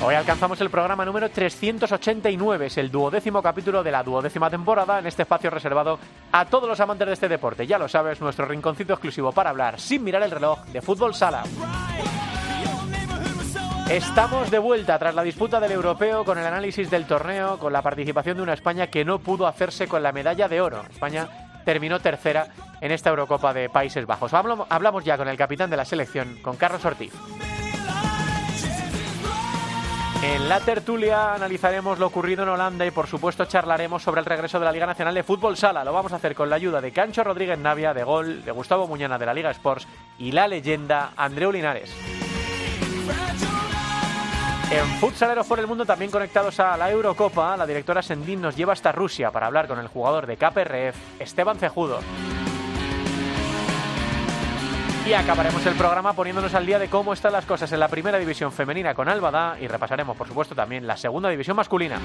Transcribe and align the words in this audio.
Hoy 0.00 0.14
alcanzamos 0.14 0.60
el 0.60 0.70
programa 0.70 1.04
número 1.04 1.28
389, 1.28 2.66
es 2.66 2.78
el 2.78 2.88
duodécimo 2.88 3.42
capítulo 3.42 3.82
de 3.82 3.90
la 3.90 4.04
duodécima 4.04 4.48
temporada 4.48 5.00
en 5.00 5.06
este 5.06 5.22
espacio 5.22 5.50
reservado 5.50 5.98
a 6.30 6.44
todos 6.44 6.68
los 6.68 6.78
amantes 6.78 7.08
de 7.08 7.14
este 7.14 7.28
deporte. 7.28 7.66
Ya 7.66 7.78
lo 7.78 7.88
sabes, 7.88 8.20
nuestro 8.20 8.46
rinconcito 8.46 8.92
exclusivo 8.92 9.32
para 9.32 9.50
hablar 9.50 9.80
sin 9.80 10.04
mirar 10.04 10.22
el 10.22 10.30
reloj 10.30 10.64
de 10.66 10.80
fútbol 10.80 11.14
sala. 11.14 11.42
Estamos 13.90 14.50
de 14.50 14.58
vuelta 14.58 14.98
tras 14.98 15.14
la 15.16 15.22
disputa 15.22 15.58
del 15.58 15.72
europeo 15.72 16.24
con 16.24 16.38
el 16.38 16.46
análisis 16.46 16.88
del 16.90 17.06
torneo, 17.06 17.58
con 17.58 17.72
la 17.72 17.82
participación 17.82 18.36
de 18.36 18.44
una 18.44 18.54
España 18.54 18.86
que 18.86 19.04
no 19.04 19.18
pudo 19.18 19.48
hacerse 19.48 19.88
con 19.88 20.02
la 20.02 20.12
medalla 20.12 20.46
de 20.46 20.60
oro. 20.60 20.84
España 20.88 21.28
terminó 21.64 21.98
tercera 21.98 22.46
en 22.80 22.92
esta 22.92 23.10
Eurocopa 23.10 23.52
de 23.52 23.68
Países 23.68 24.06
Bajos. 24.06 24.32
Hablamos 24.32 25.04
ya 25.04 25.16
con 25.16 25.26
el 25.26 25.36
capitán 25.36 25.70
de 25.70 25.76
la 25.76 25.84
selección, 25.84 26.38
con 26.40 26.56
Carlos 26.56 26.84
Ortiz. 26.84 27.12
En 30.22 30.48
la 30.48 30.58
tertulia 30.58 31.34
analizaremos 31.34 32.00
lo 32.00 32.08
ocurrido 32.08 32.42
en 32.42 32.48
Holanda 32.48 32.84
y 32.84 32.90
por 32.90 33.06
supuesto 33.06 33.44
charlaremos 33.44 34.02
sobre 34.02 34.20
el 34.20 34.26
regreso 34.26 34.58
de 34.58 34.64
la 34.64 34.72
Liga 34.72 34.84
Nacional 34.84 35.14
de 35.14 35.22
Fútbol 35.22 35.56
Sala. 35.56 35.84
Lo 35.84 35.92
vamos 35.92 36.12
a 36.12 36.16
hacer 36.16 36.34
con 36.34 36.50
la 36.50 36.56
ayuda 36.56 36.80
de 36.80 36.90
Cancho 36.90 37.22
Rodríguez 37.22 37.56
Navia, 37.56 37.94
de 37.94 38.02
Gol, 38.02 38.44
de 38.44 38.50
Gustavo 38.50 38.88
Muñana 38.88 39.16
de 39.16 39.26
la 39.26 39.34
Liga 39.34 39.52
Sports 39.52 39.86
y 40.18 40.32
la 40.32 40.48
leyenda 40.48 41.12
Andreu 41.16 41.52
Linares. 41.52 41.94
En 44.70 44.86
Futsaleros 44.98 45.46
por 45.46 45.60
el 45.60 45.66
Mundo, 45.68 45.86
también 45.86 46.10
conectados 46.10 46.58
a 46.60 46.76
la 46.76 46.90
Eurocopa, 46.90 47.56
la 47.56 47.64
directora 47.64 48.02
Sendín 48.02 48.42
nos 48.42 48.56
lleva 48.56 48.74
hasta 48.74 48.92
Rusia 48.92 49.30
para 49.30 49.46
hablar 49.46 49.68
con 49.68 49.78
el 49.78 49.86
jugador 49.86 50.26
de 50.26 50.36
KPRF, 50.36 51.20
Esteban 51.20 51.58
Cejudo. 51.58 52.00
Y 55.08 55.14
acabaremos 55.14 55.64
el 55.64 55.74
programa 55.74 56.12
poniéndonos 56.12 56.52
al 56.52 56.66
día 56.66 56.78
de 56.78 56.88
cómo 56.88 57.14
están 57.14 57.32
las 57.32 57.46
cosas 57.46 57.72
en 57.72 57.80
la 57.80 57.88
primera 57.88 58.18
división 58.18 58.52
femenina 58.52 58.92
con 58.92 59.08
Albada 59.08 59.56
y 59.58 59.66
repasaremos, 59.66 60.14
por 60.14 60.28
supuesto, 60.28 60.54
también 60.54 60.86
la 60.86 60.98
segunda 60.98 61.30
división 61.30 61.56
masculina. 61.56 61.98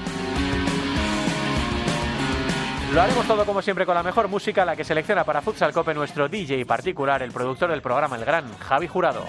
Lo 2.93 3.01
haremos 3.01 3.27
todo 3.27 3.45
como 3.45 3.61
siempre 3.61 3.85
con 3.85 3.95
la 3.95 4.03
mejor 4.03 4.29
música, 4.29 4.63
la 4.63 4.77
que 4.77 4.85
selecciona 4.85 5.25
para 5.25 5.41
Futsal 5.41 5.73
Cope 5.73 5.93
nuestro 5.93 6.29
DJ 6.29 6.65
particular, 6.65 7.21
el 7.23 7.33
productor 7.33 7.71
del 7.71 7.81
programa, 7.81 8.15
el 8.15 8.23
gran 8.23 8.57
Javi 8.59 8.87
Jurado. 8.87 9.25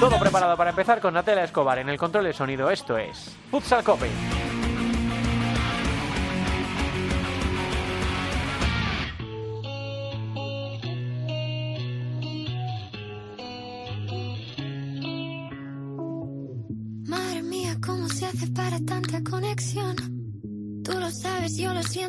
Todo 0.00 0.18
preparado 0.18 0.56
para 0.56 0.70
empezar 0.70 1.00
con 1.00 1.14
Natalia 1.14 1.44
Escobar 1.44 1.78
en 1.78 1.90
el 1.90 1.96
control 1.96 2.24
de 2.24 2.32
sonido. 2.32 2.72
Esto 2.72 2.98
es 2.98 3.36
Futsal 3.52 3.84
Cope. 3.84 4.10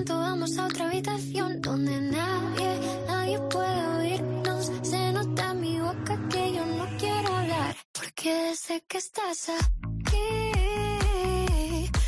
Vamos 0.04 0.58
a 0.58 0.66
otra 0.66 0.88
habitación 0.88 1.62
donde 1.62 2.02
nadie, 2.02 2.80
nadie 3.08 3.40
puede 3.50 3.88
oírnos. 3.98 4.72
Se 4.82 5.12
nota 5.14 5.52
en 5.52 5.62
mi 5.62 5.80
boca 5.80 6.20
que 6.30 6.54
yo 6.54 6.66
no 6.66 6.86
quiero 6.98 7.34
hablar, 7.34 7.76
porque 7.94 8.34
desde 8.34 8.82
que 8.88 8.98
estás 8.98 9.50
aquí, 9.50 10.52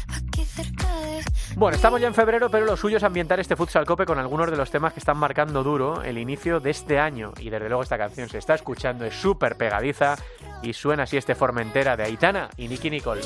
aquí 0.09 0.45
cerca 0.45 0.87
de... 1.01 1.23
Bueno, 1.55 1.75
estamos 1.75 2.01
ya 2.01 2.07
en 2.07 2.13
febrero, 2.13 2.51
pero 2.51 2.65
lo 2.65 2.77
suyo 2.77 2.97
es 2.97 3.03
ambientar 3.03 3.39
este 3.39 3.55
Futsal 3.55 3.85
Cope 3.85 4.05
con 4.05 4.19
algunos 4.19 4.51
de 4.51 4.57
los 4.57 4.69
temas 4.69 4.93
que 4.93 4.99
están 4.99 5.17
marcando 5.17 5.63
duro 5.63 6.03
el 6.03 6.17
inicio 6.17 6.59
de 6.59 6.71
este 6.71 6.99
año. 6.99 7.33
Y 7.39 7.49
desde 7.49 7.67
luego 7.67 7.83
esta 7.83 7.97
canción 7.97 8.29
se 8.29 8.37
está 8.37 8.55
escuchando, 8.55 9.05
es 9.05 9.15
súper 9.15 9.55
pegadiza 9.55 10.15
y 10.61 10.73
suena 10.73 11.03
así 11.03 11.17
este 11.17 11.35
Formentera 11.35 11.95
de 11.95 12.03
Aitana 12.03 12.49
y 12.57 12.67
Nicky 12.67 12.89
Nicole. 12.89 13.21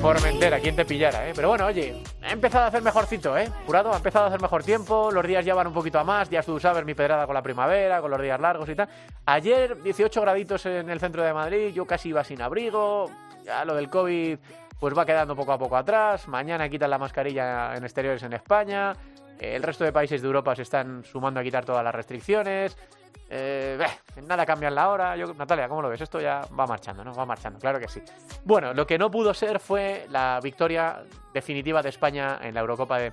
Formentera, 0.00 0.60
¿quién 0.60 0.76
te 0.76 0.84
pillara, 0.84 1.28
eh? 1.28 1.32
Pero 1.34 1.48
bueno, 1.48 1.66
oye, 1.66 2.00
ha 2.22 2.30
empezado 2.30 2.64
a 2.64 2.66
hacer 2.68 2.82
mejorcito, 2.82 3.36
¿eh? 3.36 3.50
Jurado, 3.66 3.92
ha 3.92 3.96
empezado 3.96 4.26
a 4.26 4.28
hacer 4.28 4.40
mejor 4.40 4.62
tiempo, 4.62 5.10
los 5.10 5.26
días 5.26 5.44
ya 5.44 5.54
van 5.54 5.66
un 5.66 5.72
poquito 5.72 5.98
a 5.98 6.04
más, 6.04 6.30
ya 6.30 6.42
tú 6.42 6.60
sabes 6.60 6.84
mi 6.84 6.94
pedrada 6.94 7.26
con 7.26 7.34
la 7.34 7.42
primavera, 7.42 8.00
con 8.00 8.10
los 8.10 8.20
días 8.20 8.38
largos 8.38 8.68
y 8.68 8.74
tal. 8.74 8.88
Ayer 9.24 9.82
18 9.82 10.20
graditos 10.20 10.64
en 10.66 10.90
el 10.90 11.00
centro 11.00 11.24
de 11.24 11.32
Madrid, 11.32 11.72
yo 11.74 11.86
casi 11.86 12.10
iba 12.10 12.22
sin 12.22 12.40
abrigo, 12.40 13.10
ya 13.44 13.64
lo 13.64 13.74
del 13.74 13.88
COVID 13.88 14.38
pues 14.78 14.96
va 14.96 15.06
quedando 15.06 15.34
poco 15.34 15.52
a 15.52 15.58
poco 15.58 15.76
atrás, 15.76 16.28
mañana 16.28 16.68
quitan 16.68 16.90
la 16.90 16.98
mascarilla 16.98 17.74
en 17.74 17.82
exteriores 17.82 18.22
en 18.22 18.34
España, 18.34 18.92
el 19.38 19.62
resto 19.62 19.84
de 19.84 19.92
países 19.92 20.22
de 20.22 20.26
Europa 20.26 20.54
se 20.54 20.62
están 20.62 21.04
sumando 21.04 21.40
a 21.40 21.42
quitar 21.42 21.64
todas 21.64 21.84
las 21.84 21.94
restricciones. 21.94 22.76
Eh, 23.28 23.78
nada 24.26 24.46
cambia 24.46 24.68
en 24.68 24.74
la 24.74 24.88
hora. 24.88 25.16
Yo, 25.16 25.32
Natalia, 25.34 25.68
¿cómo 25.68 25.82
lo 25.82 25.88
ves? 25.88 26.00
Esto 26.00 26.20
ya 26.20 26.42
va 26.58 26.66
marchando, 26.66 27.04
¿no? 27.04 27.14
Va 27.14 27.26
marchando, 27.26 27.58
claro 27.58 27.80
que 27.80 27.88
sí. 27.88 28.00
Bueno, 28.44 28.72
lo 28.72 28.86
que 28.86 28.98
no 28.98 29.10
pudo 29.10 29.34
ser 29.34 29.58
fue 29.58 30.06
la 30.10 30.40
victoria 30.42 31.02
definitiva 31.34 31.82
de 31.82 31.88
España 31.88 32.38
en 32.42 32.54
la 32.54 32.60
Eurocopa 32.60 32.98
de 32.98 33.12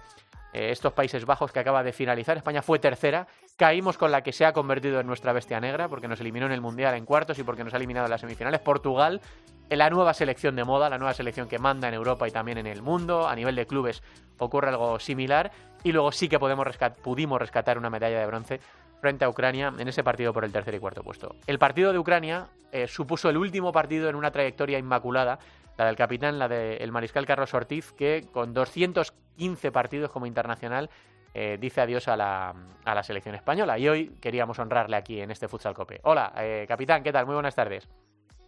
eh, 0.53 0.69
estos 0.69 0.93
Países 0.93 1.25
Bajos 1.25 1.51
que 1.51 1.59
acaba 1.59 1.83
de 1.83 1.91
finalizar. 1.91 2.37
España 2.37 2.61
fue 2.61 2.77
tercera. 2.79 3.27
Caímos 3.57 3.97
con 3.97 4.11
la 4.11 4.21
que 4.21 4.31
se 4.31 4.45
ha 4.45 4.53
convertido 4.53 4.99
en 4.99 5.07
nuestra 5.07 5.33
bestia 5.33 5.59
negra 5.59 5.87
porque 5.87 6.07
nos 6.07 6.19
eliminó 6.19 6.45
en 6.45 6.51
el 6.51 6.61
Mundial 6.61 6.95
en 6.95 7.05
cuartos 7.05 7.39
y 7.39 7.43
porque 7.43 7.63
nos 7.63 7.73
ha 7.73 7.77
eliminado 7.77 8.05
en 8.05 8.11
las 8.11 8.21
semifinales. 8.21 8.59
Portugal, 8.61 9.19
en 9.69 9.77
la 9.79 9.89
nueva 9.89 10.13
selección 10.13 10.55
de 10.55 10.63
moda, 10.63 10.89
la 10.89 10.99
nueva 10.99 11.13
selección 11.13 11.47
que 11.47 11.57
manda 11.57 11.87
en 11.87 11.95
Europa 11.95 12.27
y 12.27 12.31
también 12.31 12.59
en 12.59 12.67
el 12.67 12.83
mundo. 12.83 13.27
A 13.27 13.35
nivel 13.35 13.55
de 13.55 13.65
clubes 13.65 14.03
ocurre 14.37 14.69
algo 14.69 14.99
similar. 14.99 15.51
Y 15.83 15.91
luego 15.91 16.11
sí 16.11 16.29
que 16.29 16.39
podemos 16.39 16.67
pudimos 17.01 17.39
rescatar 17.39 17.77
una 17.77 17.89
medalla 17.89 18.19
de 18.19 18.25
bronce 18.25 18.59
frente 19.03 19.25
a 19.25 19.29
Ucrania 19.29 19.73
en 19.77 19.85
ese 19.89 20.01
partido 20.01 20.31
por 20.31 20.45
el 20.45 20.53
tercer 20.53 20.73
y 20.75 20.79
cuarto 20.79 21.03
puesto. 21.03 21.35
El 21.45 21.59
partido 21.59 21.91
de 21.91 21.99
Ucrania 21.99 22.47
eh, 22.71 22.87
supuso 22.87 23.29
el 23.29 23.35
último 23.35 23.73
partido 23.73 24.07
en 24.07 24.15
una 24.15 24.31
trayectoria 24.31 24.79
inmaculada, 24.79 25.39
la 25.77 25.87
del 25.87 25.97
capitán, 25.97 26.39
la 26.39 26.47
del 26.47 26.89
mariscal 26.93 27.25
Carlos 27.25 27.53
Ortiz, 27.53 27.91
que 27.91 28.23
con 28.31 28.53
215 28.53 29.73
partidos 29.73 30.09
como 30.09 30.25
internacional 30.25 30.89
eh, 31.33 31.57
dice 31.59 31.81
adiós 31.81 32.07
a 32.07 32.15
la, 32.15 32.53
a 32.85 32.95
la 32.95 33.03
selección 33.03 33.35
española. 33.35 33.77
Y 33.77 33.89
hoy 33.89 34.15
queríamos 34.21 34.57
honrarle 34.59 34.95
aquí 34.95 35.19
en 35.19 35.31
este 35.31 35.49
Futsal 35.49 35.73
Cope. 35.73 35.99
Hola, 36.03 36.31
eh, 36.37 36.63
capitán, 36.65 37.03
¿qué 37.03 37.11
tal? 37.11 37.25
Muy 37.25 37.33
buenas 37.33 37.55
tardes. 37.55 37.89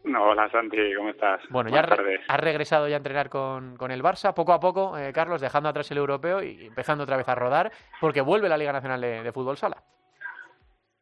No, 0.05 0.23
hola 0.29 0.49
Santi, 0.51 0.77
¿cómo 0.95 1.09
estás? 1.09 1.41
Bueno, 1.49 1.69
ya 1.69 1.81
Buenas 1.81 1.89
re- 1.89 1.95
tardes. 1.97 2.19
has 2.29 2.39
regresado 2.39 2.87
ya 2.87 2.95
a 2.95 2.97
entrenar 2.97 3.27
con, 3.27 3.75
con 3.75 3.91
el 3.91 4.01
Barça, 4.01 4.33
poco 4.33 4.53
a 4.53 4.59
poco, 4.61 4.97
eh, 4.97 5.11
Carlos, 5.11 5.41
dejando 5.41 5.67
atrás 5.67 5.91
el 5.91 5.97
europeo 5.97 6.41
y 6.41 6.67
empezando 6.67 7.03
otra 7.03 7.17
vez 7.17 7.27
a 7.27 7.35
rodar, 7.35 7.71
porque 7.99 8.21
vuelve 8.21 8.47
la 8.47 8.55
Liga 8.57 8.71
Nacional 8.71 9.01
de, 9.01 9.21
de 9.23 9.31
Fútbol 9.33 9.57
Sala. 9.57 9.77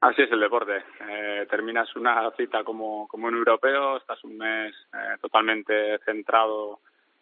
Así 0.03 0.21
es 0.21 0.31
el 0.33 0.41
deporte. 0.41 0.83
Eh, 1.07 1.47
terminas 1.49 1.95
una 1.95 2.29
cita 2.35 2.61
como, 2.65 3.07
como 3.07 3.27
un 3.27 3.35
europeo, 3.35 3.95
estás 3.95 4.21
un 4.25 4.37
mes 4.37 4.75
eh, 4.93 5.15
totalmente 5.21 5.97
centrado 5.99 6.81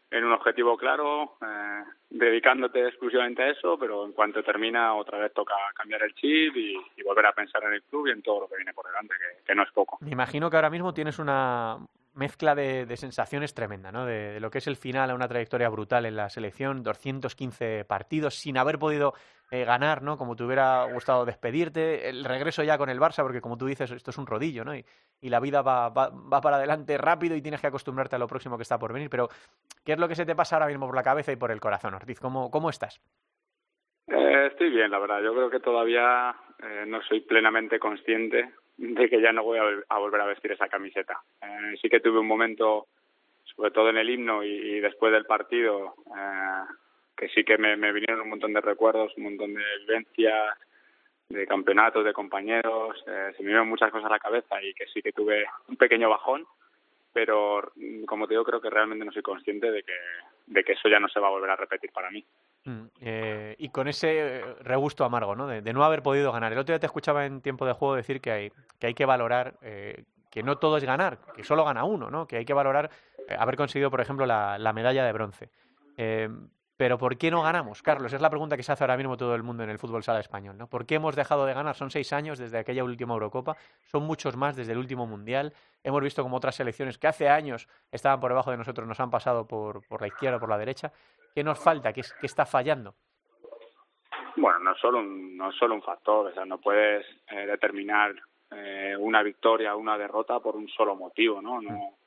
en 0.10 0.24
un 0.26 0.32
objetivo 0.34 0.76
claro, 0.76 1.38
eh, 1.44 1.84
dedicándote 2.10 2.88
exclusivamente 2.88 3.44
a 3.44 3.52
eso, 3.52 3.78
pero 3.78 4.04
en 4.04 4.14
cuanto 4.14 4.42
termina 4.42 4.96
otra 4.96 5.20
vez 5.20 5.32
toca 5.32 5.54
cambiar 5.76 6.02
el 6.02 6.16
chip 6.16 6.56
y, 6.56 6.76
volver 7.06 7.28
a 7.28 7.34
pensar 7.34 7.64
en 7.66 7.74
el 7.74 7.84
club 7.84 8.08
y 8.08 8.12
en 8.12 8.24
todo 8.24 8.42
lo 8.42 8.48
que 8.48 8.56
viene 8.56 8.74
por 8.74 8.88
delante, 8.88 9.14
que 9.46 9.54
no 9.54 9.64
es 9.64 9.72
poco. 9.72 9.98
Me 10.02 10.12
imagino 10.12 10.50
que 10.50 10.56
ahora 10.56 10.70
mismo 10.70 10.94
tienes 10.94 11.20
una 11.20 11.78
mezcla 12.14 12.56
de, 12.56 12.86
sensaciones 12.98 13.54
tremenda, 13.54 13.92
¿no? 13.92 14.06
De, 14.06 14.40
lo 14.40 14.50
que 14.52 14.58
es 14.58 14.68
el 14.68 14.76
final 14.76 15.10
a 15.10 15.16
una 15.16 15.28
trayectoria 15.28 15.70
brutal 15.70 16.06
en 16.06 16.16
la 16.16 16.30
selección, 16.30 16.84
215 16.84 17.86
partidos 17.86 18.36
sin 18.36 18.58
haber 18.58 18.78
podido 18.80 19.14
eh, 19.50 19.66
ganar, 19.66 20.02
¿no? 20.02 20.18
Como 20.18 20.36
te 20.36 20.44
hubiera 20.44 20.86
gustado 20.86 21.26
despedirte, 21.26 22.10
el 22.10 22.24
regreso 22.24 22.64
ya 22.64 22.78
con 22.78 22.90
el 22.90 23.00
Barça, 23.00 23.24
porque 23.24 23.42
como 23.42 23.58
tú 23.58 23.66
dices, 23.66 23.92
esto 23.92 24.12
es 24.12 24.18
un 24.18 24.28
rodillo, 24.28 24.64
¿no? 24.64 24.76
Y, 24.76 24.86
la 25.22 25.40
vida 25.40 25.62
va 25.62 25.94
para 25.94 26.58
adelante 26.58 26.98
rápido 26.98 27.36
y 27.36 27.42
tienes 27.42 27.62
que 27.62 27.68
acostumbrarte 27.68 28.16
a 28.16 28.20
lo 28.20 28.28
próximo 28.28 28.58
que 28.58 28.64
está 28.64 28.78
por 28.78 28.92
venir. 28.92 29.10
Pero, 29.10 29.30
¿qué 29.86 29.94
es 29.94 30.00
lo 30.00 30.08
que 30.08 30.16
se 30.16 30.26
te 30.26 30.36
pasa 30.36 30.56
ahora 30.56 30.68
mismo 30.68 30.88
por 30.88 30.96
la 30.96 31.04
cabeza 31.04 31.32
y 31.32 31.38
por 31.38 31.52
el 31.52 31.62
corazón, 31.62 31.94
Ortiz? 31.94 32.20
¿Cómo, 32.20 32.52
cómo 32.52 32.70
estás? 32.70 33.00
Eh, 34.08 34.48
estoy 34.48 34.72
bien, 34.72 34.92
la 34.92 35.00
verdad. 35.00 35.22
Yo 35.22 35.34
creo 35.34 35.50
que 35.50 35.60
todavía 35.60 36.36
eh, 36.62 36.86
no 36.88 37.02
soy 37.04 37.22
plenamente 37.22 37.80
consciente 37.80 38.54
de 38.82 39.10
que 39.10 39.22
ya 39.22 39.32
no 39.32 39.44
voy 39.44 39.60
a, 39.60 39.64
a 39.90 40.00
volver 40.00 40.22
a 40.22 40.26
vestir 40.26 40.52
esa 40.52 40.68
camiseta. 40.68 41.22
Eh, 41.42 41.76
sí 41.82 41.88
que 41.88 42.00
tuve 42.00 42.20
un 42.20 42.28
momento, 42.28 42.88
sobre 43.56 43.70
todo 43.72 43.90
en 43.90 43.98
el 43.98 44.10
himno 44.10 44.44
y, 44.44 44.50
y 44.50 44.80
después 44.80 45.12
del 45.14 45.26
partido, 45.26 45.94
eh, 46.18 46.64
que 47.16 47.30
sí 47.30 47.44
que 47.44 47.58
me, 47.60 47.78
me 47.78 47.92
vinieron 47.94 48.22
un 48.22 48.30
montón 48.30 48.54
de 48.54 48.62
recuerdos, 48.62 49.14
un 49.18 49.24
montón 49.26 49.54
de 49.54 49.64
vivencias, 49.82 50.58
de 51.30 51.46
campeonatos, 51.46 52.04
de 52.04 52.12
compañeros. 52.14 52.98
eh, 53.08 53.32
se 53.38 53.44
me 53.44 53.48
vinieron 53.50 53.70
muchas 53.70 53.92
cosas 53.92 54.08
a 54.08 54.14
la 54.16 54.20
cabeza 54.20 54.62
y 54.64 54.74
que 54.74 54.88
sí 54.88 55.02
que 55.02 55.14
tuve 55.14 55.46
un 55.68 55.78
pequeño 55.78 56.10
bajón. 56.10 56.46
pero 57.14 57.72
mm, 57.76 58.06
como 58.06 58.26
te 58.28 58.34
digo, 58.34 58.44
creo 58.46 58.62
que 58.62 58.70
realmente 58.70 59.06
no 59.06 59.12
soy 59.12 59.22
consciente 59.22 59.70
de 59.72 59.84
que, 59.84 59.94
de 60.48 60.64
que 60.64 60.74
eso 60.74 60.90
ya 60.90 61.00
no 61.00 61.08
se 61.08 61.20
va 61.20 61.28
a 61.28 61.32
volver 61.32 61.52
a 61.52 61.56
repetir 61.56 61.92
para 61.92 62.10
mí. 62.10 62.26
Mm, 62.64 62.82
eh, 63.00 63.56
y 63.58 63.70
con 63.70 63.88
ese 63.88 64.44
regusto 64.62 65.04
amargo, 65.04 65.36
¿no? 65.36 65.48
De, 65.48 65.74
no 65.74 65.84
haber 65.84 66.04
podido 66.04 66.32
ganar. 66.32 66.52
El 66.52 66.60
otro 66.60 66.74
día 66.74 66.80
te 66.80 66.86
escuchaba 66.86 67.26
en 67.26 67.42
tiempo 67.42 67.66
de 67.66 67.74
juego 67.74 67.96
decir 67.96 68.22
que 68.22 68.52
hay 68.82 68.94
que, 68.94 69.06
valorar 69.06 69.56
eh, 69.62 70.04
que 70.30 70.44
no 70.44 70.58
todo 70.58 70.78
es 70.78 70.84
ganar, 70.84 71.20
que 71.36 71.44
solo 71.44 71.66
gana 71.66 71.84
uno, 71.84 72.12
¿no? 72.12 72.28
Que 72.28 72.38
hay 72.38 72.46
que 72.46 72.54
valorar 72.54 72.92
eh, 73.28 73.36
haber 73.38 73.56
conseguido, 73.56 73.90
por 73.90 74.02
ejemplo, 74.02 74.26
la, 74.26 74.60
la 74.60 74.74
medalla 74.74 75.04
de 75.06 75.12
bronce. 75.12 75.50
Pero 76.82 76.98
¿por 76.98 77.16
qué 77.16 77.30
no 77.30 77.44
ganamos, 77.44 77.84
Carlos? 77.84 78.12
Es 78.12 78.22
la 78.22 78.32
pregunta 78.32 78.58
que 78.58 78.64
se 78.64 78.72
hace 78.72 78.84
ahora 78.84 78.98
mismo 78.98 79.16
todo 79.16 79.36
el 79.36 79.44
mundo 79.44 79.62
en 79.62 79.70
el 79.70 79.78
fútbol 79.78 80.02
sala 80.02 80.20
español. 80.20 80.58
¿no? 80.58 80.66
¿Por 80.66 80.88
qué 80.88 80.96
hemos 80.96 81.16
dejado 81.16 81.46
de 81.46 81.54
ganar? 81.54 81.76
Son 81.76 81.92
seis 81.92 82.12
años 82.12 82.40
desde 82.40 82.58
aquella 82.58 82.84
última 82.84 83.14
Eurocopa, 83.14 83.56
son 83.84 84.02
muchos 84.02 84.36
más 84.36 84.56
desde 84.56 84.72
el 84.72 84.80
último 84.80 85.06
Mundial. 85.06 85.54
Hemos 85.84 86.02
visto 86.02 86.24
como 86.24 86.38
otras 86.38 86.56
selecciones 86.56 86.98
que 86.98 87.06
hace 87.06 87.30
años 87.30 87.68
estaban 87.92 88.20
por 88.20 88.32
debajo 88.32 88.50
de 88.50 88.58
nosotros 88.58 88.88
nos 88.88 89.00
han 89.00 89.12
pasado 89.12 89.46
por, 89.46 89.88
por 89.88 90.02
la 90.02 90.08
izquierda 90.08 90.38
o 90.38 90.40
por 90.40 90.50
la 90.50 90.58
derecha. 90.58 90.92
¿Qué 91.36 91.44
nos 91.44 91.64
falta? 91.64 91.94
¿Qué, 91.94 92.02
qué 92.02 92.26
está 92.26 92.48
fallando? 92.48 92.96
Bueno, 94.36 94.58
no 94.58 94.72
es 94.72 94.80
solo 94.80 95.02
un, 95.02 95.38
no 95.38 95.52
es 95.52 95.56
solo 95.58 95.76
un 95.76 95.84
factor, 95.84 96.32
o 96.32 96.34
sea, 96.34 96.46
no 96.46 96.58
puedes 96.58 97.06
eh, 97.30 97.46
determinar 97.46 98.16
eh, 98.50 98.96
una 98.98 99.22
victoria 99.22 99.76
o 99.76 99.78
una 99.78 100.00
derrota 100.00 100.40
por 100.40 100.56
un 100.56 100.68
solo 100.68 100.96
motivo, 100.96 101.44
¿no? 101.44 101.62
no 101.62 102.00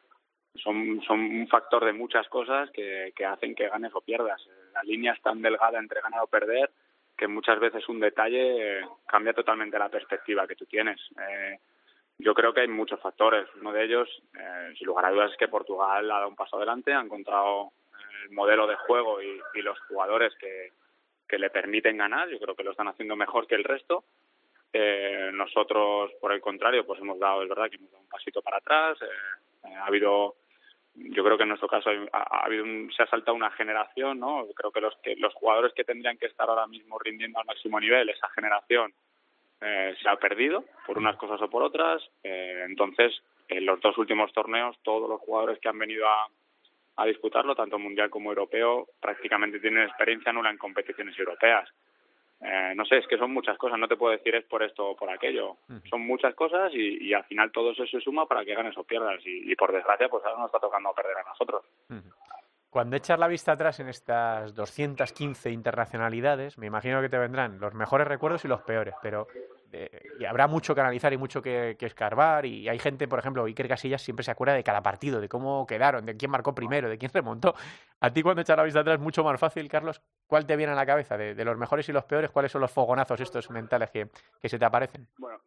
son, 0.56 1.00
son 1.06 1.20
un 1.20 1.48
factor 1.48 1.84
de 1.84 1.92
muchas 1.92 2.28
cosas 2.28 2.70
que, 2.70 3.12
que 3.16 3.24
hacen 3.24 3.54
que 3.54 3.68
ganes 3.68 3.94
o 3.94 4.00
pierdas. 4.00 4.40
La 4.74 4.82
línea 4.82 5.12
es 5.12 5.22
tan 5.22 5.40
delgada 5.40 5.78
entre 5.78 6.00
ganar 6.00 6.22
o 6.22 6.26
perder 6.26 6.70
que 7.16 7.28
muchas 7.28 7.58
veces 7.60 7.88
un 7.88 8.00
detalle 8.00 8.80
eh, 8.80 8.84
cambia 9.06 9.32
totalmente 9.32 9.78
la 9.78 9.88
perspectiva 9.88 10.46
que 10.46 10.56
tú 10.56 10.66
tienes. 10.66 11.00
Eh, 11.18 11.58
yo 12.18 12.34
creo 12.34 12.52
que 12.52 12.62
hay 12.62 12.68
muchos 12.68 13.00
factores. 13.00 13.48
Uno 13.60 13.72
de 13.72 13.84
ellos, 13.84 14.08
eh, 14.38 14.74
sin 14.76 14.86
lugar 14.86 15.06
a 15.06 15.10
dudas, 15.10 15.30
es 15.30 15.36
que 15.36 15.48
Portugal 15.48 16.10
ha 16.10 16.14
dado 16.14 16.28
un 16.28 16.36
paso 16.36 16.56
adelante, 16.56 16.92
ha 16.92 17.00
encontrado 17.00 17.70
el 18.22 18.30
modelo 18.30 18.66
de 18.66 18.76
juego 18.76 19.22
y, 19.22 19.40
y 19.54 19.62
los 19.62 19.78
jugadores 19.88 20.34
que, 20.36 20.72
que 21.28 21.38
le 21.38 21.50
permiten 21.50 21.98
ganar. 21.98 22.28
Yo 22.28 22.38
creo 22.38 22.54
que 22.54 22.64
lo 22.64 22.72
están 22.72 22.88
haciendo 22.88 23.16
mejor 23.16 23.46
que 23.46 23.54
el 23.54 23.64
resto. 23.64 24.04
Eh, 24.72 25.30
nosotros, 25.32 26.12
por 26.20 26.32
el 26.32 26.40
contrario, 26.40 26.84
pues 26.84 27.00
hemos 27.00 27.18
dado, 27.18 27.42
es 27.42 27.48
verdad 27.48 27.70
que 27.70 27.76
hemos 27.76 27.92
dado 27.92 28.02
un 28.02 28.08
pasito 28.08 28.42
para 28.42 28.58
atrás. 28.58 28.98
Eh, 29.02 29.74
ha 29.74 29.86
habido 29.86 30.34
yo 30.94 31.24
creo 31.24 31.36
que 31.36 31.42
en 31.42 31.48
nuestro 31.48 31.68
caso 31.68 31.90
ha, 32.12 32.44
habido 32.44 32.64
se 32.96 33.02
ha 33.02 33.06
saltado 33.06 33.36
una 33.36 33.50
generación, 33.50 34.20
¿no? 34.20 34.46
Creo 34.54 34.70
que 34.70 34.80
los 34.80 34.94
que 35.02 35.16
los 35.16 35.34
jugadores 35.34 35.72
que 35.74 35.84
tendrían 35.84 36.18
que 36.18 36.26
estar 36.26 36.48
ahora 36.48 36.66
mismo 36.66 36.98
rindiendo 36.98 37.38
al 37.38 37.46
máximo 37.46 37.80
nivel, 37.80 38.08
esa 38.08 38.28
generación 38.30 38.92
eh, 39.60 39.94
se 40.00 40.08
ha 40.08 40.16
perdido 40.16 40.64
por 40.86 40.98
unas 40.98 41.16
cosas 41.16 41.40
o 41.42 41.50
por 41.50 41.62
otras. 41.62 42.02
Eh, 42.22 42.64
entonces, 42.68 43.12
en 43.48 43.66
los 43.66 43.80
dos 43.80 43.98
últimos 43.98 44.32
torneos, 44.32 44.76
todos 44.82 45.08
los 45.08 45.20
jugadores 45.20 45.58
que 45.58 45.68
han 45.68 45.78
venido 45.78 46.06
a, 46.08 46.28
a 46.96 47.06
disputarlo, 47.06 47.54
tanto 47.54 47.78
mundial 47.78 48.10
como 48.10 48.30
europeo, 48.30 48.88
prácticamente 49.00 49.60
tienen 49.60 49.84
experiencia 49.84 50.32
nula 50.32 50.50
en 50.50 50.58
competiciones 50.58 51.18
europeas. 51.18 51.68
Eh, 52.44 52.74
no 52.76 52.84
sé, 52.84 52.98
es 52.98 53.06
que 53.06 53.16
son 53.16 53.32
muchas 53.32 53.56
cosas, 53.56 53.78
no 53.78 53.88
te 53.88 53.96
puedo 53.96 54.12
decir 54.12 54.34
es 54.34 54.44
por 54.44 54.62
esto 54.62 54.90
o 54.90 54.96
por 54.96 55.08
aquello. 55.08 55.56
Son 55.88 56.02
muchas 56.02 56.34
cosas 56.34 56.72
y, 56.74 57.08
y, 57.08 57.14
al 57.14 57.24
final 57.24 57.50
todo 57.50 57.70
eso 57.70 57.86
se 57.86 58.00
suma 58.00 58.26
para 58.26 58.44
que 58.44 58.54
ganes 58.54 58.76
o 58.76 58.84
pierdas. 58.84 59.24
Y, 59.24 59.50
y 59.50 59.56
por 59.56 59.72
desgracia, 59.72 60.08
pues 60.10 60.22
ahora 60.24 60.38
nos 60.38 60.46
está 60.46 60.58
tocando 60.58 60.92
perder 60.92 61.16
a 61.16 61.28
nosotros. 61.28 61.64
Cuando 62.68 62.96
echas 62.96 63.18
la 63.18 63.28
vista 63.28 63.52
atrás 63.52 63.80
en 63.80 63.88
estas 63.88 64.54
215 64.54 65.50
internacionalidades, 65.52 66.58
me 66.58 66.66
imagino 66.66 67.00
que 67.00 67.08
te 67.08 67.16
vendrán 67.16 67.60
los 67.60 67.72
mejores 67.72 68.06
recuerdos 68.06 68.44
y 68.44 68.48
los 68.48 68.60
peores, 68.62 68.94
pero 69.00 69.26
eh, 69.72 70.02
y 70.20 70.24
habrá 70.24 70.46
mucho 70.46 70.74
que 70.74 70.80
analizar 70.80 71.12
y 71.12 71.16
mucho 71.16 71.40
que, 71.40 71.76
que, 71.78 71.86
escarbar. 71.86 72.46
Y 72.46 72.68
hay 72.68 72.78
gente, 72.78 73.08
por 73.08 73.18
ejemplo, 73.18 73.44
Iker 73.44 73.68
Casillas 73.68 74.02
siempre 74.02 74.22
se 74.22 74.30
acuerda 74.30 74.54
de 74.54 74.62
cada 74.62 74.82
partido, 74.82 75.20
de 75.20 75.28
cómo 75.28 75.66
quedaron, 75.66 76.04
de 76.04 76.16
quién 76.16 76.30
marcó 76.30 76.54
primero, 76.54 76.88
de 76.88 76.98
quién 76.98 77.10
remontó. 77.12 77.54
A 78.00 78.12
ti, 78.12 78.22
cuando 78.22 78.42
echas 78.42 78.56
la 78.56 78.62
vista 78.62 78.80
atrás, 78.80 79.00
mucho 79.00 79.24
más 79.24 79.40
fácil, 79.40 79.68
Carlos, 79.68 80.00
¿cuál 80.26 80.46
te 80.46 80.56
viene 80.56 80.72
a 80.72 80.76
la 80.76 80.86
cabeza? 80.86 81.16
De, 81.16 81.34
de 81.34 81.44
los 81.44 81.56
mejores 81.56 81.88
y 81.88 81.92
los 81.92 82.04
peores, 82.04 82.30
¿cuáles 82.30 82.52
son 82.52 82.60
los 82.60 82.70
fogonazos 82.70 83.20
estos 83.20 83.50
mentales 83.50 83.90
que, 83.90 84.08
que 84.40 84.48
se 84.48 84.58
te 84.58 84.64
aparecen? 84.64 85.06
Bueno, 85.18 85.40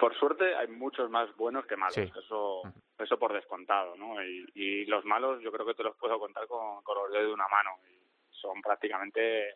por 0.00 0.14
suerte 0.16 0.54
hay 0.54 0.68
muchos 0.68 1.10
más 1.10 1.34
buenos 1.36 1.66
que 1.66 1.76
malos, 1.76 1.94
sí. 1.94 2.02
eso 2.02 2.62
eso 2.98 3.18
por 3.18 3.32
descontado, 3.32 3.96
¿no? 3.96 4.22
Y, 4.22 4.44
y, 4.54 4.84
los 4.86 5.04
malos 5.04 5.40
yo 5.40 5.52
creo 5.52 5.64
que 5.64 5.74
te 5.74 5.84
los 5.84 5.96
puedo 5.96 6.18
contar 6.18 6.46
con, 6.48 6.82
con 6.82 6.96
los 6.96 7.12
dedos 7.12 7.28
de 7.28 7.32
una 7.32 7.46
mano. 7.48 7.70
Y 7.88 7.98
son 8.30 8.60
prácticamente 8.60 9.54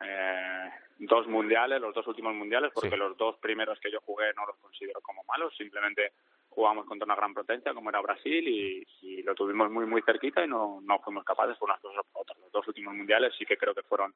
eh, 0.00 0.70
dos 0.98 1.26
mundiales, 1.26 1.80
los 1.80 1.94
dos 1.94 2.06
últimos 2.06 2.34
mundiales, 2.34 2.72
porque 2.74 2.90
sí. 2.90 2.96
los 2.96 3.16
dos 3.16 3.36
primeros 3.38 3.78
que 3.80 3.90
yo 3.90 4.00
jugué 4.00 4.32
no 4.34 4.46
los 4.46 4.56
considero 4.58 5.00
como 5.00 5.24
malos, 5.24 5.56
simplemente 5.56 6.12
jugamos 6.54 6.86
contra 6.86 7.04
una 7.04 7.16
gran 7.16 7.34
potencia 7.34 7.74
como 7.74 7.90
era 7.90 8.00
Brasil 8.00 8.46
y, 8.48 9.22
lo 9.22 9.34
tuvimos 9.34 9.70
muy 9.70 9.86
muy 9.86 10.02
cerquita 10.02 10.44
y 10.44 10.48
no, 10.48 10.80
no 10.82 10.98
fuimos 10.98 11.24
capaces 11.24 11.56
por 11.56 11.70
unas 11.70 11.80
otras. 12.12 12.38
Los 12.38 12.52
dos 12.52 12.68
últimos 12.68 12.94
mundiales 12.94 13.32
sí 13.38 13.46
que 13.46 13.56
creo 13.56 13.74
que 13.74 13.82
fueron 13.82 14.14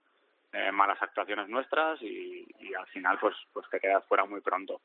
eh, 0.52 0.70
malas 0.70 1.00
actuaciones 1.00 1.49
nuestras 1.49 2.00
y, 2.02 2.46
y 2.61 2.75
al 2.75 2.87
final 2.88 3.19
pues 3.19 3.35
pues 3.52 3.67
te 3.70 3.81
quedas 3.81 4.05
fuera 4.05 4.26
muy 4.26 4.43
pronto. 4.43 4.82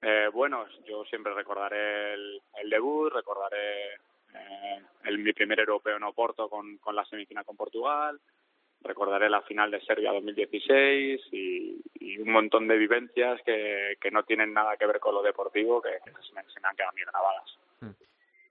Eh, 0.00 0.28
bueno, 0.32 0.66
yo 0.84 1.04
siempre 1.04 1.32
recordaré 1.32 2.14
el, 2.14 2.42
el 2.60 2.70
debut, 2.70 3.12
recordaré 3.12 3.94
eh, 4.34 4.82
el, 5.04 5.18
mi 5.18 5.32
primer 5.32 5.60
europeo 5.60 5.96
en 5.96 6.02
Oporto 6.02 6.48
con, 6.48 6.78
con 6.78 6.96
la 6.96 7.04
semifinal 7.04 7.44
con 7.44 7.56
Portugal, 7.56 8.20
recordaré 8.82 9.30
la 9.30 9.42
final 9.42 9.70
de 9.70 9.80
Serbia 9.80 10.12
2016 10.12 11.20
y, 11.32 11.82
y 12.00 12.18
un 12.18 12.30
montón 12.30 12.68
de 12.68 12.76
vivencias 12.76 13.40
que, 13.44 13.96
que, 14.00 14.10
no 14.10 14.22
tienen 14.22 14.52
nada 14.52 14.76
que 14.76 14.86
ver 14.86 15.00
con 15.00 15.14
lo 15.14 15.22
deportivo 15.22 15.80
que, 15.80 15.90
que 16.04 16.10
se, 16.22 16.34
me, 16.34 16.42
se 16.44 16.60
me 16.60 16.68
han 16.68 16.76
quedado 16.76 16.92
bien 16.94 17.08
grabadas. 17.10 17.58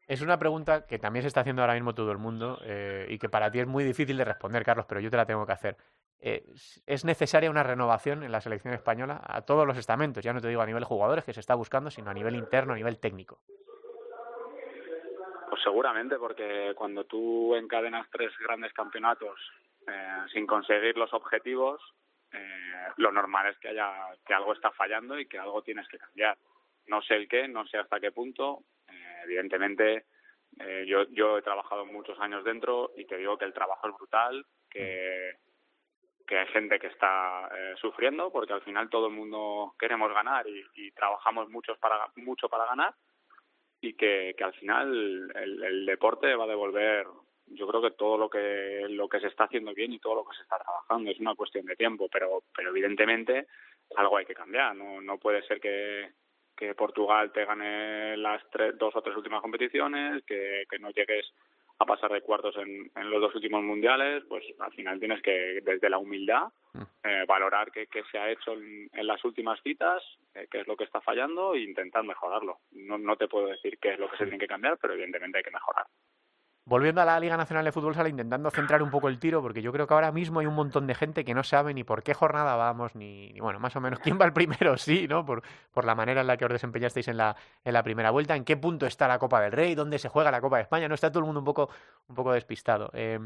Es 0.07 0.21
una 0.21 0.37
pregunta 0.37 0.85
que 0.85 0.99
también 0.99 1.23
se 1.23 1.29
está 1.29 1.39
haciendo 1.39 1.61
ahora 1.61 1.75
mismo 1.75 1.95
todo 1.95 2.11
el 2.11 2.17
mundo 2.17 2.59
eh, 2.65 3.05
y 3.09 3.17
que 3.17 3.29
para 3.29 3.49
ti 3.49 3.59
es 3.59 3.67
muy 3.67 3.85
difícil 3.85 4.17
de 4.17 4.25
responder, 4.25 4.65
Carlos, 4.65 4.85
pero 4.85 4.99
yo 4.99 5.09
te 5.09 5.15
la 5.15 5.25
tengo 5.25 5.45
que 5.45 5.53
hacer. 5.53 5.77
Eh, 6.19 6.43
es 6.85 7.05
necesaria 7.05 7.49
una 7.49 7.63
renovación 7.63 8.21
en 8.23 8.31
la 8.31 8.41
selección 8.41 8.73
española 8.73 9.21
a 9.23 9.43
todos 9.43 9.65
los 9.65 9.77
estamentos, 9.77 10.21
ya 10.21 10.33
no 10.33 10.41
te 10.41 10.49
digo 10.49 10.61
a 10.61 10.65
nivel 10.65 10.83
jugadores 10.83 11.23
que 11.23 11.31
se 11.31 11.39
está 11.39 11.55
buscando, 11.55 11.89
sino 11.89 12.11
a 12.11 12.13
nivel 12.13 12.35
interno, 12.35 12.73
a 12.73 12.75
nivel 12.75 12.99
técnico. 12.99 13.39
Pues 15.49 15.63
seguramente, 15.63 16.17
porque 16.17 16.73
cuando 16.75 17.05
tú 17.05 17.55
encadenas 17.55 18.05
tres 18.11 18.31
grandes 18.39 18.73
campeonatos 18.73 19.39
eh, 19.87 20.25
sin 20.31 20.45
conseguir 20.45 20.97
los 20.97 21.13
objetivos, 21.13 21.81
eh, 22.31 22.91
lo 22.97 23.11
normal 23.11 23.47
es 23.47 23.57
que 23.59 23.69
haya 23.69 23.91
que 24.25 24.33
algo 24.33 24.53
está 24.53 24.71
fallando 24.71 25.19
y 25.19 25.27
que 25.27 25.37
algo 25.37 25.61
tienes 25.61 25.87
que 25.87 25.97
cambiar. 25.97 26.37
No 26.87 27.01
sé 27.01 27.15
el 27.15 27.27
qué, 27.27 27.47
no 27.47 27.65
sé 27.67 27.77
hasta 27.77 27.99
qué 27.99 28.11
punto. 28.11 28.63
Eh, 28.87 29.21
evidentemente, 29.25 30.05
eh, 30.59 30.85
yo, 30.87 31.03
yo 31.09 31.37
he 31.37 31.41
trabajado 31.41 31.85
muchos 31.85 32.19
años 32.19 32.43
dentro 32.43 32.91
y 32.95 33.05
te 33.05 33.17
digo 33.17 33.37
que 33.37 33.45
el 33.45 33.53
trabajo 33.53 33.87
es 33.87 33.95
brutal, 33.95 34.45
que 34.69 35.37
que 36.27 36.37
hay 36.37 36.47
gente 36.47 36.79
que 36.79 36.87
está 36.87 37.49
sufriendo 37.75 38.31
porque 38.31 38.53
al 38.53 38.61
final 38.61 38.89
todo 38.89 39.07
el 39.07 39.13
mundo 39.13 39.75
queremos 39.77 40.13
ganar 40.13 40.47
y, 40.47 40.63
y 40.75 40.91
trabajamos 40.91 41.49
muchos 41.49 41.77
para 41.77 42.09
mucho 42.15 42.47
para 42.47 42.67
ganar 42.67 42.95
y 43.81 43.95
que, 43.95 44.35
que 44.37 44.43
al 44.43 44.53
final 44.53 45.31
el, 45.35 45.63
el, 45.63 45.85
deporte 45.85 46.33
va 46.35 46.43
a 46.43 46.47
devolver 46.47 47.07
yo 47.53 47.67
creo 47.67 47.81
que 47.81 47.91
todo 47.91 48.17
lo 48.17 48.29
que 48.29 48.85
lo 48.89 49.07
que 49.07 49.19
se 49.19 49.27
está 49.27 49.45
haciendo 49.45 49.73
bien 49.73 49.93
y 49.93 49.99
todo 49.99 50.15
lo 50.15 50.25
que 50.25 50.35
se 50.35 50.43
está 50.43 50.57
trabajando 50.57 51.11
es 51.11 51.19
una 51.19 51.35
cuestión 51.35 51.65
de 51.65 51.75
tiempo 51.75 52.07
pero 52.11 52.43
pero 52.55 52.69
evidentemente 52.69 53.47
algo 53.95 54.17
hay 54.17 54.25
que 54.25 54.33
cambiar 54.33 54.75
no 54.75 55.01
no 55.01 55.17
puede 55.17 55.41
ser 55.43 55.59
que 55.59 56.09
que 56.61 56.75
Portugal 56.75 57.31
te 57.31 57.43
gane 57.43 58.15
las 58.17 58.47
tres, 58.51 58.77
dos 58.77 58.95
o 58.95 59.01
tres 59.01 59.17
últimas 59.17 59.41
competiciones 59.41 60.23
que, 60.25 60.65
que 60.69 60.77
no 60.77 60.91
llegues 60.91 61.25
a 61.79 61.85
pasar 61.87 62.11
de 62.11 62.21
cuartos 62.21 62.55
en, 62.57 62.91
en, 62.95 63.09
los 63.09 63.19
dos 63.19 63.33
últimos 63.33 63.63
mundiales, 63.63 64.23
pues 64.29 64.45
al 64.59 64.71
final 64.73 64.99
tienes 64.99 65.23
que, 65.23 65.59
desde 65.63 65.89
la 65.89 65.97
humildad, 65.97 66.49
mm. 66.73 66.81
eh, 67.03 67.25
valorar 67.27 67.71
qué, 67.71 67.87
qué, 67.87 68.03
se 68.11 68.19
ha 68.19 68.29
hecho 68.29 68.53
en, 68.53 68.87
en 68.93 69.07
las 69.07 69.25
últimas 69.25 69.59
citas, 69.63 70.03
eh, 70.35 70.47
qué 70.51 70.59
es 70.59 70.67
lo 70.67 70.77
que 70.77 70.83
está 70.83 71.01
fallando 71.01 71.55
e 71.55 71.61
intentar 71.61 72.03
mejorarlo. 72.03 72.59
No, 72.73 72.99
no 72.99 73.15
te 73.15 73.27
puedo 73.27 73.47
decir 73.47 73.79
qué 73.79 73.93
es 73.93 73.99
lo 73.99 74.11
que 74.11 74.17
se 74.17 74.25
tiene 74.25 74.37
que 74.37 74.47
cambiar, 74.47 74.77
pero 74.79 74.93
evidentemente 74.93 75.39
hay 75.39 75.43
que 75.43 75.49
mejorar. 75.49 75.87
Volviendo 76.71 77.01
a 77.01 77.05
la 77.05 77.19
Liga 77.19 77.35
Nacional 77.35 77.65
de 77.65 77.73
Fútbol 77.73 77.93
Sala, 77.93 78.07
intentando 78.07 78.49
centrar 78.49 78.81
un 78.81 78.89
poco 78.89 79.09
el 79.09 79.19
tiro, 79.19 79.41
porque 79.41 79.61
yo 79.61 79.73
creo 79.73 79.87
que 79.87 79.93
ahora 79.93 80.13
mismo 80.13 80.39
hay 80.39 80.45
un 80.45 80.53
montón 80.53 80.87
de 80.87 80.95
gente 80.95 81.25
que 81.25 81.33
no 81.33 81.43
sabe 81.43 81.73
ni 81.73 81.83
por 81.83 82.01
qué 82.01 82.13
jornada 82.13 82.55
vamos, 82.55 82.95
ni, 82.95 83.37
bueno, 83.41 83.59
más 83.59 83.75
o 83.75 83.81
menos 83.81 83.99
quién 83.99 84.17
va 84.17 84.23
el 84.23 84.31
primero, 84.31 84.77
sí, 84.77 85.05
¿no? 85.05 85.25
Por, 85.25 85.43
por 85.73 85.83
la 85.83 85.95
manera 85.95 86.21
en 86.21 86.27
la 86.27 86.37
que 86.37 86.45
os 86.45 86.51
desempeñasteis 86.51 87.09
en 87.09 87.17
la, 87.17 87.35
en 87.65 87.73
la 87.73 87.83
primera 87.83 88.09
vuelta, 88.09 88.37
en 88.37 88.45
qué 88.45 88.55
punto 88.55 88.85
está 88.85 89.05
la 89.09 89.19
Copa 89.19 89.41
del 89.41 89.51
Rey, 89.51 89.75
dónde 89.75 89.99
se 89.99 90.07
juega 90.07 90.31
la 90.31 90.39
Copa 90.39 90.55
de 90.55 90.61
España, 90.61 90.87
no 90.87 90.95
está 90.95 91.11
todo 91.11 91.19
el 91.19 91.25
mundo 91.25 91.41
un 91.41 91.45
poco, 91.45 91.69
un 92.07 92.15
poco 92.15 92.31
despistado. 92.31 92.89
Eh, 92.93 93.19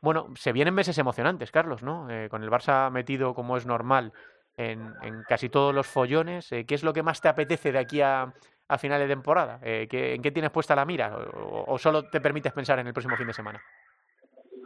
bueno, 0.00 0.28
se 0.34 0.54
vienen 0.54 0.72
meses 0.72 0.96
emocionantes, 0.96 1.50
Carlos, 1.50 1.82
¿no? 1.82 2.08
Eh, 2.08 2.30
con 2.30 2.42
el 2.42 2.50
Barça 2.50 2.90
metido 2.90 3.34
como 3.34 3.58
es 3.58 3.66
normal 3.66 4.14
en, 4.56 4.94
en 5.02 5.22
casi 5.28 5.50
todos 5.50 5.74
los 5.74 5.86
follones, 5.86 6.50
eh, 6.50 6.64
¿qué 6.64 6.74
es 6.74 6.82
lo 6.82 6.94
que 6.94 7.02
más 7.02 7.20
te 7.20 7.28
apetece 7.28 7.72
de 7.72 7.78
aquí 7.78 8.00
a 8.00 8.32
a 8.68 8.78
final 8.78 9.00
de 9.00 9.08
temporada? 9.08 9.60
Eh, 9.62 9.86
¿qué, 9.88 10.14
¿En 10.14 10.22
qué 10.22 10.30
tienes 10.30 10.50
puesta 10.50 10.74
la 10.74 10.84
mira? 10.84 11.16
¿O, 11.16 11.72
¿O, 11.72 11.78
solo 11.78 12.08
te 12.08 12.20
permites 12.20 12.52
pensar 12.52 12.78
en 12.78 12.86
el 12.86 12.92
próximo 12.92 13.16
fin 13.16 13.26
de 13.26 13.32
semana? 13.32 13.62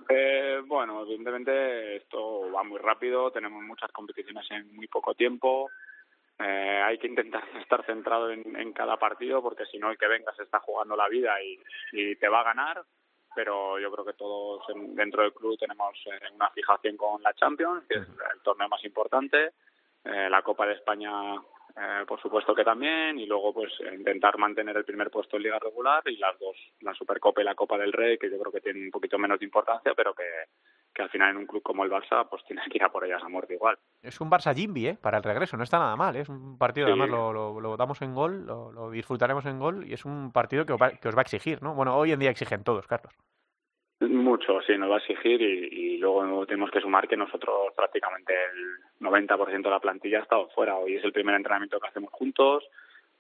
Eh, 0.09 0.61
bueno, 0.67 1.03
evidentemente 1.03 1.97
esto 1.97 2.51
va 2.51 2.65
muy 2.65 2.79
rápido, 2.79 3.31
tenemos 3.31 3.63
muchas 3.63 3.93
competiciones 3.93 4.45
en 4.51 4.75
muy 4.75 4.89
poco 4.89 5.15
tiempo. 5.15 5.71
eh, 6.39 6.83
hay 6.85 6.99
que 6.99 7.07
intentar 7.07 7.43
estar 7.61 7.85
centrado 7.87 8.31
en, 8.31 8.73
cada 8.73 8.97
partido 8.97 9.43
porque 9.43 9.67
si 9.67 9.79
no 9.79 9.91
el 9.91 9.99
que 9.99 10.09
venga 10.09 10.33
se 10.35 10.43
está 10.43 10.59
jugando 10.61 10.97
la 10.97 11.09
vida 11.09 11.35
y, 11.43 12.17
te 12.17 12.29
va 12.29 12.41
a 12.41 12.45
ganar 12.45 12.83
pero 13.35 13.79
yo 13.79 13.93
creo 13.93 14.05
que 14.05 14.15
todos 14.15 14.63
dentro 14.95 15.23
del 15.23 15.33
club 15.33 15.59
tenemos 15.59 15.97
eh, 16.07 16.35
una 16.35 16.51
fijación 16.51 16.97
con 16.97 17.23
la 17.23 17.35
Champions 17.35 17.85
que 17.89 17.99
es 17.99 18.09
el 18.09 18.43
torneo 18.43 18.69
más 18.69 18.85
importante 18.85 19.53
eh, 20.05 20.29
la 20.31 20.43
Copa 20.43 20.67
de 20.67 20.75
España 20.75 21.13
por 22.07 22.21
supuesto 22.21 22.55
que 22.55 22.65
también 22.65 23.19
y 23.19 23.27
luego 23.27 23.53
pues 23.53 23.73
intentar 23.93 24.39
mantener 24.39 24.77
el 24.77 24.85
primer 24.85 25.11
puesto 25.11 25.37
en 25.37 25.45
liga 25.45 25.59
regular 25.59 26.03
y 26.07 26.17
las 26.17 26.39
dos 26.39 26.57
la 26.81 26.95
Supercopa 26.95 27.41
y 27.41 27.45
la 27.45 27.55
Copa 27.55 27.79
del 27.79 27.93
Rey 27.93 28.19
que 28.19 28.31
yo 28.31 28.39
creo 28.39 28.53
que 28.53 28.61
tienen 28.61 28.85
un 28.85 28.91
poquito 28.91 29.19
menos 29.19 29.39
de 29.39 29.47
importancia 29.47 29.93
pero 29.95 30.15
que 30.15 30.25
que 30.95 31.03
al 31.03 31.11
final 31.11 31.31
en 31.31 31.37
un 31.37 31.47
club 31.47 31.63
como 31.63 31.85
el 31.85 31.91
Barça 31.91 32.29
pues 32.29 32.45
tienes 32.45 32.65
que 32.69 32.79
ir 32.79 32.85
a 32.85 32.91
por 32.91 33.05
ellas 33.05 33.23
a 33.23 33.29
muerte 33.29 33.55
igual. 33.55 33.79
Es 34.03 34.21
un 34.21 34.31
Barça 34.31 34.55
Jimby, 34.55 34.89
¿eh? 34.89 34.99
Para 35.01 35.19
el 35.19 35.25
regreso, 35.25 35.57
no 35.57 35.63
está 35.63 35.79
nada 35.79 35.97
mal, 35.97 36.17
¿eh? 36.17 36.21
es 36.21 36.29
un 36.29 36.59
partido, 36.59 36.89
además 36.89 37.11
lo, 37.11 37.61
lo, 37.61 37.77
damos 37.77 38.03
en 38.03 38.15
gol, 38.15 38.47
lo, 38.47 38.91
disfrutaremos 38.91 39.47
en 39.47 39.59
gol 39.59 39.87
y 39.87 39.93
es 39.93 40.05
un 40.05 40.33
partido 40.33 40.67
que 40.67 40.73
os, 40.73 40.81
va, 40.81 40.91
que 40.91 41.09
os 41.09 41.15
va 41.15 41.21
a 41.21 41.23
exigir, 41.23 41.63
¿no? 41.63 41.75
Bueno, 41.75 41.97
hoy 41.97 42.13
en 42.13 42.19
día 42.19 42.31
exigen 42.31 42.65
todos, 42.65 42.87
Carlos. 42.87 43.15
Mucho, 44.31 44.61
sí, 44.65 44.79
nos 44.79 44.89
va 44.89 44.95
a 44.95 44.99
exigir 44.99 45.43
y, 45.43 45.99
luego 45.99 46.47
tenemos 46.47 46.71
que 46.71 46.81
sumar 46.81 47.09
que 47.09 47.17
nosotros 47.17 47.75
prácticamente 47.75 48.33
el 48.33 49.05
90% 49.05 49.61
de 49.61 49.71
la 49.71 49.81
plantilla 49.81 50.21
ha 50.21 50.23
estado 50.23 50.49
fuera. 50.51 50.77
Hoy 50.77 50.95
es 50.95 51.03
el 51.03 51.13
primer 51.13 51.35
entrenamiento 51.35 51.81
que 51.81 51.89
hacemos 51.89 52.13
juntos, 52.13 52.63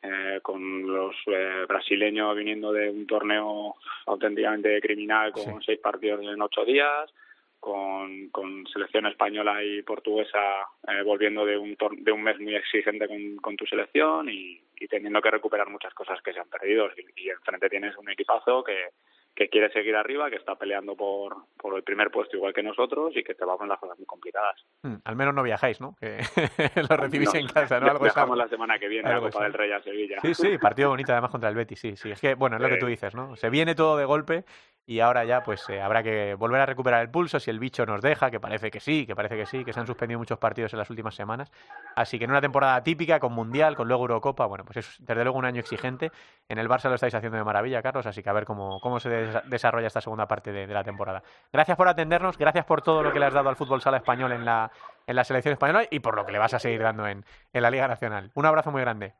eh, 0.02 0.38
con 0.40 0.86
los 0.86 1.16
eh, 1.26 1.64
brasileños 1.66 2.36
viniendo 2.36 2.72
de 2.72 2.88
un 2.88 3.08
torneo 3.08 3.74
auténticamente 4.06 4.80
criminal 4.80 5.32
con 5.32 5.60
seis 5.64 5.80
partidos 5.80 6.20
en 6.22 6.40
ocho 6.40 6.64
días 6.64 7.12
con, 7.58 8.28
con 8.28 8.64
selección 8.68 9.06
española 9.06 9.64
y 9.64 9.82
portuguesa 9.82 10.38
eh, 10.86 11.02
volviendo 11.02 11.44
de 11.44 11.58
un, 11.58 11.76
de 11.98 12.12
un 12.12 12.22
mes 12.22 12.38
muy 12.38 12.54
exigente 12.54 13.08
con, 13.08 13.36
con 13.38 13.56
tu 13.56 13.66
selección 13.66 14.28
y, 14.28 14.62
y, 14.78 14.86
teniendo 14.86 15.20
que 15.20 15.32
recuperar 15.32 15.68
muchas 15.68 15.92
cosas 15.92 16.22
que 16.22 16.32
se 16.32 16.38
han 16.38 16.48
perdido. 16.48 16.88
Y, 16.96 17.24
y 17.24 17.30
enfrente 17.30 17.68
tienes 17.68 17.96
un 17.98 18.08
equipazo 18.08 18.62
que, 18.62 18.90
que 19.34 19.48
quiere 19.48 19.72
seguir 19.72 19.96
arriba, 19.96 20.28
que 20.28 20.36
está 20.36 20.56
peleando 20.56 20.94
por, 20.96 21.36
por 21.56 21.74
el 21.76 21.82
primer 21.82 22.10
puesto 22.10 22.36
igual 22.36 22.52
que 22.52 22.62
nosotros 22.62 23.16
y 23.16 23.22
que 23.22 23.34
te 23.34 23.44
va 23.44 23.56
con 23.56 23.68
las 23.68 23.78
cosas 23.78 23.98
muy 23.98 24.06
complicadas. 24.06 24.64
Hmm, 24.82 24.96
al 25.04 25.16
menos 25.16 25.34
no 25.34 25.42
viajáis, 25.42 25.80
¿no? 25.80 25.96
Que 25.98 26.18
lo 26.88 26.96
recibís 26.96 27.34
en 27.34 27.46
casa, 27.54 27.80
¿no? 27.80 27.86
Algo 27.86 28.04
viajamos 28.04 28.36
la 28.36 28.48
semana 28.48 28.78
que 28.78 28.88
viene 28.88 29.08
a 29.08 29.14
la 29.14 29.20
Copa 29.20 29.44
del 29.44 29.54
Rey 29.54 29.72
a 29.72 29.82
Sevilla. 29.82 30.20
Sí, 30.20 30.34
sí, 30.34 30.58
partido 30.58 30.90
bonito 30.90 31.12
además 31.12 31.30
contra 31.30 31.48
el 31.48 31.54
Betis, 31.54 31.80
sí, 31.80 31.96
sí. 31.96 32.10
Es 32.10 32.20
que, 32.20 32.34
bueno, 32.34 32.56
es 32.56 32.62
lo 32.62 32.68
que 32.68 32.76
tú 32.76 32.86
dices, 32.86 33.14
¿no? 33.14 33.36
Se 33.36 33.50
viene 33.50 33.74
todo 33.74 33.96
de 33.96 34.04
golpe 34.04 34.44
y 34.86 35.00
ahora 35.00 35.24
ya 35.24 35.42
pues 35.42 35.68
eh, 35.68 35.80
habrá 35.80 36.02
que 36.02 36.34
volver 36.34 36.60
a 36.60 36.66
recuperar 36.66 37.00
el 37.00 37.10
pulso 37.10 37.38
si 37.38 37.50
el 37.50 37.58
bicho 37.58 37.86
nos 37.86 38.00
deja, 38.02 38.30
que 38.30 38.40
parece 38.40 38.70
que 38.70 38.80
sí, 38.80 39.06
que 39.06 39.14
parece 39.14 39.36
que 39.36 39.46
sí, 39.46 39.64
que 39.64 39.72
se 39.72 39.80
han 39.80 39.86
suspendido 39.86 40.18
muchos 40.18 40.38
partidos 40.38 40.72
en 40.72 40.78
las 40.78 40.90
últimas 40.90 41.14
semanas. 41.14 41.50
Así 41.94 42.18
que 42.18 42.24
en 42.24 42.30
una 42.30 42.40
temporada 42.40 42.82
típica, 42.82 43.20
con 43.20 43.32
Mundial, 43.32 43.76
con 43.76 43.86
luego 43.86 44.04
Eurocopa, 44.04 44.46
bueno, 44.46 44.64
pues 44.64 44.78
es 44.78 44.96
desde 44.98 45.22
luego 45.22 45.38
un 45.38 45.44
año 45.44 45.60
exigente. 45.60 46.10
En 46.48 46.58
el 46.58 46.68
Barça 46.68 46.88
lo 46.88 46.96
estáis 46.96 47.14
haciendo 47.14 47.38
de 47.38 47.44
maravilla, 47.44 47.82
Carlos, 47.82 48.06
así 48.06 48.22
que 48.22 48.30
a 48.30 48.32
ver 48.32 48.44
cómo, 48.44 48.80
cómo 48.80 48.98
se 48.98 49.08
desarrolla 49.46 49.86
esta 49.86 50.00
segunda 50.00 50.26
parte 50.26 50.50
de, 50.52 50.66
la 50.66 50.82
temporada. 50.82 51.22
Gracias 51.52 51.76
por 51.76 51.88
atendernos, 51.88 52.36
gracias 52.36 52.64
por 52.64 52.82
todo 52.82 53.02
lo 53.02 53.12
que 53.12 53.20
le 53.20 53.26
has 53.26 53.34
dado 53.34 53.48
al 53.48 53.56
fútbol 53.56 53.80
sala 53.80 53.98
español 53.98 54.32
en 54.32 54.44
la, 54.44 54.70
en 55.06 55.16
la 55.16 55.24
selección 55.24 55.52
española 55.52 55.84
y 55.90 56.00
por 56.00 56.16
lo 56.16 56.26
que 56.26 56.32
le 56.32 56.38
vas 56.38 56.54
a 56.54 56.58
seguir 56.58 56.82
dando 56.82 57.06
en, 57.06 57.24
en 57.52 57.62
la 57.62 57.70
Liga 57.70 57.86
Nacional. 57.86 58.30
Un 58.34 58.46
abrazo 58.46 58.70
muy 58.70 58.80
grande. 58.80 59.14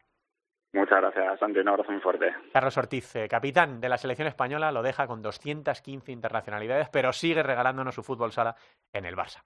Muchas 0.72 1.00
gracias, 1.00 1.40
Santi. 1.40 1.58
Un 1.58 1.68
abrazo 1.68 1.90
muy 1.90 2.00
fuerte. 2.00 2.32
Carlos 2.52 2.76
Ortiz, 2.76 3.16
eh, 3.16 3.28
capitán 3.28 3.80
de 3.80 3.88
la 3.88 3.98
selección 3.98 4.28
española, 4.28 4.70
lo 4.70 4.82
deja 4.82 5.06
con 5.06 5.20
215 5.20 6.12
internacionalidades, 6.12 6.88
pero 6.90 7.12
sigue 7.12 7.42
regalándonos 7.42 7.94
su 7.94 8.02
fútbol 8.02 8.32
sala 8.32 8.54
en 8.92 9.04
el 9.04 9.16
Barça. 9.16 9.42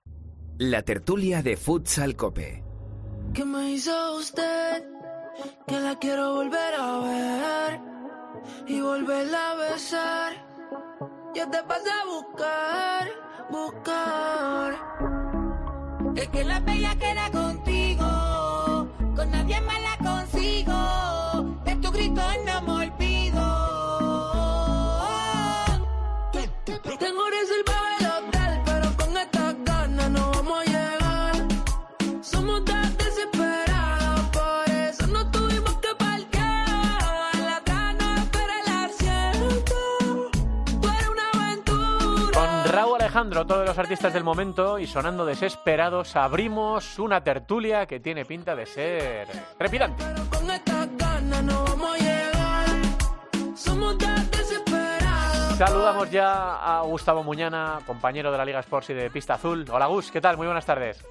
La 0.59 0.83
tertulia 0.83 1.43
de 1.43 1.57
Futsal 1.57 2.15
Cope. 2.15 2.63
¿Qué 3.35 3.45
me 3.45 3.71
hizo 3.71 4.17
usted? 4.17 4.85
Que 5.67 5.81
la 5.81 5.99
quiero 5.99 6.35
volver 6.35 6.75
a 6.79 6.99
ver 7.01 7.81
y 8.67 8.81
volverla 8.81 9.51
a 9.51 9.55
besar. 9.57 10.33
Yo 11.35 11.51
te 11.51 11.63
pasé 11.65 11.91
a 11.91 12.05
buscar, 12.07 13.09
buscar. 13.51 14.75
Es 16.17 16.29
que 16.29 16.45
la 16.45 16.61
bella 16.61 16.95
queda 16.97 17.31
contigo, 17.33 18.07
con 19.17 19.31
nadie 19.31 19.61
más 19.63 19.83
la 19.83 19.94
Alejandro, 43.35 43.55
todos 43.55 43.67
los 43.67 43.79
artistas 43.79 44.13
del 44.15 44.23
momento 44.23 44.79
y 44.79 44.87
sonando 44.87 45.27
desesperados, 45.27 46.15
abrimos 46.15 47.01
una 47.01 47.25
tertulia 47.25 47.85
que 47.85 47.99
tiene 47.99 48.25
pinta 48.25 48.55
de 48.55 48.65
ser 48.65 49.27
trepidante. 49.59 50.05
Saludamos 55.57 56.11
ya 56.13 56.79
a 56.79 56.83
Gustavo 56.83 57.25
Muñana, 57.25 57.81
compañero 57.85 58.31
de 58.31 58.39
la 58.39 58.45
Liga 58.45 58.61
Sports 58.61 58.91
y 58.91 58.95
de 58.95 59.11
Pista 59.11 59.35
Azul. 59.35 59.65
Hola 59.69 59.87
Gus, 59.87 60.13
¿qué 60.13 60.21
tal? 60.21 60.37
Muy 60.37 60.47
buenas 60.47 60.67
tardes. 60.67 61.05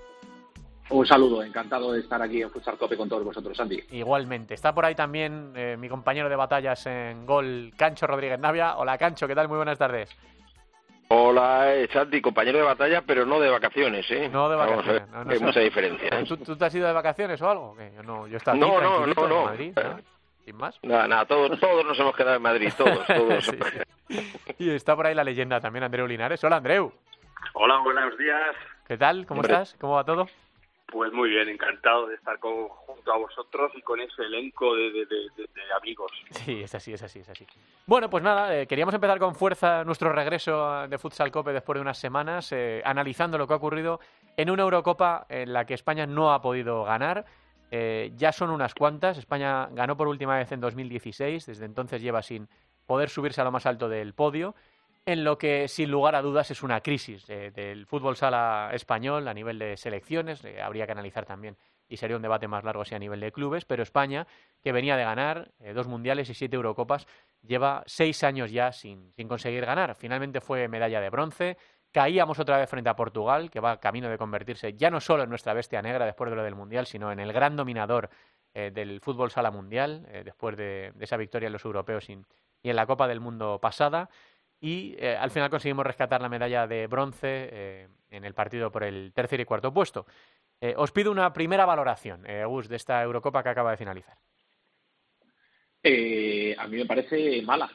Un 0.89 1.06
saludo, 1.06 1.44
encantado 1.44 1.92
de 1.92 2.01
estar 2.01 2.22
aquí 2.22 2.42
en 2.42 2.50
Futsal 2.50 2.77
Cope 2.77 2.96
con 2.96 3.10
todos 3.10 3.24
vosotros, 3.24 3.58
Santi. 3.58 3.82
Igualmente. 3.92 4.53
Está 4.53 4.74
por 4.74 4.86
ahí 4.86 4.96
también 4.96 5.51
eh, 5.56 5.75
mi 5.77 5.89
compañero 5.89 6.30
de 6.30 6.36
batallas 6.36 6.86
en 6.86 7.25
gol, 7.25 7.74
Cancho 7.75 8.08
Rodríguez 8.08 8.39
Navia. 8.39 8.77
Hola 8.77 8.98
Cancho, 8.98 9.27
¿qué 9.27 9.36
tal? 9.36 9.50
Muy 9.50 9.58
buenas 9.58 9.77
tardes. 9.77 10.15
Hola, 11.15 11.75
eh, 11.75 11.88
Santi, 11.93 12.20
compañero 12.22 12.58
de 12.58 12.63
batalla, 12.63 13.03
pero 13.05 13.24
no 13.24 13.39
de 13.39 13.48
vacaciones, 13.48 14.10
¿eh? 14.10 14.29
No 14.29 14.50
de 14.50 14.55
vacaciones. 14.55 15.03
hay 15.13 15.39
mucha 15.39 15.60
diferencia. 15.60 16.10
¿Tú, 16.24 16.58
te 16.58 16.65
has 16.65 16.74
ido 16.74 16.88
de 16.88 16.93
vacaciones 16.93 17.39
o 17.39 17.50
algo? 17.51 17.77
Yo 17.96 18.01
no, 18.01 18.25
yo 18.25 18.38
estaba 18.38 18.58
no, 18.58 18.82
no, 18.82 19.05
no, 19.05 19.27
no. 19.27 19.39
En 19.41 19.46
Madrid, 19.46 19.74
¿Sin 20.43 20.58
más? 20.58 20.79
Nada, 20.82 21.08
nada, 21.08 21.25
todos, 21.25 21.60
todos 21.60 21.86
nos 21.86 22.00
hemos 22.00 22.15
quedado 22.15 22.38
en 22.38 22.41
Madrid, 22.41 22.74
todos, 22.75 23.05
todos. 23.08 23.51
Y 24.58 24.72
está 24.72 24.96
por 24.96 25.05
ahí 25.05 25.13
la 25.13 25.24
leyenda 25.24 25.62
también, 25.62 25.84
Andreu 25.84 26.08
Linares. 26.08 26.43
Hola, 26.43 26.55
Andreu. 26.55 26.91
Hola, 27.53 27.77
buenos 27.84 28.17
días. 28.17 28.55
¿Qué 28.88 28.98
tal? 28.98 29.27
¿Cómo 29.27 29.43
estás? 29.43 29.75
¿Cómo 29.79 29.93
va 29.93 30.03
todo? 30.03 30.27
Pues 30.94 31.12
muy 31.12 31.32
bien, 31.32 31.50
encantado 31.50 32.06
de 32.06 32.14
estar 32.14 32.38
con, 32.38 32.68
junto 32.68 33.12
a 33.12 33.18
vosotros 33.18 33.72
y 33.76 33.82
con 33.82 34.00
ese 34.00 34.22
elenco 34.22 34.76
de, 34.76 35.08
amigos. 35.76 36.12
Sí, 36.30 36.62
es 36.62 36.76
así, 36.76 36.94
es 36.94 37.02
así, 37.02 37.18
es 37.18 37.30
así. 37.30 37.48
Bueno, 37.88 38.12
pues 38.12 38.24
nada, 38.24 38.56
eh, 38.56 38.68
queríamos 38.68 38.94
empezar 38.94 39.18
con 39.18 39.34
fuerza 39.34 39.84
nuestro 39.86 40.14
regreso 40.14 40.88
de 40.88 40.96
Futsal 41.00 41.32
Cope 41.32 41.52
después 41.52 41.78
de 41.78 41.82
unas 41.82 41.98
semanas, 41.98 42.52
eh, 42.52 42.84
analizando 42.86 43.40
lo 43.40 43.48
que 43.48 43.54
ha 43.54 43.58
ocurrido 43.58 44.00
en 44.38 44.52
una 44.52 44.62
Eurocopa 44.62 45.26
en 45.30 45.52
la 45.52 45.66
que 45.66 45.74
España 45.74 46.06
no 46.06 46.32
ha 46.32 46.44
podido 46.44 46.84
ganar. 46.84 47.26
Eh, 47.72 48.12
ya 48.16 48.32
son 48.32 48.52
unas 48.52 48.76
cuantas. 48.76 49.18
España 49.18 49.70
ganó 49.72 49.98
por 49.98 50.08
última 50.08 50.38
vez 50.38 50.52
en 50.52 50.60
2016, 50.60 51.48
desde 51.48 51.66
entonces 51.66 52.04
lleva 52.04 52.22
sin 52.22 52.48
poder 52.86 53.10
subirse 53.10 53.42
a 53.42 53.46
lo 53.46 53.52
más 53.52 53.66
alto 53.66 53.90
del 53.90 54.14
podio 54.14 54.54
en 55.05 55.24
lo 55.24 55.38
que 55.38 55.67
sin 55.67 55.91
lugar 55.91 56.15
a 56.15 56.22
dudas 56.22 56.50
es 56.51 56.63
una 56.63 56.81
crisis 56.81 57.25
del 57.27 57.86
fútbol 57.86 58.15
sala 58.15 58.69
español 58.74 59.27
a 59.27 59.33
nivel 59.33 59.60
de 59.60 59.77
selecciones, 59.77 60.43
habría 60.62 60.86
que 60.86 60.93
analizar 60.93 61.25
también 61.25 61.57
y 61.93 61.98
sería 61.98 62.15
un 62.15 62.22
debate 62.22 62.48
más 62.48 62.63
largo 62.63 62.86
si 62.86 62.95
a 62.95 63.00
nivel 63.00 63.19
de 63.19 63.31
clubes, 63.31 63.65
pero 63.65 63.83
España, 63.83 64.25
que 64.62 64.72
venía 64.72 64.98
de 64.98 65.03
ganar 65.03 65.51
eh, 65.60 65.74
dos 65.74 65.88
mundiales 65.88 66.29
y 66.29 66.33
siete 66.33 66.55
Eurocopas, 66.55 67.07
lleva 67.41 67.83
seis 67.86 68.24
años 68.24 68.51
ya 68.51 68.72
sin, 68.72 69.12
sin 69.13 69.27
conseguir 69.27 69.65
ganar. 69.65 69.95
Finalmente 69.95 70.41
fue 70.41 70.67
medalla 70.67 71.01
de 71.01 71.10
bronce, 71.10 71.57
caíamos 71.91 72.39
otra 72.39 72.57
vez 72.57 72.69
frente 72.69 72.89
a 72.89 72.95
Portugal, 72.95 73.51
que 73.51 73.60
va 73.60 73.79
camino 73.79 74.10
de 74.10 74.17
convertirse 74.17 74.74
ya 74.74 74.89
no 74.89 75.00
solo 75.00 75.24
en 75.24 75.29
nuestra 75.29 75.53
bestia 75.53 75.81
negra 75.81 76.05
después 76.05 76.29
de 76.29 76.36
lo 76.36 76.43
del 76.43 76.55
mundial, 76.55 76.88
sino 76.88 77.12
en 77.12 77.19
el 77.19 77.31
gran 77.31 77.55
dominador 77.55 78.10
eh, 78.55 78.72
del 78.72 79.00
fútbol 79.00 79.29
sala 79.29 79.51
mundial, 79.51 80.07
eh, 80.10 80.24
después 80.25 80.57
de, 80.57 80.93
esa 81.00 81.17
victoria 81.17 81.48
en 81.48 81.53
los 81.53 81.65
europeos 81.65 82.10
y 82.10 82.13
en 82.63 82.75
la 82.75 82.88
Copa 82.88 83.07
del 83.07 83.19
Mundo 83.19 83.60
pasada 83.60 84.10
y 84.63 84.96
eh, 84.98 85.17
al 85.20 85.29
final 85.29 85.50
conseguimos 85.50 85.86
rescatar 85.86 86.22
la 86.22 86.29
medalla 86.29 86.65
de 86.65 86.88
bronce 86.88 87.50
eh, 87.51 87.88
en 88.10 88.24
el 88.24 88.34
partido 88.34 88.72
por 88.72 88.86
el 88.86 89.12
tercer 89.12 89.41
y 89.41 89.46
cuarto 89.46 89.74
puesto. 89.74 90.05
Eh, 90.62 90.74
os 90.77 90.93
pido 90.93 91.12
una 91.12 91.34
primera 91.34 91.65
valoración, 91.65 92.24
Gus, 92.48 92.70
de 92.70 92.77
esta 92.77 93.03
Eurocopa 93.03 93.43
que 93.43 93.50
acaba 93.50 93.72
de 93.72 93.77
finalizar. 93.77 94.15
a 95.84 96.67
mí 96.67 96.77
me 96.77 96.86
parece 96.86 97.41
mala, 97.41 97.70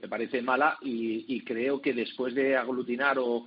me 0.00 0.08
parece 0.08 0.42
mala 0.42 0.78
y, 0.82 1.44
creo 1.44 1.80
que 1.80 1.92
después 1.92 2.34
de 2.34 2.56
aglutinar 2.56 3.18
o, 3.20 3.46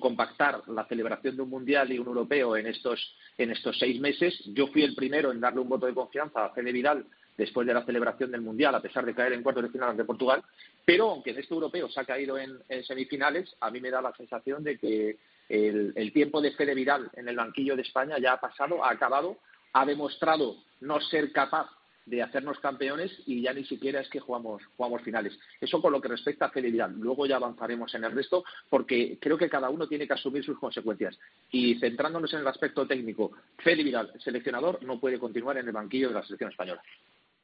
compactar 0.00 0.62
la 0.68 0.84
celebración 0.84 1.34
de 1.34 1.42
un 1.42 1.50
mundial 1.50 1.90
y 1.90 1.98
un 1.98 2.06
europeo 2.06 2.56
en 2.56 2.68
estos, 2.68 3.16
en 3.38 3.50
estos 3.50 3.76
seis 3.76 4.00
meses, 4.00 4.40
yo 4.54 4.68
fui 4.68 4.84
el 4.84 4.94
primero 4.94 5.32
en 5.32 5.40
darle 5.40 5.60
un 5.60 5.68
voto 5.68 5.86
de 5.86 5.94
confianza 5.94 6.44
a 6.44 6.50
Fede 6.50 6.70
Vidal 6.70 7.06
después 7.36 7.66
de 7.66 7.74
la 7.74 7.84
celebración 7.84 8.30
del 8.30 8.40
Mundial, 8.40 8.74
a 8.74 8.80
pesar 8.80 9.04
de 9.04 9.14
caer 9.14 9.32
en 9.32 9.42
cuartos 9.42 9.64
de 9.64 9.70
final 9.70 9.90
ante 9.90 10.04
Portugal. 10.04 10.42
Pero 10.84 11.10
aunque 11.10 11.30
en 11.30 11.38
este 11.38 11.54
europeo 11.54 11.88
se 11.88 12.00
ha 12.00 12.04
caído 12.04 12.38
en, 12.38 12.58
semifinales, 12.84 13.54
a 13.60 13.70
mí 13.70 13.80
me 13.80 13.90
da 13.90 14.00
la 14.00 14.14
sensación 14.14 14.64
de 14.64 14.78
que 14.78 15.18
el, 15.48 16.12
tiempo 16.12 16.40
de 16.40 16.52
Fede 16.52 16.74
Vidal 16.74 17.10
en 17.14 17.28
el 17.28 17.36
banquillo 17.36 17.76
de 17.76 17.82
España 17.82 18.18
ya 18.18 18.34
ha 18.34 18.40
pasado, 18.40 18.84
ha 18.84 18.90
acabado, 18.90 19.38
ha 19.72 19.84
demostrado 19.84 20.56
no 20.80 21.00
ser 21.00 21.32
capaz 21.32 21.70
de 22.06 22.22
hacernos 22.22 22.60
campeones 22.60 23.12
y 23.26 23.42
ya 23.42 23.52
ni 23.52 23.64
siquiera 23.64 24.00
es 24.00 24.08
que 24.08 24.20
jugamos, 24.20 24.62
jugamos 24.76 25.02
finales. 25.02 25.36
Eso 25.60 25.82
con 25.82 25.92
lo 25.92 26.00
que 26.00 26.08
respecta 26.08 26.46
a 26.46 26.50
Fede 26.50 26.70
Luego 26.98 27.26
ya 27.26 27.36
avanzaremos 27.36 27.92
en 27.96 28.04
el 28.04 28.12
resto 28.12 28.44
porque 28.70 29.18
creo 29.20 29.36
que 29.36 29.50
cada 29.50 29.70
uno 29.70 29.88
tiene 29.88 30.06
que 30.06 30.12
asumir 30.12 30.44
sus 30.44 30.58
consecuencias. 30.58 31.18
Y 31.50 31.74
centrándonos 31.80 32.32
en 32.32 32.40
el 32.40 32.46
aspecto 32.46 32.86
técnico, 32.86 33.32
Fede 33.58 33.84
seleccionador, 34.20 34.82
no 34.84 35.00
puede 35.00 35.18
continuar 35.18 35.58
en 35.58 35.66
el 35.66 35.72
banquillo 35.72 36.08
de 36.08 36.14
la 36.14 36.22
selección 36.22 36.50
española. 36.50 36.80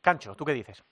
Cancho, 0.02 0.34
¿tú 0.36 0.44
qué 0.44 0.52
dices? 0.52 0.84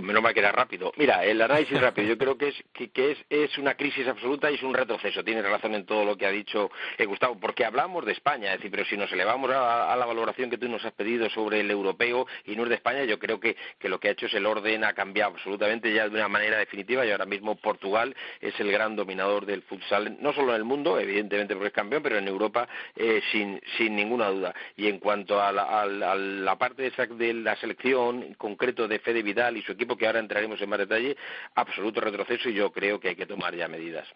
Menos 0.00 0.22
mal 0.22 0.32
que 0.32 0.40
era 0.40 0.52
rápido. 0.52 0.92
Mira, 0.96 1.24
el 1.24 1.40
análisis 1.40 1.80
rápido, 1.80 2.08
yo 2.08 2.18
creo 2.18 2.38
que 2.38 2.48
es 2.48 2.64
que, 2.72 3.12
es, 3.12 3.18
es, 3.28 3.58
una 3.58 3.74
crisis 3.74 4.06
absoluta 4.08 4.50
y 4.50 4.54
es 4.54 4.62
un 4.62 4.74
retroceso. 4.74 5.22
Tiene 5.24 5.42
razón 5.42 5.74
en 5.74 5.84
todo 5.84 6.04
lo 6.04 6.16
que 6.16 6.26
ha 6.26 6.30
dicho 6.30 6.70
eh, 6.98 7.04
Gustavo, 7.04 7.38
porque 7.38 7.64
hablamos 7.64 8.04
de 8.04 8.12
España, 8.12 8.52
es 8.52 8.58
decir, 8.58 8.70
pero 8.70 8.84
si 8.84 8.96
nos 8.96 9.12
elevamos 9.12 9.50
a, 9.50 9.94
la 9.96 10.06
valoración 10.06 10.50
que 10.50 10.58
tú 10.58 10.68
nos 10.68 10.84
has 10.84 10.92
pedido 10.92 11.28
sobre 11.30 11.60
el 11.60 11.70
europeo 11.70 12.26
y 12.46 12.56
no 12.56 12.64
es 12.64 12.70
de 12.70 12.74
España, 12.76 13.04
yo 13.04 13.18
creo 13.18 13.38
que, 13.38 13.56
que 13.78 13.88
lo 13.88 14.00
que 14.00 14.08
ha 14.08 14.12
hecho 14.12 14.26
es 14.26 14.34
el 14.34 14.46
orden 14.46 14.84
ha 14.84 14.94
cambiado 14.94 15.32
absolutamente 15.32 15.92
ya 15.92 16.08
de 16.08 16.16
una 16.16 16.28
manera 16.28 16.58
definitiva 16.58 17.04
y 17.04 17.10
ahora 17.10 17.26
mismo 17.26 17.56
Portugal 17.56 18.14
es 18.40 18.58
el 18.60 18.72
gran 18.72 18.96
dominador 18.96 19.46
del 19.46 19.62
futsal, 19.62 20.16
no 20.20 20.32
solo 20.32 20.52
en 20.52 20.56
el 20.56 20.64
mundo, 20.64 20.98
evidentemente 20.98 21.54
porque 21.54 21.68
es 21.68 21.74
campeón, 21.74 22.02
pero 22.02 22.18
en 22.18 22.28
Europa 22.28 22.68
eh, 22.96 23.20
sin, 23.30 23.60
sin 23.76 23.94
ninguna 23.94 24.28
duda. 24.28 24.54
Y 24.76 24.88
en 24.88 24.98
cuanto 24.98 25.40
a 25.42 25.52
la, 25.52 25.82
a 25.82 25.86
la 26.16 26.56
parte 26.56 26.82
de, 26.82 27.06
de 27.06 27.34
la 27.34 27.56
selección, 27.56 28.22
en 28.22 28.34
concreto 28.34 28.88
de 28.88 28.98
Fede 28.98 29.22
Vidal 29.22 29.56
y 29.56 29.62
su 29.62 29.72
equipo, 29.72 29.81
que 29.96 30.06
ahora 30.06 30.20
entraremos 30.20 30.60
en 30.60 30.70
más 30.70 30.78
detalle, 30.78 31.16
absoluto 31.54 32.00
retroceso 32.00 32.48
y 32.48 32.54
yo 32.54 32.70
creo 32.72 32.98
que 32.98 33.08
hay 33.08 33.16
que 33.16 33.26
tomar 33.26 33.54
ya 33.54 33.68
medidas. 33.68 34.08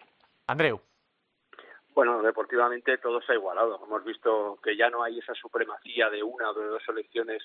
Andreu. 0.47 0.81
Bueno, 1.97 2.21
deportivamente 2.23 2.99
todo 2.99 3.23
se 3.23 3.33
ha 3.33 3.37
igualado. 3.37 3.81
Hemos 3.83 4.05
visto 4.05 4.59
que 4.63 4.77
ya 4.77 4.91
no 4.91 5.03
hay 5.03 5.19
esa 5.19 5.35
supremacía 5.35 6.11
de 6.11 6.23
una 6.23 6.51
o 6.51 6.55
de 6.55 6.67
dos 6.67 6.83
selecciones 6.85 7.43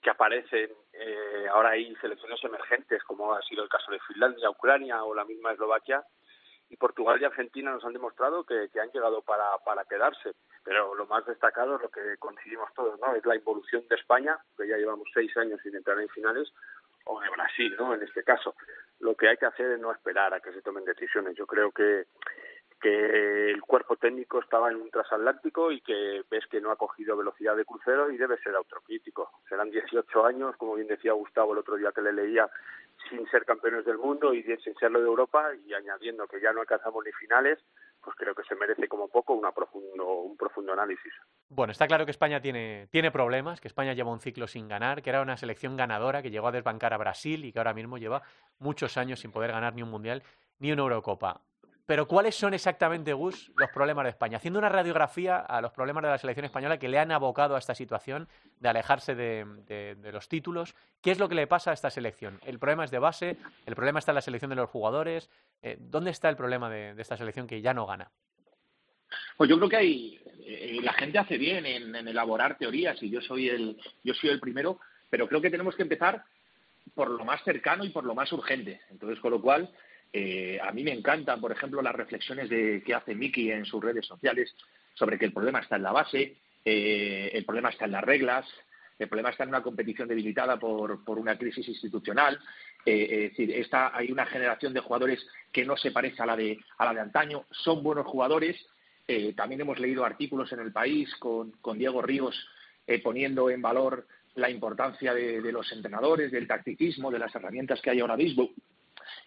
que 0.00 0.10
aparecen. 0.10 0.70
Eh, 0.92 1.46
ahora 1.50 1.70
hay 1.70 1.94
selecciones 1.96 2.38
emergentes, 2.44 3.02
como 3.02 3.34
ha 3.34 3.42
sido 3.42 3.64
el 3.64 3.68
caso 3.68 3.90
de 3.90 3.98
Finlandia, 4.06 4.50
Ucrania 4.50 5.02
o 5.02 5.14
la 5.16 5.24
misma 5.24 5.50
Eslovaquia. 5.50 6.04
Y 6.70 6.76
Portugal 6.76 7.20
y 7.20 7.24
Argentina 7.24 7.72
nos 7.72 7.84
han 7.84 7.92
demostrado 7.92 8.44
que, 8.44 8.68
han 8.80 8.90
llegado 8.92 9.22
para, 9.22 9.58
para 9.64 9.84
quedarse. 9.84 10.32
Pero 10.62 10.94
lo 10.94 11.06
más 11.06 11.26
destacado 11.26 11.74
es 11.74 11.82
lo 11.82 11.90
que 11.90 12.16
coincidimos 12.18 12.72
todos, 12.74 13.00
¿no? 13.00 13.16
Es 13.16 13.26
la 13.26 13.34
evolución 13.34 13.84
de 13.88 13.96
España, 13.96 14.38
que 14.56 14.68
ya 14.68 14.76
llevamos 14.76 15.08
seis 15.12 15.36
años 15.36 15.58
sin 15.62 15.74
entrar 15.74 15.98
en 15.98 16.08
finales, 16.10 16.52
o 17.08 17.20
de 17.20 17.28
Brasil, 17.30 17.74
¿no? 17.78 17.94
En 17.94 18.02
este 18.02 18.22
caso, 18.22 18.54
lo 19.00 19.14
que 19.14 19.28
hay 19.28 19.36
que 19.36 19.46
hacer 19.46 19.72
es 19.72 19.80
no 19.80 19.90
esperar 19.92 20.34
a 20.34 20.40
que 20.40 20.52
se 20.52 20.62
tomen 20.62 20.84
decisiones. 20.84 21.36
Yo 21.36 21.46
creo 21.46 21.72
que 21.72 22.06
que 22.80 23.50
el 23.50 23.60
cuerpo 23.62 23.96
técnico 23.96 24.40
estaba 24.40 24.70
en 24.70 24.76
un 24.76 24.90
transatlántico 24.90 25.72
y 25.72 25.80
que 25.80 26.22
ves 26.30 26.46
que 26.46 26.60
no 26.60 26.70
ha 26.70 26.76
cogido 26.76 27.16
velocidad 27.16 27.56
de 27.56 27.64
crucero 27.64 28.10
y 28.10 28.16
debe 28.16 28.38
ser 28.38 28.54
autocrítico. 28.54 29.30
Serán 29.48 29.70
18 29.70 30.24
años, 30.24 30.56
como 30.56 30.74
bien 30.74 30.86
decía 30.86 31.12
Gustavo 31.12 31.52
el 31.52 31.58
otro 31.58 31.76
día 31.76 31.92
que 31.92 32.02
le 32.02 32.12
leía, 32.12 32.48
sin 33.08 33.28
ser 33.30 33.44
campeones 33.44 33.84
del 33.84 33.98
mundo 33.98 34.32
y 34.32 34.42
sin 34.58 34.74
serlo 34.76 35.00
de 35.00 35.06
Europa 35.06 35.50
y 35.66 35.74
añadiendo 35.74 36.26
que 36.26 36.40
ya 36.40 36.52
no 36.52 36.60
alcanzamos 36.60 37.04
ni 37.04 37.12
finales, 37.12 37.58
pues 38.02 38.16
creo 38.16 38.34
que 38.34 38.42
se 38.44 38.54
merece 38.54 38.88
como 38.88 39.08
poco 39.08 39.34
una 39.34 39.52
profundo, 39.52 40.22
un 40.22 40.36
profundo 40.36 40.72
análisis. 40.72 41.12
Bueno, 41.48 41.72
está 41.72 41.86
claro 41.86 42.04
que 42.04 42.10
España 42.10 42.40
tiene, 42.40 42.88
tiene 42.90 43.10
problemas, 43.10 43.60
que 43.60 43.68
España 43.68 43.92
lleva 43.92 44.12
un 44.12 44.20
ciclo 44.20 44.46
sin 44.46 44.68
ganar, 44.68 45.02
que 45.02 45.10
era 45.10 45.22
una 45.22 45.36
selección 45.36 45.76
ganadora 45.76 46.22
que 46.22 46.30
llegó 46.30 46.48
a 46.48 46.52
desbancar 46.52 46.94
a 46.94 46.98
Brasil 46.98 47.44
y 47.44 47.52
que 47.52 47.58
ahora 47.58 47.74
mismo 47.74 47.98
lleva 47.98 48.22
muchos 48.58 48.96
años 48.96 49.20
sin 49.20 49.32
poder 49.32 49.52
ganar 49.52 49.74
ni 49.74 49.82
un 49.82 49.90
Mundial 49.90 50.22
ni 50.58 50.72
una 50.72 50.82
Eurocopa. 50.82 51.40
Pero 51.88 52.06
¿cuáles 52.06 52.34
son 52.34 52.52
exactamente, 52.52 53.14
Gus, 53.14 53.50
los 53.56 53.70
problemas 53.70 54.04
de 54.04 54.10
España? 54.10 54.36
Haciendo 54.36 54.58
una 54.58 54.68
radiografía 54.68 55.38
a 55.38 55.62
los 55.62 55.72
problemas 55.72 56.02
de 56.02 56.10
la 56.10 56.18
selección 56.18 56.44
española 56.44 56.78
que 56.78 56.86
le 56.86 56.98
han 56.98 57.10
abocado 57.10 57.56
a 57.56 57.58
esta 57.58 57.74
situación 57.74 58.28
de 58.60 58.68
alejarse 58.68 59.14
de, 59.14 59.96
los 60.12 60.28
títulos, 60.28 60.74
¿qué 61.00 61.12
es 61.12 61.18
lo 61.18 61.30
que 61.30 61.34
le 61.34 61.46
pasa 61.46 61.70
a 61.70 61.72
esta 61.72 61.88
selección? 61.88 62.40
¿El 62.44 62.58
problema 62.58 62.84
es 62.84 62.90
de 62.90 62.98
base? 62.98 63.38
¿El 63.64 63.74
problema 63.74 64.00
está 64.00 64.10
en 64.10 64.16
la 64.16 64.20
selección 64.20 64.50
de 64.50 64.56
los 64.56 64.68
jugadores? 64.68 65.30
Eh, 65.62 65.78
¿Dónde 65.80 66.10
está 66.10 66.28
el 66.28 66.36
problema 66.36 66.68
de, 66.68 66.94
esta 66.98 67.16
selección 67.16 67.46
que 67.46 67.62
ya 67.62 67.72
no 67.72 67.86
gana? 67.86 68.10
Pues 69.38 69.48
yo 69.48 69.56
creo 69.56 69.70
que 69.70 69.76
hay, 69.78 70.20
eh, 70.44 70.80
la 70.82 70.92
gente 70.92 71.16
hace 71.16 71.38
bien 71.38 71.64
en, 71.64 71.96
elaborar 72.06 72.58
teorías 72.58 73.02
y 73.02 73.08
yo 73.08 73.22
soy 73.22 73.48
el, 73.48 73.80
yo 74.04 74.12
soy 74.12 74.28
el 74.28 74.40
primero, 74.40 74.78
pero 75.08 75.26
creo 75.26 75.40
que 75.40 75.48
tenemos 75.48 75.74
que 75.74 75.84
empezar 75.84 76.22
por 76.94 77.08
lo 77.08 77.24
más 77.24 77.42
cercano 77.44 77.82
y 77.82 77.88
por 77.88 78.04
lo 78.04 78.14
más 78.14 78.30
urgente. 78.30 78.82
Entonces, 78.90 79.18
con 79.20 79.30
lo 79.30 79.40
cual, 79.40 79.72
eh, 80.12 80.58
a 80.62 80.72
mí 80.72 80.82
me 80.82 80.92
encantan, 80.92 81.40
por 81.40 81.52
ejemplo, 81.52 81.82
las 81.82 81.94
reflexiones 81.94 82.48
de, 82.48 82.82
que 82.84 82.94
hace 82.94 83.14
Miki 83.14 83.50
en 83.50 83.64
sus 83.64 83.82
redes 83.82 84.06
sociales 84.06 84.54
sobre 84.94 85.18
que 85.18 85.26
el 85.26 85.32
problema 85.32 85.60
está 85.60 85.76
en 85.76 85.82
la 85.82 85.92
base, 85.92 86.36
eh, 86.64 87.30
el 87.32 87.44
problema 87.44 87.68
está 87.68 87.84
en 87.84 87.92
las 87.92 88.04
reglas, 88.04 88.46
el 88.98 89.08
problema 89.08 89.30
está 89.30 89.44
en 89.44 89.50
una 89.50 89.62
competición 89.62 90.08
debilitada 90.08 90.58
por, 90.58 91.00
una 91.06 91.38
crisis 91.38 91.68
institucional. 91.68 92.38
Eh, 92.84 93.30
es 93.32 93.36
decir, 93.36 93.68
hay 93.92 94.10
una 94.10 94.26
generación 94.26 94.72
de 94.72 94.80
jugadores 94.80 95.24
que 95.52 95.64
no 95.64 95.76
se 95.76 95.92
parece 95.92 96.22
a 96.22 96.26
la 96.26 96.36
de, 96.36 96.58
a 96.78 96.86
la 96.86 96.94
de 96.94 97.00
antaño, 97.00 97.44
son 97.50 97.82
buenos 97.82 98.06
jugadores. 98.06 98.56
también 99.36 99.60
hemos 99.60 99.78
leído 99.78 100.04
artículos 100.04 100.52
en 100.52 100.60
el 100.60 100.72
país 100.72 101.14
con, 101.16 101.52
Diego 101.76 102.02
Ríos 102.02 102.34
poniendo 103.02 103.50
en 103.50 103.62
valor 103.62 104.06
la 104.34 104.50
importancia 104.50 105.14
de, 105.14 105.52
los 105.52 105.70
entrenadores, 105.72 106.32
del 106.32 106.48
tacticismo, 106.48 107.10
de 107.10 107.18
las 107.18 107.34
herramientas 107.34 107.80
que 107.80 107.90
hay 107.90 108.00
ahora 108.00 108.16
mismo 108.16 108.50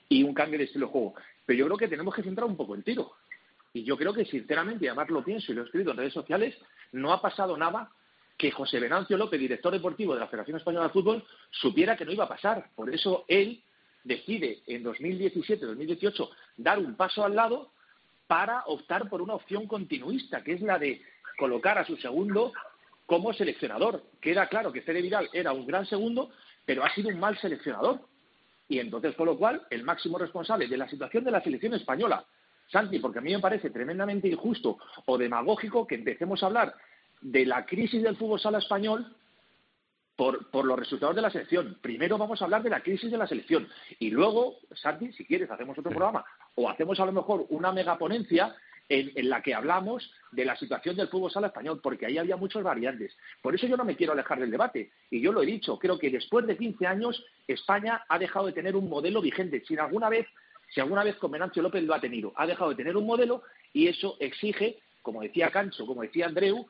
y 0.09 0.23
un 0.23 0.33
cambio 0.33 0.59
de 0.59 0.65
estilo 0.65 0.87
de 0.87 0.91
juego. 0.91 1.13
Pero 1.45 1.59
yo 1.59 1.65
creo 1.65 1.77
que 1.77 1.87
tenemos 1.87 2.13
que 2.15 2.23
centrar 2.23 2.47
un 2.47 2.57
poco 2.57 2.75
el 2.75 2.83
tiro. 2.83 3.13
Y 3.73 3.83
yo 3.83 3.97
creo 3.97 4.13
que, 4.13 4.25
sinceramente, 4.25 4.85
y 4.85 4.87
además 4.87 5.09
lo 5.09 5.23
pienso 5.23 5.51
y 5.51 5.55
lo 5.55 5.61
he 5.61 5.65
escrito 5.65 5.91
en 5.91 5.97
redes 5.97 6.13
sociales, 6.13 6.57
no 6.91 7.13
ha 7.13 7.21
pasado 7.21 7.55
nada 7.55 7.89
que 8.37 8.51
José 8.51 8.79
Venancio 8.79 9.17
López, 9.17 9.39
director 9.39 9.71
deportivo 9.71 10.13
de 10.13 10.19
la 10.19 10.27
Federación 10.27 10.57
Española 10.57 10.87
de 10.87 10.93
Fútbol, 10.93 11.23
supiera 11.51 11.95
que 11.95 12.05
no 12.05 12.11
iba 12.11 12.25
a 12.25 12.29
pasar. 12.29 12.69
Por 12.75 12.93
eso 12.93 13.23
él 13.27 13.61
decide 14.03 14.63
en 14.67 14.83
2017-2018 14.83 16.29
dar 16.57 16.79
un 16.79 16.95
paso 16.95 17.23
al 17.23 17.35
lado 17.35 17.71
para 18.27 18.63
optar 18.65 19.09
por 19.09 19.21
una 19.21 19.35
opción 19.35 19.67
continuista, 19.67 20.43
que 20.43 20.53
es 20.53 20.61
la 20.61 20.79
de 20.79 21.01
colocar 21.37 21.77
a 21.77 21.85
su 21.85 21.97
segundo 21.97 22.51
como 23.05 23.33
seleccionador. 23.33 24.03
Queda 24.21 24.47
claro 24.47 24.71
que 24.71 24.81
Fede 24.81 25.01
Vidal 25.01 25.29
era 25.33 25.51
un 25.51 25.67
gran 25.67 25.85
segundo, 25.85 26.31
pero 26.65 26.83
ha 26.83 26.93
sido 26.93 27.09
un 27.09 27.19
mal 27.19 27.37
seleccionador. 27.37 27.99
Y 28.71 28.79
entonces, 28.79 29.13
con 29.15 29.25
lo 29.25 29.37
cual, 29.37 29.67
el 29.69 29.83
máximo 29.83 30.17
responsable 30.17 30.65
de 30.65 30.77
la 30.77 30.87
situación 30.87 31.25
de 31.25 31.31
la 31.31 31.43
selección 31.43 31.73
española, 31.73 32.23
Santi, 32.71 32.99
porque 32.99 33.19
a 33.19 33.21
mí 33.21 33.33
me 33.33 33.41
parece 33.41 33.69
tremendamente 33.69 34.29
injusto 34.29 34.77
o 35.07 35.17
demagógico 35.17 35.85
que 35.85 35.95
empecemos 35.95 36.41
a 36.41 36.45
hablar 36.45 36.73
de 37.19 37.45
la 37.45 37.65
crisis 37.65 38.01
del 38.01 38.15
fútbol 38.15 38.39
sala 38.39 38.59
español 38.59 39.13
por, 40.15 40.49
por, 40.51 40.63
los 40.63 40.79
resultados 40.79 41.17
de 41.17 41.21
la 41.21 41.29
selección. 41.29 41.79
Primero 41.81 42.17
vamos 42.17 42.41
a 42.41 42.45
hablar 42.45 42.63
de 42.63 42.69
la 42.69 42.79
crisis 42.79 43.11
de 43.11 43.17
la 43.17 43.27
selección 43.27 43.67
y 43.99 44.09
luego, 44.09 44.55
Santi, 44.73 45.11
si 45.11 45.25
quieres, 45.25 45.51
hacemos 45.51 45.77
otro 45.77 45.91
programa 45.91 46.23
o 46.55 46.69
hacemos 46.69 46.97
a 47.01 47.05
lo 47.05 47.11
mejor 47.11 47.45
una 47.49 47.73
megaponencia 47.73 48.55
en, 48.91 49.29
la 49.29 49.41
que 49.41 49.53
hablamos 49.53 50.11
de 50.31 50.43
la 50.43 50.57
situación 50.57 50.97
del 50.97 51.07
fútbol 51.07 51.31
sala 51.31 51.47
español, 51.47 51.79
porque 51.81 52.05
ahí 52.05 52.17
había 52.17 52.35
muchos 52.35 52.61
variantes. 52.61 53.15
Por 53.41 53.55
eso 53.55 53.65
yo 53.65 53.77
no 53.77 53.85
me 53.85 53.95
quiero 53.95 54.11
alejar 54.11 54.39
del 54.39 54.51
debate. 54.51 54.91
Y 55.09 55.21
yo 55.21 55.31
lo 55.31 55.41
he 55.41 55.45
dicho, 55.45 55.79
creo 55.79 55.97
que 55.97 56.09
después 56.09 56.45
de 56.45 56.57
15 56.57 56.85
años 56.85 57.25
España 57.47 58.03
ha 58.09 58.19
dejado 58.19 58.47
de 58.47 58.53
tener 58.53 58.75
un 58.75 58.89
modelo 58.89 59.21
vigente. 59.21 59.63
Si 59.65 59.77
alguna 59.77 60.09
vez, 60.09 60.27
si 60.73 60.81
alguna 60.81 61.05
vez 61.05 61.15
con 61.15 61.31
Venancio 61.31 61.61
López 61.61 61.83
lo 61.83 61.93
ha 61.93 62.01
tenido, 62.01 62.33
ha 62.35 62.45
dejado 62.45 62.71
de 62.71 62.75
tener 62.75 62.97
un 62.97 63.05
modelo 63.05 63.43
y 63.71 63.87
eso 63.87 64.17
exige, 64.19 64.79
como 65.01 65.21
decía 65.21 65.51
Cancho, 65.51 65.85
como 65.85 66.01
decía 66.01 66.25
Andreu, 66.25 66.67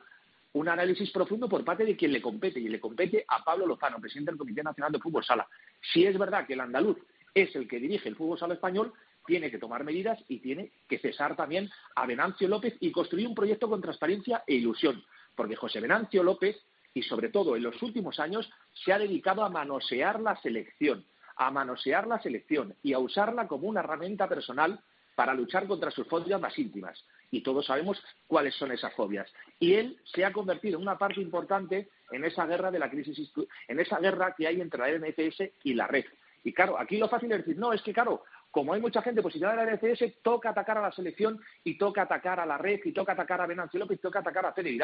un 0.52 0.68
análisis 0.68 1.10
profundo 1.10 1.48
por 1.48 1.64
parte 1.64 1.84
de 1.84 1.96
quien 1.96 2.12
le 2.12 2.22
compete, 2.22 2.60
y 2.60 2.68
le 2.68 2.78
compete 2.78 3.24
a 3.26 3.42
Pablo 3.42 3.66
Lozano, 3.66 3.98
presidente 4.00 4.30
del 4.30 4.38
Comité 4.38 4.62
Nacional 4.62 4.92
de 4.92 4.98
Fútbol 5.00 5.24
Sala. 5.24 5.48
Si 5.92 6.04
es 6.04 6.16
verdad 6.16 6.46
que 6.46 6.52
el 6.52 6.60
andaluz 6.60 6.98
es 7.34 7.54
el 7.56 7.68
que 7.68 7.80
dirige 7.80 8.08
el 8.08 8.16
fútbol 8.16 8.38
sala 8.38 8.54
español, 8.54 8.92
tiene 9.26 9.50
que 9.50 9.58
tomar 9.58 9.84
medidas 9.84 10.18
y 10.28 10.40
tiene 10.40 10.72
que 10.88 10.98
cesar 10.98 11.36
también 11.36 11.70
a 11.94 12.06
Venancio 12.06 12.48
López 12.48 12.74
y 12.80 12.90
construir 12.90 13.28
un 13.28 13.34
proyecto 13.34 13.68
con 13.68 13.80
transparencia 13.80 14.42
e 14.46 14.54
ilusión. 14.54 15.02
Porque 15.34 15.56
José 15.56 15.80
Venancio 15.80 16.22
López, 16.22 16.56
y 16.94 17.02
sobre 17.02 17.28
todo 17.28 17.56
en 17.56 17.62
los 17.62 17.80
últimos 17.82 18.18
años, 18.18 18.50
se 18.84 18.92
ha 18.92 18.98
dedicado 18.98 19.44
a 19.44 19.48
manosear 19.48 20.20
la 20.20 20.36
selección, 20.40 21.06
a 21.36 21.50
manosear 21.50 22.06
la 22.06 22.20
selección 22.20 22.74
y 22.82 22.92
a 22.92 22.98
usarla 22.98 23.46
como 23.46 23.68
una 23.68 23.80
herramienta 23.80 24.28
personal 24.28 24.80
para 25.14 25.34
luchar 25.34 25.66
contra 25.66 25.90
sus 25.90 26.06
fobias 26.06 26.40
más 26.40 26.58
íntimas. 26.58 27.04
Y 27.30 27.42
todos 27.42 27.66
sabemos 27.66 28.02
cuáles 28.26 28.54
son 28.54 28.72
esas 28.72 28.92
fobias. 28.94 29.32
Y 29.58 29.74
él 29.74 29.98
se 30.04 30.24
ha 30.24 30.32
convertido 30.32 30.76
en 30.76 30.82
una 30.82 30.98
parte 30.98 31.20
importante 31.20 31.88
en 32.10 32.24
esa 32.24 32.46
guerra 32.46 32.70
de 32.70 32.78
la 32.78 32.90
crisis, 32.90 33.32
en 33.68 33.80
esa 33.80 33.98
guerra 33.98 34.34
que 34.36 34.46
hay 34.46 34.60
entre 34.60 34.80
la 34.80 34.98
NFS 34.98 35.52
y 35.64 35.74
la 35.74 35.86
red. 35.86 36.04
Y 36.44 36.52
claro, 36.52 36.78
aquí 36.78 36.98
lo 36.98 37.08
fácil 37.08 37.30
es 37.32 37.38
decir, 37.38 37.56
no, 37.56 37.72
es 37.72 37.82
que 37.82 37.92
claro, 37.92 38.24
como 38.52 38.74
hay 38.74 38.80
mucha 38.80 39.00
gente 39.00 39.22
posicionada 39.22 39.62
en 39.62 39.66
la 39.66 39.76
NCS, 39.76 40.22
toca 40.22 40.50
atacar 40.50 40.76
a 40.76 40.82
la 40.82 40.92
selección 40.92 41.40
y 41.64 41.78
toca 41.78 42.02
atacar 42.02 42.38
a 42.38 42.46
la 42.46 42.58
red 42.58 42.80
y 42.84 42.92
toca 42.92 43.12
atacar 43.12 43.40
a 43.40 43.46
Venancio 43.46 43.80
López 43.80 43.98
y 43.98 44.02
toca 44.02 44.18
atacar 44.18 44.44
a 44.44 44.52
Fede. 44.52 44.78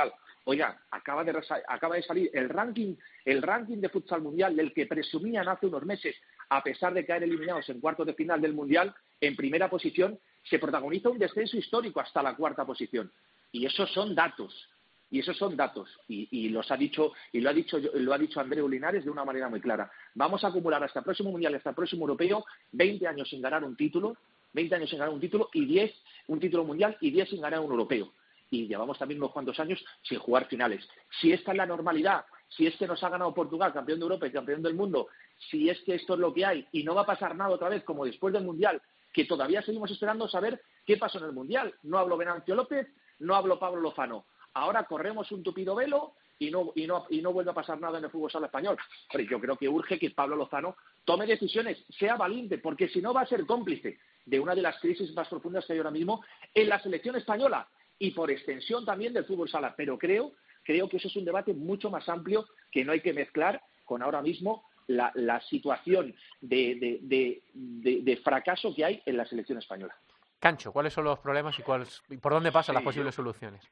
Oiga, 0.45 0.81
acaba 0.91 1.23
de, 1.23 1.39
acaba 1.69 1.97
de 1.97 2.03
salir 2.03 2.31
el 2.33 2.49
ranking, 2.49 2.97
el 3.27 3.43
ranking 3.43 3.77
de 3.77 3.91
futsal 3.91 4.23
mundial 4.23 4.57
del 4.57 4.73
que 4.73 4.87
presumían 4.87 5.49
hace 5.49 5.67
unos 5.67 5.85
meses, 5.85 6.17
a 6.49 6.63
pesar 6.63 6.95
de 6.95 7.05
caer 7.05 7.25
eliminados 7.25 7.69
en 7.69 7.81
cuartos 7.81 8.07
de 8.07 8.15
final 8.15 8.41
del 8.41 8.55
mundial, 8.55 8.95
en 9.21 9.37
primera 9.37 9.69
posición, 9.69 10.19
se 10.45 10.59
protagoniza 10.59 11.11
un 11.11 11.19
descenso 11.19 11.59
histórico 11.59 12.01
hasta 12.01 12.23
la 12.23 12.37
cuarta 12.37 12.65
posición. 12.65 13.13
Y 13.53 13.67
esos 13.67 13.93
son 13.93 14.15
datos. 14.15 14.71
Y 15.11 15.21
esos 15.21 15.37
son 15.37 15.57
datos. 15.57 15.89
Y, 16.09 16.49
los 16.51 16.71
ha 16.71 16.77
dicho, 16.77 17.13
y 17.33 17.41
lo 17.41 17.51
ha 17.51 17.53
dicho, 17.53 17.79
lo 17.79 18.13
ha 18.13 18.19
dicho 18.19 18.41
Andreu 18.41 18.69
Linares 18.69 19.05
de 19.05 19.11
una 19.11 19.25
manera 19.25 19.49
muy 19.49 19.61
clara. 19.61 19.91
Vamos 20.15 20.45
a 20.45 20.49
acumular 20.49 20.83
hasta 20.85 21.01
el 21.01 21.05
próximo 21.05 21.31
Mundial, 21.31 21.55
hasta 21.55 21.71
el 21.71 21.77
próximo 21.77 22.03
Europeo, 22.03 22.45
20 22.73 23.07
años 23.07 23.29
sin 23.29 23.41
ganar 23.41 23.65
un 23.65 23.77
título, 23.77 24.17
20 24.53 24.75
años 24.75 24.91
sin 24.91 24.99
ganar 24.99 25.15
un 25.15 25.21
título 25.21 25.49
y 25.53 25.65
10, 25.65 25.95
un 26.29 26.41
título 26.41 26.65
mundial 26.65 26.97
y 27.01 27.11
10 27.11 27.29
sin 27.31 27.41
ganar 27.41 27.61
un 27.61 27.71
europeo. 27.71 28.13
Y 28.51 28.67
llevamos 28.67 28.99
también 28.99 29.21
unos 29.21 29.33
cuantos 29.33 29.59
años 29.61 29.83
sin 30.03 30.19
jugar 30.19 30.47
finales. 30.47 30.89
Si 31.21 31.33
esta 31.33 31.53
es 31.53 31.57
la 31.57 31.67
normalidad, 31.67 32.25
si 32.49 32.67
es 32.67 32.75
que 32.77 32.87
nos 32.87 33.03
ha 33.03 33.11
ganado 33.11 33.35
Portugal, 33.35 33.73
campeón 33.73 33.99
de 33.99 34.05
Europa 34.05 34.27
y 34.27 34.33
campeón 34.33 34.63
del 34.63 34.75
mundo, 34.75 35.09
si 35.51 35.69
es 35.69 35.79
que 35.81 35.95
esto 35.95 36.15
es 36.15 36.21
lo 36.21 36.33
que 36.33 36.47
hay 36.47 36.67
y 36.73 36.83
no 36.83 36.95
va 36.95 37.03
a 37.03 37.07
pasar 37.07 37.37
nada 37.37 37.51
otra 37.51 37.69
vez 37.69 37.85
como 37.85 38.07
después 38.07 38.33
del 38.33 38.45
Mundial, 38.45 38.81
que 39.13 39.27
todavía 39.27 39.63
seguimos 39.63 39.91
esperando 39.91 40.29
saber 40.29 40.63
qué 40.87 40.97
pasó 40.97 41.19
en 41.19 41.25
el 41.27 41.33
Mundial. 41.33 41.75
No 41.83 41.99
hablo 41.99 42.17
Venancio 42.17 42.55
López, 42.55 42.89
no 43.19 43.35
hablo 43.35 43.59
Pablo 43.59 43.81
Lozano. 43.81 44.25
Ahora 44.55 44.85
corremos 44.85 45.31
un 45.33 45.43
tupido 45.43 45.75
velo 45.75 46.15
y 46.39 46.51
no, 46.51 46.73
y 46.75 46.87
no, 46.87 47.07
y 47.11 47.21
no 47.21 47.33
vuelve 47.33 47.51
a 47.51 47.55
pasar 47.55 47.81
nada 47.81 47.99
en 47.99 48.05
el 48.05 48.11
fútbol 48.11 48.31
sala 48.31 48.47
español. 48.47 48.79
Pero 49.13 49.25
yo 49.25 49.41
creo 49.41 49.57
que 49.57 49.69
urge 49.69 49.99
que 49.99 50.11
Pablo 50.11 50.37
Lozano 50.37 50.77
tome 51.05 51.27
decisiones, 51.27 51.85
sea 51.99 52.17
valiente, 52.17 52.59
porque 52.59 52.89
si 52.89 53.01
no 53.01 53.13
va 53.13 53.23
a 53.23 53.27
ser 53.27 53.45
cómplice 53.47 53.99
de 54.25 54.41
una 54.41 54.55
de 54.55 54.63
las 54.63 54.79
crisis 54.79 55.13
más 55.15 55.29
profundas 55.29 55.67
que 55.67 55.73
hay 55.73 55.79
ahora 55.79 55.91
mismo 55.91 56.23
en 56.55 56.69
la 56.69 56.79
selección 56.81 57.17
española 57.17 57.69
y 57.99 58.13
por 58.13 58.31
extensión 58.31 58.85
también 58.85 59.13
del 59.13 59.25
fútbol 59.25 59.49
sala. 59.49 59.75
Pero 59.77 59.99
creo, 59.99 60.33
creo 60.63 60.89
que 60.89 60.99
eso 60.99 61.09
es 61.09 61.17
un 61.17 61.25
debate 61.25 61.55
mucho 61.55 61.91
más 61.91 62.09
amplio 62.09 62.47
que 62.71 62.85
no 62.85 62.93
hay 62.93 63.01
que 63.01 63.13
mezclar 63.13 63.63
con 63.85 64.03
ahora 64.03 64.23
mismo 64.23 64.65
la, 64.89 65.41
situación 65.49 66.15
de, 66.41 66.99
de, 67.03 68.17
fracaso 68.19 68.75
que 68.75 68.85
hay 68.85 69.03
en 69.05 69.17
la 69.17 69.27
selección 69.27 69.59
española. 69.59 69.95
Cancho, 70.39 70.73
¿cuáles 70.73 70.93
son 70.93 71.05
los 71.05 71.19
problemas 71.19 71.59
y, 71.59 71.63
cuáles, 71.63 72.03
y 72.09 72.17
por 72.17 72.33
dónde 72.33 72.53
pasan 72.53 72.75
las 72.75 72.85
posibles 72.85 73.15
soluciones? 73.15 73.63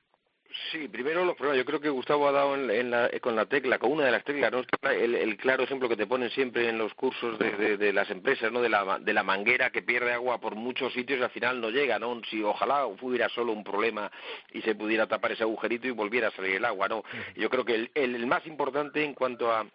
Sí, 0.70 0.88
primero 0.88 1.24
los 1.24 1.36
problemas. 1.36 1.58
Yo 1.58 1.64
creo 1.64 1.80
que 1.80 1.88
Gustavo 1.88 2.28
ha 2.28 2.32
dado 2.32 2.54
en, 2.54 2.90
la, 2.90 3.10
con 3.20 3.36
la 3.36 3.46
tecla, 3.46 3.78
con 3.78 3.92
una 3.92 4.06
de 4.06 4.10
las 4.10 4.24
teclas, 4.24 4.50
¿no? 4.50 4.62
el, 4.90 5.36
claro 5.36 5.64
ejemplo 5.64 5.88
que 5.88 5.96
te 5.96 6.06
ponen 6.06 6.30
siempre 6.30 6.68
en 6.68 6.78
los 6.78 6.94
cursos 6.94 7.38
de, 7.38 7.76
de, 7.76 7.92
las 7.92 8.10
empresas, 8.10 8.50
¿no? 8.50 8.60
De 8.60 8.68
la, 8.68 8.98
de 8.98 9.12
la 9.12 9.22
manguera 9.22 9.70
que 9.70 9.82
pierde 9.82 10.12
agua 10.12 10.40
por 10.40 10.54
muchos 10.54 10.92
sitios 10.92 11.20
y 11.20 11.22
al 11.22 11.30
final 11.30 11.60
no 11.60 11.70
llega, 11.70 11.98
¿no? 11.98 12.20
Si 12.30 12.42
ojalá 12.42 12.86
hubiera 12.86 13.28
solo 13.28 13.52
un 13.52 13.64
problema 13.64 14.10
y 14.52 14.62
se 14.62 14.74
pudiera 14.74 15.06
tapar 15.06 15.32
ese 15.32 15.42
agujerito 15.42 15.86
y 15.86 15.90
volviera 15.90 16.28
a 16.28 16.32
salir 16.32 16.56
el 16.56 16.64
agua, 16.64 16.88
¿no? 16.88 17.04
Yo 17.36 17.50
creo 17.50 17.64
que 17.64 17.74
el, 17.74 17.90
el 17.94 18.26
más 18.26 18.46
importante 18.46 19.04
en 19.04 19.14
cuanto 19.14 19.52
a 19.52 19.66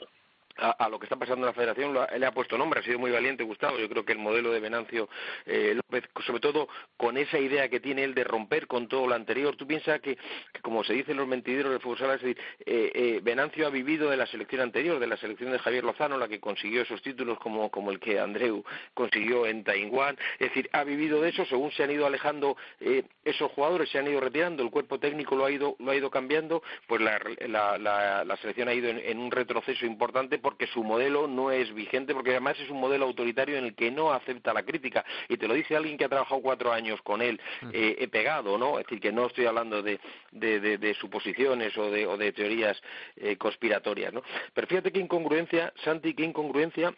a, 0.58 0.90
lo 0.90 1.00
que 1.00 1.06
está 1.06 1.16
pasando 1.16 1.46
en 1.46 1.48
la 1.48 1.54
federación, 1.54 1.94
lo, 1.94 2.06
le 2.06 2.26
ha 2.26 2.32
puesto 2.32 2.58
nombre, 2.58 2.80
ha 2.80 2.84
sido 2.84 3.00
muy 3.00 3.12
valiente 3.12 3.44
Gustavo. 3.44 3.78
Yo 3.78 3.90
creo 3.90 4.06
que 4.06 4.14
el 4.14 4.20
modelo 4.20 4.52
de 4.52 4.60
Venancio 4.60 5.10
eh, 5.46 5.74
López, 5.76 6.10
sobre 6.26 6.40
todo 6.40 6.68
con 6.98 7.18
esa 7.18 7.40
idea 7.40 7.70
que 7.70 7.80
tiene 7.80 8.04
él 8.04 8.14
de 8.14 8.24
romper 8.24 8.68
con 8.68 8.88
todo 8.88 9.08
lo 9.08 9.16
anterior, 9.16 9.56
tú 9.56 9.68
piensas 9.68 10.00
que, 10.02 10.18
como 10.62 10.84
se 10.84 10.94
dice 10.94 11.12
en 11.12 11.18
los 11.18 11.28
mentideros 11.28 11.72
del 11.72 11.82
fútbol 11.82 11.98
sala, 11.98 12.14
es 12.16 12.22
decir, 12.22 12.38
eh, 12.66 12.92
eh, 12.94 13.20
Venancio 13.24 13.68
ha 13.68 13.70
vivido 13.70 14.10
de 14.10 14.18
la 14.18 14.26
selección 14.28 14.62
anterior, 14.62 15.00
de 15.00 15.08
la 15.08 15.18
selección 15.18 15.52
de 15.52 15.60
Javier 15.60 15.84
Lozano, 15.84 16.18
la 16.18 16.28
que 16.28 16.40
consiguió 16.40 16.82
esos 16.82 17.02
títulos 17.02 17.40
como, 17.40 17.70
como 17.70 17.92
el 17.92 18.00
que 18.00 18.20
Andreu 18.20 18.64
consiguió 18.94 19.46
en 19.46 19.64
Taiwán, 19.64 20.18
es 20.40 20.50
decir, 20.50 20.70
ha 20.74 20.84
vivido 20.84 21.22
de 21.22 21.30
eso, 21.30 21.46
según 21.46 21.72
se 21.72 21.84
han 21.84 21.92
ido 21.92 22.06
alejando 22.06 22.58
eh, 22.80 23.04
esos 23.24 23.52
jugadores, 23.52 23.90
se 23.90 24.00
han 24.00 24.08
ido 24.08 24.20
retirando, 24.20 24.64
el 24.64 24.72
cuerpo 24.72 25.00
técnico 25.00 25.36
lo 25.36 25.46
ha 25.46 25.52
ido, 25.52 25.76
lo 25.80 25.92
ha 25.92 25.96
ido 25.96 26.10
cambiando, 26.10 26.64
pues 26.88 27.02
la, 27.02 27.20
la, 27.48 28.24
la, 28.26 28.38
selección 28.38 28.68
ha 28.68 28.74
ido 28.74 28.90
en 28.90 29.20
un 29.20 29.32
retroceso 29.32 29.86
importante 29.86 30.40
porque 30.52 30.68
su 30.68 30.84
modelo 30.84 31.28
no 31.28 31.50
es 31.50 31.74
vigente, 31.74 32.14
porque 32.14 32.32
además 32.32 32.60
es 32.60 32.70
un 32.70 32.82
modelo 32.82 33.06
autoritario 33.06 33.58
en 33.58 33.64
el 33.64 33.74
que 33.74 33.90
no 33.90 34.12
acepta 34.12 34.54
la 34.54 34.64
crítica. 34.64 35.06
Y 35.30 35.38
te 35.38 35.48
lo 35.48 35.54
dice 35.54 35.78
alguien 35.78 35.98
que 35.98 36.04
ha 36.04 36.10
trabajado 36.10 36.42
cuatro 36.42 36.74
años 36.74 37.02
con 37.04 37.22
él, 37.22 37.40
eh, 37.72 37.96
he 38.00 38.10
pegado, 38.10 38.58
¿no? 38.58 38.78
Es 38.78 38.86
decir, 38.86 39.00
que 39.00 39.14
no 39.14 39.28
estoy 39.28 39.46
hablando 39.46 39.82
de, 39.82 39.98
de, 40.34 40.94
suposiciones 41.00 41.78
o 41.78 41.90
de, 41.90 42.06
o 42.06 42.18
de 42.18 42.34
teorías 42.34 42.82
eh, 43.16 43.38
conspiratorias, 43.38 44.12
¿no? 44.12 44.24
Pero 44.54 44.68
fíjate 44.68 44.92
qué 44.92 45.00
incongruencia, 45.00 45.72
Santi, 45.86 46.14
qué 46.14 46.26
incongruencia 46.26 46.94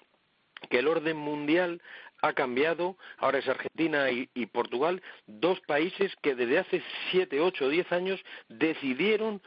que 0.72 0.80
el 0.80 0.88
orden 0.88 1.18
mundial 1.18 1.80
ha 2.24 2.34
cambiado, 2.34 2.98
ahora 3.20 3.38
es 3.38 3.48
Argentina 3.48 4.10
y, 4.10 4.30
y, 4.34 4.48
Portugal, 4.48 5.04
dos 5.28 5.60
países 5.60 6.12
que 6.24 6.34
desde 6.34 6.58
hace 6.58 6.82
siete, 7.12 7.40
ocho, 7.40 7.70
diez 7.70 7.92
años 7.92 8.20
decidieron 8.48 9.44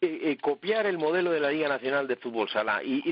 eh, 0.00 0.30
eh, 0.30 0.38
copiar 0.40 0.86
el 0.86 0.96
modelo 0.96 1.32
de 1.32 1.40
la 1.40 1.50
Liga 1.50 1.66
Nacional 1.66 2.06
de 2.06 2.14
Fútbol 2.14 2.48
Sala 2.48 2.80
y, 2.84 3.02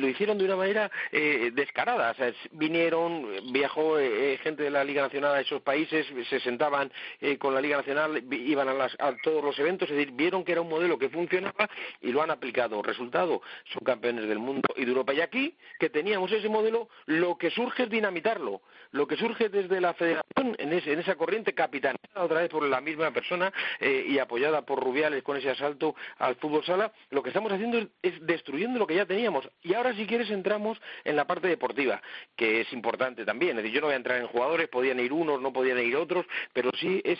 lo 0.00 0.08
hicieron 0.08 0.36
de 0.36 0.44
una 0.44 0.56
manera 0.56 0.90
eh, 1.12 1.52
descarada. 1.54 2.10
O 2.10 2.14
sea, 2.14 2.32
vinieron, 2.50 3.52
viajó 3.52 3.96
gente 4.42 4.64
de 4.64 4.70
la 4.70 4.82
Liga 4.82 5.02
Nacional 5.02 5.36
a 5.36 5.40
esos 5.40 5.62
países, 5.62 6.04
se 6.28 6.40
sentaban 6.40 6.90
con 7.38 7.54
la 7.54 7.60
Liga 7.60 7.76
Nacional, 7.76 8.24
iban 8.32 8.68
a, 8.68 9.16
todos 9.22 9.44
los 9.44 9.56
eventos, 9.60 9.88
es 9.88 9.96
decir, 9.96 10.14
vieron 10.14 10.42
que 10.42 10.50
era 10.50 10.62
un 10.62 10.68
modelo 10.68 10.98
que 10.98 11.08
funcionaba 11.10 11.70
y 12.00 12.10
lo 12.10 12.22
han 12.22 12.32
aplicado. 12.32 12.82
Resultado, 12.82 13.40
son 13.72 13.84
campeones 13.84 14.28
del 14.28 14.40
mundo 14.40 14.68
y 14.74 14.84
de 14.84 14.90
Europa. 14.90 15.14
Y 15.14 15.20
aquí, 15.20 15.54
que 15.78 15.90
teníamos 15.90 16.32
ese 16.32 16.48
modelo, 16.48 16.88
lo 17.04 17.38
que 17.38 17.50
surge 17.50 17.84
es 17.84 17.90
dinamitarlo. 17.90 18.62
Lo 18.90 19.06
que 19.06 19.16
surge 19.16 19.48
desde 19.48 19.80
la 19.80 19.94
federación, 19.94 20.56
en, 20.58 20.72
en 20.72 20.98
esa 20.98 21.14
corriente 21.14 21.54
capitaneada 21.54 22.24
otra 22.24 22.40
vez 22.40 22.50
por 22.50 22.64
la 22.64 22.80
misma 22.80 23.12
persona 23.12 23.52
y 23.80 24.18
apoyada 24.18 24.62
por 24.62 24.82
Rubiales 24.82 25.22
con 25.22 25.36
ese 25.36 25.50
asalto 25.50 25.94
al 26.18 26.36
fútbol 26.36 26.64
sala, 26.64 26.92
lo 27.10 27.22
que 27.22 27.30
estamos 27.30 27.52
haciendo 27.52 27.78
es, 28.02 28.26
destruyendo 28.26 28.78
lo 28.78 28.86
que 28.86 28.94
ya 28.94 29.06
teníamos. 29.06 29.48
Y 29.62 29.74
ahora, 29.74 29.94
si 29.94 30.06
quieres, 30.06 30.30
entramos 30.30 30.80
en 31.04 31.16
la 31.16 31.26
parte 31.26 31.48
deportiva, 31.48 32.00
que 32.36 32.60
es 32.62 32.72
importante 32.72 33.24
también. 33.24 33.56
Es 33.56 33.64
decir, 33.64 33.74
yo 33.74 33.80
no 33.80 33.86
voy 33.88 33.94
a 33.94 33.98
entrar 33.98 34.20
en 34.20 34.26
jugadores, 34.26 34.68
podían 34.68 35.00
ir 35.00 35.12
unos, 35.12 35.40
no 35.40 35.52
podían 35.52 35.78
ir 35.78 35.96
otros, 35.96 36.26
pero 36.52 36.70
sí 36.78 37.00
es, 37.04 37.18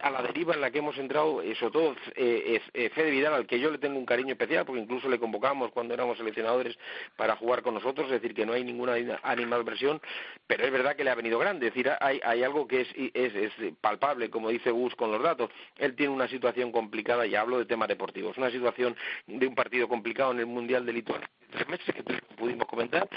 a 0.00 0.10
la 0.10 0.22
deriva 0.22 0.54
en 0.54 0.60
la 0.60 0.70
que 0.70 0.78
hemos 0.78 0.96
entrado, 0.98 1.42
eh, 1.42 1.54
sobre 1.56 1.72
todo 1.72 1.96
eh, 2.14 2.56
es 2.56 2.62
eh, 2.74 2.90
Fede 2.90 3.10
Vidal, 3.10 3.34
al 3.34 3.46
que 3.46 3.58
yo 3.58 3.70
le 3.70 3.78
tengo 3.78 3.98
un 3.98 4.06
cariño 4.06 4.32
especial, 4.32 4.64
porque 4.64 4.82
incluso 4.82 5.08
le 5.08 5.18
convocamos 5.18 5.70
cuando 5.72 5.94
éramos 5.94 6.18
seleccionadores 6.18 6.76
para 7.16 7.36
jugar 7.36 7.62
con 7.62 7.74
nosotros, 7.74 8.06
es 8.06 8.20
decir, 8.20 8.34
que 8.34 8.46
no 8.46 8.52
hay 8.52 8.64
ninguna 8.64 8.94
animadversión, 9.22 10.00
pero 10.46 10.64
es 10.64 10.72
verdad 10.72 10.96
que 10.96 11.04
le 11.04 11.10
ha 11.10 11.14
venido 11.14 11.38
grande. 11.38 11.68
Es 11.68 11.74
decir, 11.74 11.90
hay, 12.00 12.20
hay 12.24 12.42
algo 12.42 12.66
que 12.66 12.82
es, 12.82 12.88
es, 13.14 13.34
es 13.34 13.52
palpable, 13.80 14.30
como 14.30 14.48
dice 14.48 14.70
Gus 14.70 14.94
con 14.94 15.12
los 15.12 15.22
datos. 15.22 15.50
Él 15.78 15.94
tiene 15.94 16.12
una 16.12 16.28
situación 16.28 16.72
complicada, 16.72 17.26
y 17.26 17.34
hablo 17.34 17.58
de 17.58 17.66
temas 17.66 17.88
deportivos 17.88 18.36
una 18.36 18.50
situación 18.50 18.96
de 19.26 19.46
un 19.46 19.54
partido 19.54 19.88
complicado 19.88 20.32
en 20.32 20.40
el 20.40 20.46
Mundial 20.46 20.84
de 20.84 20.92
Lituania, 20.92 21.28
tres 21.50 21.68
meses 21.68 21.94
que 21.94 22.02
pudimos 22.36 22.66
comentar, 22.66 23.08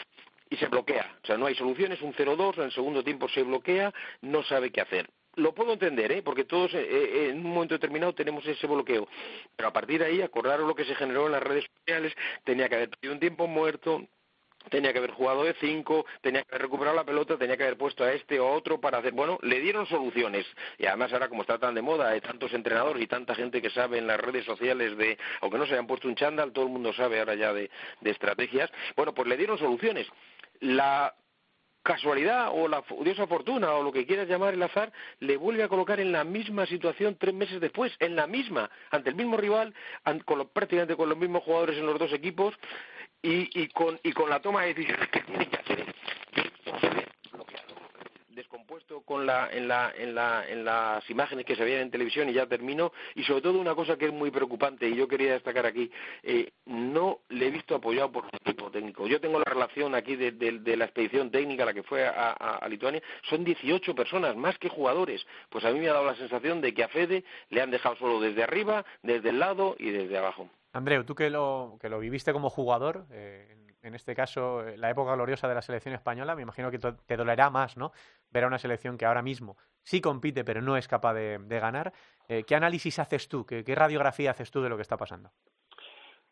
y 0.49 0.57
se 0.57 0.67
bloquea. 0.67 1.17
O 1.23 1.25
sea, 1.25 1.37
no 1.37 1.45
hay 1.47 1.55
soluciones, 1.55 2.01
un 2.01 2.13
0-2, 2.13 2.57
en 2.57 2.63
el 2.63 2.71
segundo 2.71 3.03
tiempo 3.03 3.27
se 3.29 3.43
bloquea, 3.43 3.93
no 4.21 4.43
sabe 4.43 4.71
qué 4.71 4.81
hacer. 4.81 5.09
Lo 5.35 5.53
puedo 5.53 5.73
entender, 5.73 6.11
¿eh? 6.11 6.21
porque 6.21 6.43
todos 6.43 6.73
eh, 6.75 6.87
eh, 6.89 7.29
en 7.29 7.37
un 7.37 7.53
momento 7.53 7.73
determinado 7.73 8.13
tenemos 8.13 8.45
ese 8.45 8.67
bloqueo. 8.67 9.07
Pero 9.55 9.69
a 9.69 9.73
partir 9.73 9.99
de 9.99 10.05
ahí, 10.05 10.21
acordaros 10.21 10.67
lo 10.67 10.75
que 10.75 10.85
se 10.85 10.93
generó 10.95 11.25
en 11.25 11.31
las 11.31 11.41
redes 11.41 11.65
sociales, 11.79 12.13
tenía 12.43 12.69
que 12.69 12.75
haber 12.75 12.89
tenido 12.89 13.13
un 13.15 13.19
tiempo 13.19 13.47
muerto, 13.47 14.07
tenía 14.69 14.93
que 14.93 14.99
haber 14.99 15.11
jugado 15.11 15.43
de 15.43 15.55
cinco, 15.55 16.05
tenía 16.21 16.43
que 16.43 16.49
haber 16.51 16.61
recuperado 16.61 16.95
la 16.95 17.03
pelota, 17.03 17.35
tenía 17.37 17.57
que 17.57 17.63
haber 17.63 17.77
puesto 17.77 18.03
a 18.03 18.13
este 18.13 18.39
o 18.39 18.47
a 18.47 18.51
otro 18.51 18.79
para 18.79 18.99
hacer. 18.99 19.13
Bueno, 19.13 19.39
le 19.41 19.59
dieron 19.59 19.87
soluciones. 19.87 20.45
Y 20.77 20.85
además, 20.85 21.11
ahora 21.13 21.29
como 21.29 21.41
está 21.41 21.57
tan 21.57 21.73
de 21.73 21.81
moda, 21.81 22.09
hay 22.09 22.21
tantos 22.21 22.53
entrenadores 22.53 23.01
y 23.01 23.07
tanta 23.07 23.33
gente 23.33 23.59
que 23.59 23.71
sabe 23.71 23.97
en 23.97 24.05
las 24.05 24.19
redes 24.19 24.45
sociales 24.45 24.95
de, 24.97 25.17
aunque 25.41 25.57
no 25.57 25.65
se 25.65 25.73
hayan 25.73 25.87
puesto 25.87 26.07
un 26.07 26.15
chándal, 26.15 26.53
todo 26.53 26.65
el 26.65 26.71
mundo 26.71 26.93
sabe 26.93 27.17
ahora 27.17 27.33
ya 27.33 27.53
de, 27.53 27.71
de 28.01 28.11
estrategias. 28.11 28.69
Bueno, 28.95 29.15
pues 29.15 29.27
le 29.27 29.37
dieron 29.37 29.57
soluciones. 29.57 30.07
La 30.59 31.15
casualidad 31.83 32.49
o 32.51 32.67
la 32.67 32.79
odiosa 32.89 33.27
fortuna 33.27 33.73
o 33.73 33.83
lo 33.83 33.91
que 33.91 34.05
quieras 34.05 34.27
llamar 34.27 34.53
el 34.53 34.63
azar, 34.63 34.91
le 35.19 35.37
vuelve 35.37 35.63
a 35.63 35.67
colocar 35.67 35.99
en 35.99 36.11
la 36.11 36.23
misma 36.23 36.65
situación 36.65 37.17
tres 37.19 37.33
meses 37.33 37.59
después, 37.61 37.93
en 37.99 38.15
la 38.15 38.25
misma, 38.25 38.69
ante 38.89 39.09
el 39.09 39.15
mismo 39.15 39.37
rival, 39.37 39.73
con 40.25 40.47
prácticamente 40.47 40.95
con 40.95 41.09
los 41.09 41.17
mismos 41.17 41.43
jugadores 41.43 41.77
en 41.77 41.85
los 41.85 41.99
dos 41.99 42.13
equipos, 42.13 42.55
y, 43.21 43.61
y, 43.61 43.67
con, 43.69 43.99
y 44.03 44.11
con 44.11 44.29
la 44.29 44.41
toma 44.41 44.63
de 44.63 44.73
decisiones 44.73 45.09
que 45.09 45.21
tiene 45.21 45.47
que 45.47 45.55
hacer 45.55 45.93
descompuesto 48.35 49.01
con 49.01 49.25
la, 49.25 49.49
en, 49.51 49.67
la, 49.67 49.93
en, 49.97 50.15
la, 50.15 50.47
en 50.47 50.65
las 50.65 51.09
imágenes 51.09 51.45
que 51.45 51.55
se 51.55 51.63
veían 51.63 51.81
en 51.81 51.91
televisión 51.91 52.29
y 52.29 52.33
ya 52.33 52.47
termino. 52.47 52.91
Y 53.15 53.23
sobre 53.23 53.41
todo 53.41 53.59
una 53.59 53.75
cosa 53.75 53.97
que 53.97 54.05
es 54.05 54.13
muy 54.13 54.31
preocupante 54.31 54.87
y 54.87 54.95
yo 54.95 55.07
quería 55.07 55.33
destacar 55.33 55.65
aquí 55.65 55.91
eh, 56.23 56.51
no 56.65 57.19
le 57.29 57.47
he 57.47 57.51
visto 57.51 57.75
apoyado 57.75 58.11
por 58.11 58.25
el 58.25 58.39
equipo 58.41 58.71
técnico. 58.71 59.07
Yo 59.07 59.19
tengo 59.19 59.39
la 59.39 59.45
relación 59.45 59.95
aquí 59.95 60.15
de, 60.15 60.77
la 60.77 60.85
expedición 60.85 61.31
técnica 61.31 61.65
la 61.65 61.73
que 61.73 61.83
fue 61.83 62.05
a, 62.05 62.65
Lituania 62.69 63.01
son 63.29 63.43
18 63.43 63.93
personas 63.95 64.35
más 64.35 64.57
que 64.57 64.69
jugadores. 64.69 65.25
Pues 65.49 65.65
a 65.65 65.71
mí 65.71 65.79
me 65.79 65.89
ha 65.89 65.93
dado 65.93 66.05
la 66.05 66.15
sensación 66.15 66.61
de 66.61 66.73
que 66.73 66.83
a 66.83 66.87
Fede 66.87 67.23
le 67.49 67.61
han 67.61 67.71
dejado 67.71 67.95
solo 67.97 68.19
desde 68.19 68.43
arriba 68.43 68.85
desde 69.01 69.29
el 69.29 69.39
lado 69.39 69.75
y 69.77 69.91
desde 69.91 70.17
abajo. 70.17 70.49
Andreu, 70.73 71.03
tú 71.03 71.13
que 71.13 71.29
lo, 71.29 71.77
que 71.79 71.89
lo 71.89 71.99
viviste 71.99 72.33
como 72.33 72.49
jugador, 72.49 73.05
eh, 73.11 73.72
este 73.95 74.15
caso, 74.15 74.65
eh, 74.65 74.77
la 74.77 74.89
época 74.89 75.13
gloriosa 75.13 75.47
de 75.47 75.55
la 75.55 75.61
selección 75.61 75.93
española, 75.93 76.35
me 76.35 76.41
imagino 76.41 76.71
que 76.71 76.79
te 76.79 77.17
dolerá 77.17 77.49
más, 77.49 77.75
¿no? 77.75 77.91
Ver 78.31 78.45
a 78.45 78.47
una 78.47 78.57
selección 78.57 78.97
que 78.97 79.05
ahora 79.05 79.21
mismo 79.21 79.57
sí 79.83 79.99
compite, 79.99 80.45
pero 80.45 80.61
no 80.61 80.77
es 80.77 80.87
capaz 80.87 81.13
de, 81.13 81.59
ganar. 81.59 81.91
Eh, 82.27 82.43
¿Qué 82.45 82.55
análisis 82.55 82.97
haces 82.99 83.27
tú? 83.27 83.45
¿Qué, 83.45 83.63
radiografía 83.75 84.31
haces 84.31 84.49
tú 84.49 84.61
de 84.61 84.69
lo 84.69 84.77
que 84.77 84.81
está 84.81 84.95
pasando? 84.95 85.31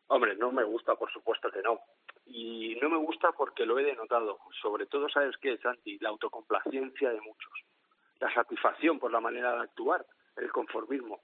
Hombre, 0.07 0.35
no 0.35 0.51
me 0.51 0.63
gusta, 0.63 0.95
por 0.95 1.11
supuesto 1.11 1.51
que 1.51 1.61
no. 1.61 1.79
Y 2.25 2.77
no 2.81 2.89
me 2.89 2.97
gusta 2.97 3.31
porque 3.33 3.65
lo 3.65 3.77
he 3.77 3.83
denotado. 3.83 4.39
Sobre 4.61 4.85
todo, 4.85 5.09
¿sabes 5.09 5.35
qué, 5.37 5.57
Santi? 5.57 5.97
La 5.99 6.09
autocomplacencia 6.09 7.09
de 7.09 7.19
muchos. 7.19 7.53
La 8.19 8.33
satisfacción 8.33 8.99
por 8.99 9.11
la 9.11 9.19
manera 9.19 9.53
de 9.55 9.61
actuar, 9.63 10.05
el 10.37 10.51
conformismo 10.51 11.21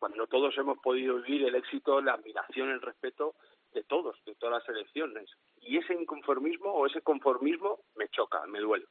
cuando 0.00 0.26
todos 0.26 0.56
hemos 0.56 0.78
podido 0.78 1.20
vivir 1.20 1.44
el 1.44 1.54
éxito, 1.54 2.00
la 2.00 2.14
admiración, 2.14 2.70
el 2.70 2.80
respeto 2.80 3.34
de 3.72 3.82
todos, 3.84 4.22
de 4.24 4.34
todas 4.34 4.62
las 4.62 4.68
elecciones. 4.68 5.30
Y 5.60 5.78
ese 5.78 5.94
inconformismo 5.94 6.72
o 6.72 6.86
ese 6.86 7.02
conformismo 7.02 7.80
me 7.96 8.08
choca, 8.08 8.44
me 8.46 8.60
duele. 8.60 8.86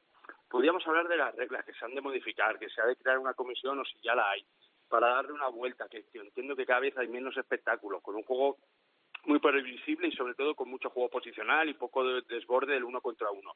Podríamos 0.48 0.86
hablar 0.86 1.08
de 1.08 1.16
las 1.16 1.34
reglas 1.34 1.64
que 1.64 1.72
se 1.74 1.84
han 1.84 1.94
de 1.94 2.00
modificar, 2.00 2.58
que 2.58 2.68
se 2.68 2.80
ha 2.80 2.86
de 2.86 2.96
crear 2.96 3.18
una 3.18 3.34
comisión 3.34 3.78
o 3.78 3.84
si 3.84 4.00
ya 4.00 4.14
la 4.14 4.30
hay, 4.30 4.44
para 4.88 5.08
darle 5.08 5.32
una 5.32 5.48
vuelta, 5.48 5.88
que 5.88 6.04
entiendo 6.14 6.56
que 6.56 6.66
cada 6.66 6.80
vez 6.80 6.96
hay 6.98 7.08
menos 7.08 7.36
espectáculos, 7.36 8.02
con 8.02 8.16
un 8.16 8.24
juego 8.24 8.58
muy 9.24 9.38
previsible 9.38 10.08
y 10.08 10.12
sobre 10.12 10.34
todo 10.34 10.54
con 10.54 10.68
mucho 10.68 10.90
juego 10.90 11.10
posicional 11.10 11.68
y 11.68 11.74
poco 11.74 12.04
de 12.04 12.22
desborde 12.22 12.74
del 12.74 12.84
uno 12.84 13.00
contra 13.00 13.30
uno. 13.30 13.54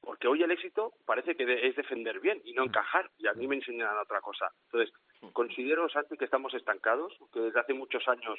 Porque 0.00 0.26
hoy 0.26 0.42
el 0.42 0.50
éxito 0.50 0.94
parece 1.06 1.36
que 1.36 1.44
es 1.66 1.76
defender 1.76 2.18
bien 2.20 2.40
y 2.44 2.52
no 2.54 2.64
encajar, 2.64 3.08
y 3.18 3.28
a 3.28 3.34
mí 3.34 3.46
me 3.46 3.56
enseñan 3.56 3.96
otra 3.98 4.20
cosa. 4.20 4.50
Entonces, 4.64 4.92
considero, 5.32 5.88
Santi, 5.88 6.16
que 6.16 6.24
estamos 6.24 6.52
estancados, 6.54 7.16
que 7.32 7.40
desde 7.40 7.60
hace 7.60 7.72
muchos 7.72 8.06
años 8.08 8.38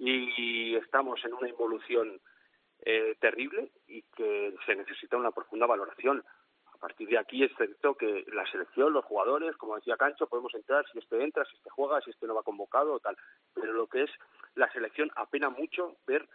y 0.00 0.74
estamos 0.76 1.22
en 1.24 1.34
una 1.34 1.48
involución 1.48 2.20
eh, 2.82 3.14
terrible 3.20 3.70
y 3.86 4.02
que 4.16 4.54
se 4.64 4.74
necesita 4.74 5.18
una 5.18 5.30
profunda 5.30 5.66
valoración. 5.66 6.24
A 6.72 6.78
partir 6.78 7.08
de 7.08 7.18
aquí 7.18 7.44
es 7.44 7.52
cierto 7.54 7.94
que 7.94 8.24
la 8.32 8.50
selección, 8.50 8.94
los 8.94 9.04
jugadores, 9.04 9.54
como 9.58 9.76
decía 9.76 9.98
Cancho, 9.98 10.26
podemos 10.26 10.54
entrar 10.54 10.86
si 10.90 10.98
este 10.98 11.22
entra, 11.22 11.44
si 11.44 11.56
este 11.56 11.68
juega, 11.68 12.00
si 12.00 12.10
este 12.10 12.26
no 12.26 12.34
va 12.34 12.42
convocado 12.42 12.94
o 12.94 13.00
tal. 13.00 13.16
Pero 13.54 13.74
lo 13.74 13.86
que 13.86 14.04
es 14.04 14.10
la 14.54 14.72
selección 14.72 15.10
apena 15.14 15.50
mucho 15.50 15.96
ver 16.06 16.26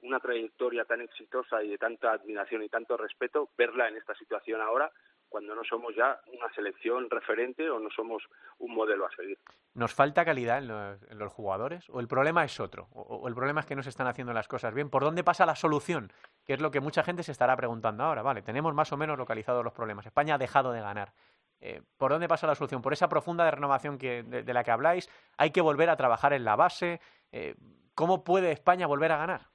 una 0.00 0.18
trayectoria 0.18 0.86
tan 0.86 1.02
exitosa 1.02 1.62
y 1.62 1.68
de 1.68 1.76
tanta 1.76 2.12
admiración 2.12 2.62
y 2.62 2.70
tanto 2.70 2.96
respeto, 2.96 3.50
verla 3.58 3.88
en 3.88 3.98
esta 3.98 4.14
situación 4.14 4.62
ahora 4.62 4.90
cuando 5.30 5.54
no 5.54 5.64
somos 5.64 5.94
ya 5.94 6.20
una 6.26 6.52
selección 6.52 7.08
referente 7.08 7.70
o 7.70 7.78
no 7.78 7.88
somos 7.90 8.22
un 8.58 8.74
modelo 8.74 9.06
a 9.06 9.10
seguir. 9.12 9.38
¿Nos 9.74 9.94
falta 9.94 10.24
calidad 10.24 10.58
en 10.58 11.18
los, 11.18 11.32
jugadores 11.32 11.88
o 11.88 12.00
el 12.00 12.08
problema 12.08 12.44
es 12.44 12.58
otro? 12.58 12.88
O, 12.92 13.26
el 13.28 13.34
problema 13.34 13.60
es 13.60 13.66
que 13.66 13.76
no 13.76 13.82
se 13.82 13.88
están 13.88 14.08
haciendo 14.08 14.34
las 14.34 14.48
cosas 14.48 14.74
bien? 14.74 14.90
¿Por 14.90 15.04
dónde 15.04 15.24
pasa 15.24 15.46
la 15.46 15.54
solución? 15.54 16.12
Que 16.44 16.54
es 16.54 16.60
lo 16.60 16.72
que 16.72 16.80
mucha 16.80 17.04
gente 17.04 17.22
se 17.22 17.32
estará 17.32 17.56
preguntando 17.56 18.02
ahora. 18.02 18.22
Vale, 18.22 18.42
tenemos 18.42 18.74
más 18.74 18.92
o 18.92 18.96
menos 18.96 19.16
localizados 19.16 19.64
los 19.64 19.72
problemas. 19.72 20.04
España 20.04 20.34
ha 20.34 20.38
dejado 20.38 20.72
de 20.72 20.80
ganar. 20.80 21.12
Eh, 21.60 21.80
¿Por 21.96 22.10
dónde 22.10 22.26
pasa 22.26 22.48
la 22.48 22.56
solución? 22.56 22.82
¿Por 22.82 22.92
esa 22.92 23.08
profunda 23.08 23.44
de 23.44 23.52
renovación 23.52 23.98
que, 23.98 24.24
de, 24.24 24.52
la 24.52 24.64
que 24.64 24.72
habláis? 24.72 25.08
¿Hay 25.38 25.52
que 25.52 25.60
volver 25.60 25.90
a 25.90 25.96
trabajar 25.96 26.32
en 26.32 26.44
la 26.44 26.56
base? 26.56 27.00
Eh, 27.30 27.54
¿Cómo 27.94 28.24
puede 28.24 28.50
España 28.50 28.88
volver 28.88 29.12
a 29.12 29.18
ganar? 29.18 29.46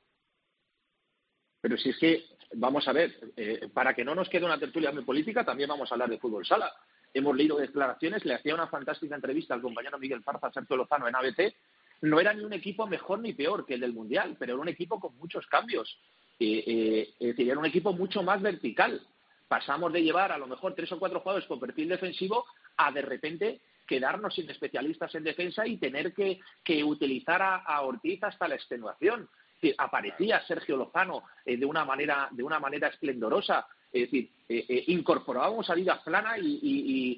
Pero 1.60 1.78
si 1.78 1.90
es 1.90 1.98
que 1.98 2.35
vamos 2.56 2.88
a 2.88 2.94
ver, 2.94 3.32
eh, 3.36 3.70
para 3.74 3.94
que 3.94 4.04
no 4.04 4.16
nos 4.16 4.30
quede 4.30 4.46
una 4.46 4.60
tertulia 4.60 4.92
muy 4.92 5.04
política, 5.04 5.44
también 5.44 5.70
vamos 5.70 5.92
a 5.92 5.96
hablar 5.96 6.10
de 6.10 6.20
fútbol 6.20 6.46
sala. 6.46 6.72
Hemos 7.14 7.36
leído 7.36 7.58
declaraciones, 7.58 8.26
le 8.26 8.34
hacía 8.34 8.54
una 8.54 8.68
fantástica 8.68 9.16
entrevista 9.16 9.54
al 9.54 9.62
compañero 9.62 10.00
Miguel 10.00 10.24
Farza, 10.24 10.52
Sergio 10.52 10.78
Lozano, 10.78 11.08
en 11.08 11.16
ABC. 11.16 11.54
No 12.02 12.20
era 12.20 12.34
ni 12.34 12.44
un 12.44 12.54
equipo 12.54 12.88
mejor 12.88 13.20
ni 13.20 13.34
peor 13.34 13.66
que 13.66 13.76
el 13.76 13.82
del 13.82 13.94
Mundial, 13.94 14.36
pero 14.38 14.54
era 14.54 14.62
un 14.62 14.68
equipo 14.68 15.00
con 15.00 15.16
muchos 15.18 15.48
cambios. 15.48 15.98
Eh, 16.40 16.64
eh, 16.68 17.14
es 17.20 17.28
decir, 17.28 17.50
era 17.50 17.60
un 17.60 17.66
equipo 17.66 17.94
mucho 17.94 18.22
más 18.22 18.42
vertical. 18.42 19.02
Pasamos 19.48 19.94
de 19.94 20.04
llevar 20.04 20.32
a 20.32 20.38
lo 20.38 20.48
mejor 20.48 20.76
tres 20.76 20.92
o 20.92 21.00
cuatro 21.00 21.22
jugadores 21.22 21.48
con 21.48 21.60
perfil 21.60 21.90
defensivo 21.90 22.46
a 22.78 22.92
de 22.92 23.02
repente 23.02 23.62
quedarnos 23.88 24.34
sin 24.34 24.50
especialistas 24.50 25.14
en 25.16 25.24
defensa 25.24 25.66
y 25.68 25.78
tener 25.78 26.14
que, 26.14 26.42
utilizar 26.84 27.42
a, 27.42 27.56
a 27.58 27.82
Ortiz 27.84 28.24
hasta 28.24 28.48
la 28.48 28.56
extenuación 28.56 29.30
aparecía 29.78 30.46
Sergio 30.46 30.78
Lozano 30.78 31.24
eh, 31.46 31.58
de 31.58 31.66
una 31.66 31.84
manera 31.86 32.28
de 32.32 32.44
una 32.44 32.60
manera 32.60 32.88
esplendorosa 32.88 33.68
es 33.96 34.12
decir, 34.12 34.30
eh, 34.50 34.66
eh, 34.68 34.84
incorporábamos 34.88 35.70
a 35.70 35.74
Vida 35.74 36.02
Plana 36.04 36.36
y, 36.38 37.18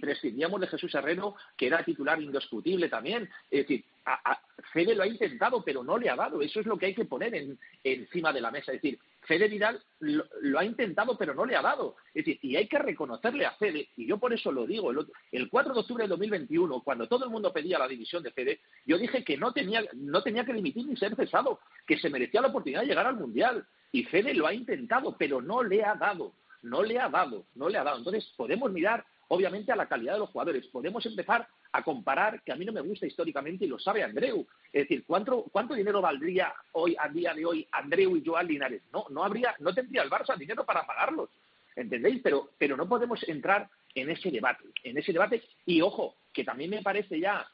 prescindíamos 0.00 0.60
de 0.60 0.66
Jesús 0.66 0.92
Herrero, 0.92 1.36
que 1.56 1.68
era 1.68 1.84
titular 1.84 2.20
indiscutible 2.20 2.88
también. 2.88 3.30
Es 3.48 3.60
decir, 3.60 3.84
a, 4.04 4.36
Fede 4.72 4.96
lo 4.96 5.04
ha 5.04 5.06
intentado, 5.06 5.62
pero 5.62 5.84
no 5.84 5.96
le 5.96 6.10
ha 6.10 6.16
dado. 6.16 6.42
Eso 6.42 6.58
es 6.58 6.66
lo 6.66 6.76
que 6.76 6.86
hay 6.86 6.94
que 6.96 7.04
poner 7.04 7.56
encima 7.84 8.32
de 8.32 8.40
la 8.40 8.50
mesa. 8.50 8.72
Es 8.72 8.82
decir, 8.82 8.98
Fede 9.26 9.48
Vidal 9.48 9.82
lo, 10.00 10.58
ha 10.58 10.64
intentado, 10.64 11.16
pero 11.18 11.34
no 11.34 11.44
le 11.44 11.56
ha 11.56 11.62
dado. 11.62 11.96
Es 12.14 12.24
decir, 12.24 12.38
y 12.42 12.56
hay 12.56 12.68
que 12.68 12.78
reconocerle 12.78 13.44
a 13.44 13.52
Fede, 13.52 13.90
y 13.96 14.06
yo 14.06 14.18
por 14.18 14.32
eso 14.32 14.52
lo 14.52 14.66
digo, 14.66 14.90
el, 14.90 15.06
el 15.32 15.50
4 15.50 15.74
de 15.74 15.80
octubre 15.80 16.04
de 16.04 16.08
2021, 16.08 16.80
cuando 16.82 17.08
todo 17.08 17.24
el 17.24 17.30
mundo 17.30 17.52
pedía 17.52 17.78
la 17.78 17.88
división 17.88 18.22
de 18.22 18.30
Fede, 18.30 18.60
yo 18.84 18.98
dije 18.98 19.24
que 19.24 19.36
no 19.36 19.52
tenía, 19.52 19.84
no 19.94 20.22
tenía 20.22 20.44
que 20.44 20.52
dimitir 20.52 20.86
ni 20.86 20.96
ser 20.96 21.14
cesado, 21.16 21.60
que 21.86 21.98
se 21.98 22.10
merecía 22.10 22.40
la 22.40 22.48
oportunidad 22.48 22.82
de 22.82 22.86
llegar 22.86 23.06
al 23.06 23.16
Mundial. 23.16 23.66
Y 23.92 24.04
Fede 24.04 24.34
lo 24.34 24.46
ha 24.46 24.54
intentado, 24.54 25.16
pero 25.18 25.40
no 25.40 25.62
le 25.62 25.84
ha 25.84 25.94
dado, 25.94 26.32
no 26.62 26.82
le 26.82 26.98
ha 26.98 27.08
dado, 27.08 27.46
no 27.54 27.68
le 27.68 27.78
ha 27.78 27.84
dado. 27.84 27.98
Entonces 27.98 28.32
podemos 28.36 28.70
mirar, 28.70 29.04
obviamente, 29.28 29.72
a 29.72 29.76
la 29.76 29.88
calidad 29.88 30.14
de 30.14 30.20
los 30.20 30.30
jugadores. 30.30 30.66
Podemos 30.68 31.04
empezar 31.06 31.48
a 31.72 31.82
comparar, 31.82 32.42
que 32.42 32.52
a 32.52 32.56
mí 32.56 32.64
no 32.64 32.72
me 32.72 32.80
gusta 32.80 33.06
históricamente 33.06 33.64
y 33.64 33.68
lo 33.68 33.78
sabe 33.78 34.02
Andreu. 34.02 34.46
Es 34.72 34.82
decir, 34.82 35.04
¿cuánto, 35.06 35.44
cuánto 35.52 35.74
dinero 35.74 36.00
valdría 36.00 36.52
hoy, 36.72 36.96
a 36.98 37.08
día 37.08 37.34
de 37.34 37.44
hoy, 37.44 37.66
Andreu 37.72 38.16
y 38.16 38.24
Joan 38.24 38.46
Linares? 38.46 38.82
No, 38.92 39.06
no 39.10 39.24
habría, 39.24 39.54
no 39.60 39.74
tendría 39.74 40.02
el 40.02 40.10
Barça 40.10 40.36
dinero 40.36 40.64
para 40.64 40.86
pagarlos. 40.86 41.30
¿Entendéis? 41.74 42.20
Pero, 42.22 42.50
pero 42.58 42.76
no 42.76 42.88
podemos 42.88 43.22
entrar 43.28 43.68
en 43.94 44.10
ese 44.10 44.30
debate, 44.30 44.64
en 44.82 44.96
ese 44.98 45.12
debate. 45.12 45.42
Y 45.66 45.80
ojo, 45.80 46.16
que 46.32 46.44
también 46.44 46.70
me 46.70 46.82
parece 46.82 47.20
ya 47.20 47.46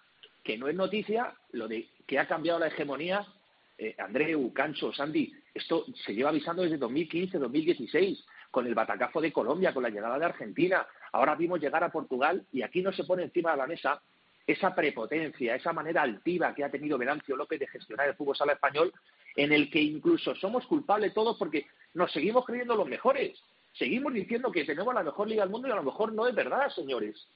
que 0.42 0.59
no 0.59 0.68
es 0.68 0.75
noticia 0.75 1.35
lo 1.53 1.68
de 1.68 1.88
que 2.07 2.18
ha 2.18 2.27
cambiado 2.27 2.59
la 2.59 2.68
hegemonía 2.68 3.27
eh, 3.79 3.94
Andreu, 3.98 4.53
Cancho, 4.53 4.92
Sandy, 4.92 5.33
esto 5.55 5.85
se 6.05 6.15
lleva 6.15 6.31
avisando 6.31 6.62
desde 6.62 6.79
2015, 6.79 7.38
2016, 7.38 8.25
con 8.51 8.67
el 8.67 8.75
batacazo 8.75 9.21
de 9.21 9.33
Colombia, 9.33 9.75
con 9.75 9.83
la 9.83 9.91
llegada 9.91 10.19
de 10.19 10.25
Argentina. 10.25 10.87
Ahora 11.12 11.35
vimos 11.35 11.61
llegar 11.61 11.85
a 11.85 11.93
Portugal 11.93 12.45
y 12.53 12.62
aquí 12.62 12.83
no 12.83 12.93
se 12.93 13.05
pone 13.05 13.25
encima 13.25 13.53
de 13.53 13.59
la 13.59 13.67
mesa 13.67 14.01
esa 14.47 14.75
prepotencia, 14.75 15.55
esa 15.55 15.73
manera 15.73 16.03
altiva 16.03 16.55
que 16.55 16.65
ha 16.65 16.71
tenido 16.71 16.99
Venancio 16.99 17.37
López 17.37 17.61
de 17.61 17.69
gestionar 17.69 18.09
el 18.09 18.15
fútbol 18.15 18.37
sala 18.37 18.55
español, 18.55 18.93
en 19.37 19.53
el 19.53 19.71
que 19.71 19.81
incluso 19.81 20.35
somos 20.35 20.67
culpables 20.67 21.15
todos 21.15 21.37
porque 21.38 21.67
nos 21.95 22.11
seguimos 22.12 22.45
creyendo 22.45 22.75
los 22.75 22.88
mejores. 22.88 23.38
Seguimos 23.75 24.12
diciendo 24.12 24.51
que 24.51 24.65
tenemos 24.65 24.93
la 24.95 25.05
mejor 25.05 25.29
liga 25.29 25.45
del 25.45 25.53
mundo 25.53 25.69
y 25.69 25.71
a 25.71 25.77
lo 25.77 25.83
mejor 25.83 26.12
no 26.12 26.27
es 26.27 26.35
verdad, 26.35 26.69
señores. 26.71 27.27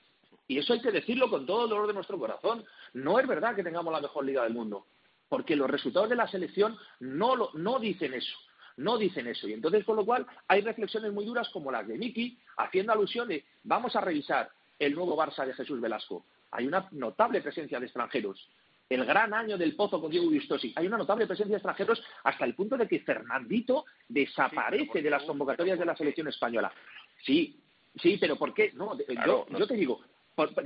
Y 0.48 0.58
eso 0.58 0.72
hay 0.72 0.80
que 0.80 0.90
decirlo 0.90 1.30
con 1.30 1.46
todo 1.46 1.64
el 1.64 1.70
dolor 1.70 1.86
de 1.86 1.94
nuestro 1.94 2.18
corazón. 2.18 2.64
No 2.92 3.18
es 3.18 3.26
verdad 3.26 3.54
que 3.54 3.62
tengamos 3.62 3.92
la 3.92 4.00
mejor 4.00 4.24
liga 4.24 4.42
del 4.42 4.52
mundo 4.52 4.86
porque 5.28 5.56
los 5.56 5.70
resultados 5.70 6.08
de 6.08 6.16
la 6.16 6.28
selección 6.28 6.76
no, 7.00 7.36
lo, 7.36 7.50
no 7.54 7.78
dicen 7.78 8.14
eso. 8.14 8.36
No 8.76 8.98
dicen 8.98 9.26
eso. 9.26 9.48
Y 9.48 9.54
entonces, 9.54 9.84
con 9.84 9.96
lo 9.96 10.04
cual, 10.04 10.26
hay 10.48 10.60
reflexiones 10.60 11.12
muy 11.12 11.24
duras 11.24 11.48
como 11.50 11.72
las 11.72 11.86
de 11.88 11.96
Miki, 11.96 12.38
haciendo 12.58 12.92
alusión 12.92 13.26
de 13.28 13.44
vamos 13.64 13.96
a 13.96 14.00
revisar 14.00 14.50
el 14.78 14.94
nuevo 14.94 15.16
Barça 15.16 15.46
de 15.46 15.54
Jesús 15.54 15.80
Velasco. 15.80 16.26
Hay 16.50 16.66
una 16.66 16.86
notable 16.92 17.40
presencia 17.40 17.80
de 17.80 17.86
extranjeros. 17.86 18.48
El 18.88 19.04
gran 19.04 19.34
año 19.34 19.58
del 19.58 19.74
Pozo 19.74 20.00
con 20.00 20.10
Diego 20.10 20.28
Vistosi. 20.28 20.72
Hay 20.76 20.86
una 20.86 20.98
notable 20.98 21.26
presencia 21.26 21.54
de 21.54 21.58
extranjeros 21.58 22.02
hasta 22.22 22.44
el 22.44 22.54
punto 22.54 22.76
de 22.76 22.86
que 22.86 23.00
Fernandito 23.00 23.86
desaparece 24.08 25.02
de 25.02 25.10
las 25.10 25.24
convocatorias 25.24 25.78
de 25.78 25.86
la 25.86 25.96
selección 25.96 26.28
española. 26.28 26.72
Sí, 27.24 27.58
sí, 28.00 28.18
pero 28.20 28.36
¿por 28.36 28.54
qué? 28.54 28.72
No, 28.74 28.96
yo, 29.26 29.46
yo 29.48 29.66
te 29.66 29.74
digo, 29.74 30.02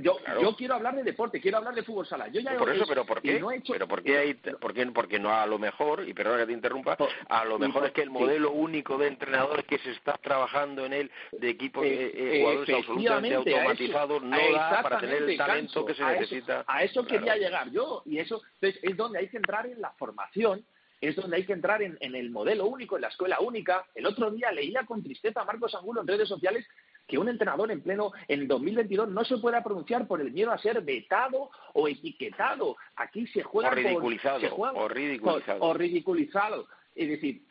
yo, 0.01 0.17
yo 0.41 0.55
quiero 0.55 0.75
hablar 0.75 0.95
de 0.95 1.03
deporte, 1.03 1.39
quiero 1.39 1.57
hablar 1.57 1.73
de 1.73 1.83
fútbol 1.83 2.05
sala. 2.05 2.27
Yo 2.27 2.41
ya 2.41 2.57
por 2.57 2.69
eso, 2.69 2.85
pero 2.87 3.05
¿por 3.05 3.21
qué? 3.21 3.41
pero 3.67 3.87
¿por 3.87 4.03
qué, 4.03 4.17
hay, 4.17 4.33
por 4.33 4.73
qué, 4.73 4.85
porque 4.87 5.19
no 5.19 5.33
a 5.33 5.45
lo 5.45 5.57
mejor, 5.57 6.07
y 6.07 6.13
perdona 6.13 6.39
que 6.39 6.47
te 6.47 6.53
interrumpa, 6.53 6.97
a 7.29 7.45
lo 7.45 7.57
mejor 7.57 7.85
es 7.85 7.91
que 7.91 8.01
el 8.01 8.09
modelo 8.09 8.51
único 8.51 8.97
de 8.97 9.07
entrenador 9.07 9.63
que 9.63 9.77
se 9.79 9.91
está 9.91 10.17
trabajando 10.17 10.85
en 10.85 10.93
él, 10.93 11.11
de 11.31 11.49
equipos 11.49 11.85
eh, 11.85 12.11
eh, 12.13 12.41
jugadores 12.41 12.75
absolutamente 12.75 13.35
automatizados, 13.35 14.23
no 14.23 14.51
da 14.51 14.81
para 14.83 14.99
tener 14.99 15.23
el 15.23 15.37
talento 15.37 15.85
que 15.85 15.93
se 15.93 16.03
necesita. 16.03 16.65
a 16.67 16.83
eso 16.83 17.05
quería 17.05 17.37
llegar 17.37 17.71
yo, 17.71 18.03
y 18.05 18.19
eso 18.19 18.41
entonces, 18.59 18.83
es 18.83 18.97
donde 18.97 19.19
hay 19.19 19.29
que 19.29 19.37
entrar 19.37 19.65
en 19.67 19.81
la 19.81 19.91
formación 19.91 20.65
es 20.99 21.15
donde 21.15 21.37
hay 21.37 21.45
que 21.47 21.53
entrar 21.53 21.81
en, 21.81 21.97
en, 21.99 22.13
el 22.13 22.29
modelo 22.29 22.67
único, 22.67 22.95
en 22.95 23.01
la 23.01 23.07
escuela 23.07 23.39
única. 23.39 23.87
El 23.95 24.05
otro 24.05 24.29
día 24.29 24.51
leía 24.51 24.85
con 24.85 25.01
tristeza 25.01 25.41
a 25.41 25.45
Marcos 25.45 25.73
Angulo 25.73 26.01
en 26.01 26.07
redes 26.07 26.27
sociales 26.27 26.63
que 27.07 27.17
un 27.17 27.27
entrenador 27.29 27.71
en 27.71 27.81
pleno 27.81 28.11
en 28.27 28.47
2022 28.47 29.09
no 29.09 29.25
se 29.25 29.37
pueda 29.37 29.63
pronunciar 29.63 30.07
por 30.07 30.21
el 30.21 30.31
miedo 30.31 30.51
a 30.51 30.57
ser 30.57 30.81
vetado 30.81 31.49
o 31.73 31.87
etiquetado. 31.87 32.77
Aquí 32.95 33.27
se 33.27 33.43
juega 33.43 33.69
o 33.69 33.75
ridiculizado, 33.75 34.55
o 34.55 34.87
ridiculizado. 34.87 35.61
o 35.61 35.73
ridiculizado. 35.73 36.67
Es 36.95 37.09
decir, 37.09 37.41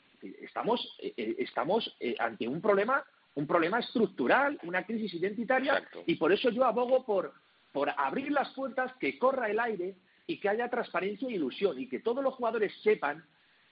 estamos 0.42 0.96
eh, 0.98 1.12
eh, 1.16 1.36
estamos 1.38 1.94
eh, 2.00 2.14
ante 2.18 2.48
un 2.48 2.60
problema 2.60 3.04
un 3.34 3.46
problema 3.46 3.78
estructural, 3.78 4.58
una 4.64 4.84
crisis 4.84 5.14
identitaria 5.14 5.82
y 6.04 6.16
por 6.16 6.32
eso 6.32 6.50
yo 6.50 6.64
abogo 6.64 7.04
por 7.04 7.32
por 7.72 7.88
abrir 7.96 8.32
las 8.32 8.50
puertas, 8.50 8.92
que 8.98 9.18
corra 9.18 9.48
el 9.48 9.60
aire 9.60 9.94
y 10.26 10.38
que 10.38 10.48
haya 10.48 10.68
transparencia 10.68 11.28
e 11.28 11.32
ilusión 11.32 11.78
y 11.78 11.88
que 11.88 12.00
todos 12.00 12.22
los 12.22 12.34
jugadores 12.34 12.72
sepan 12.82 13.24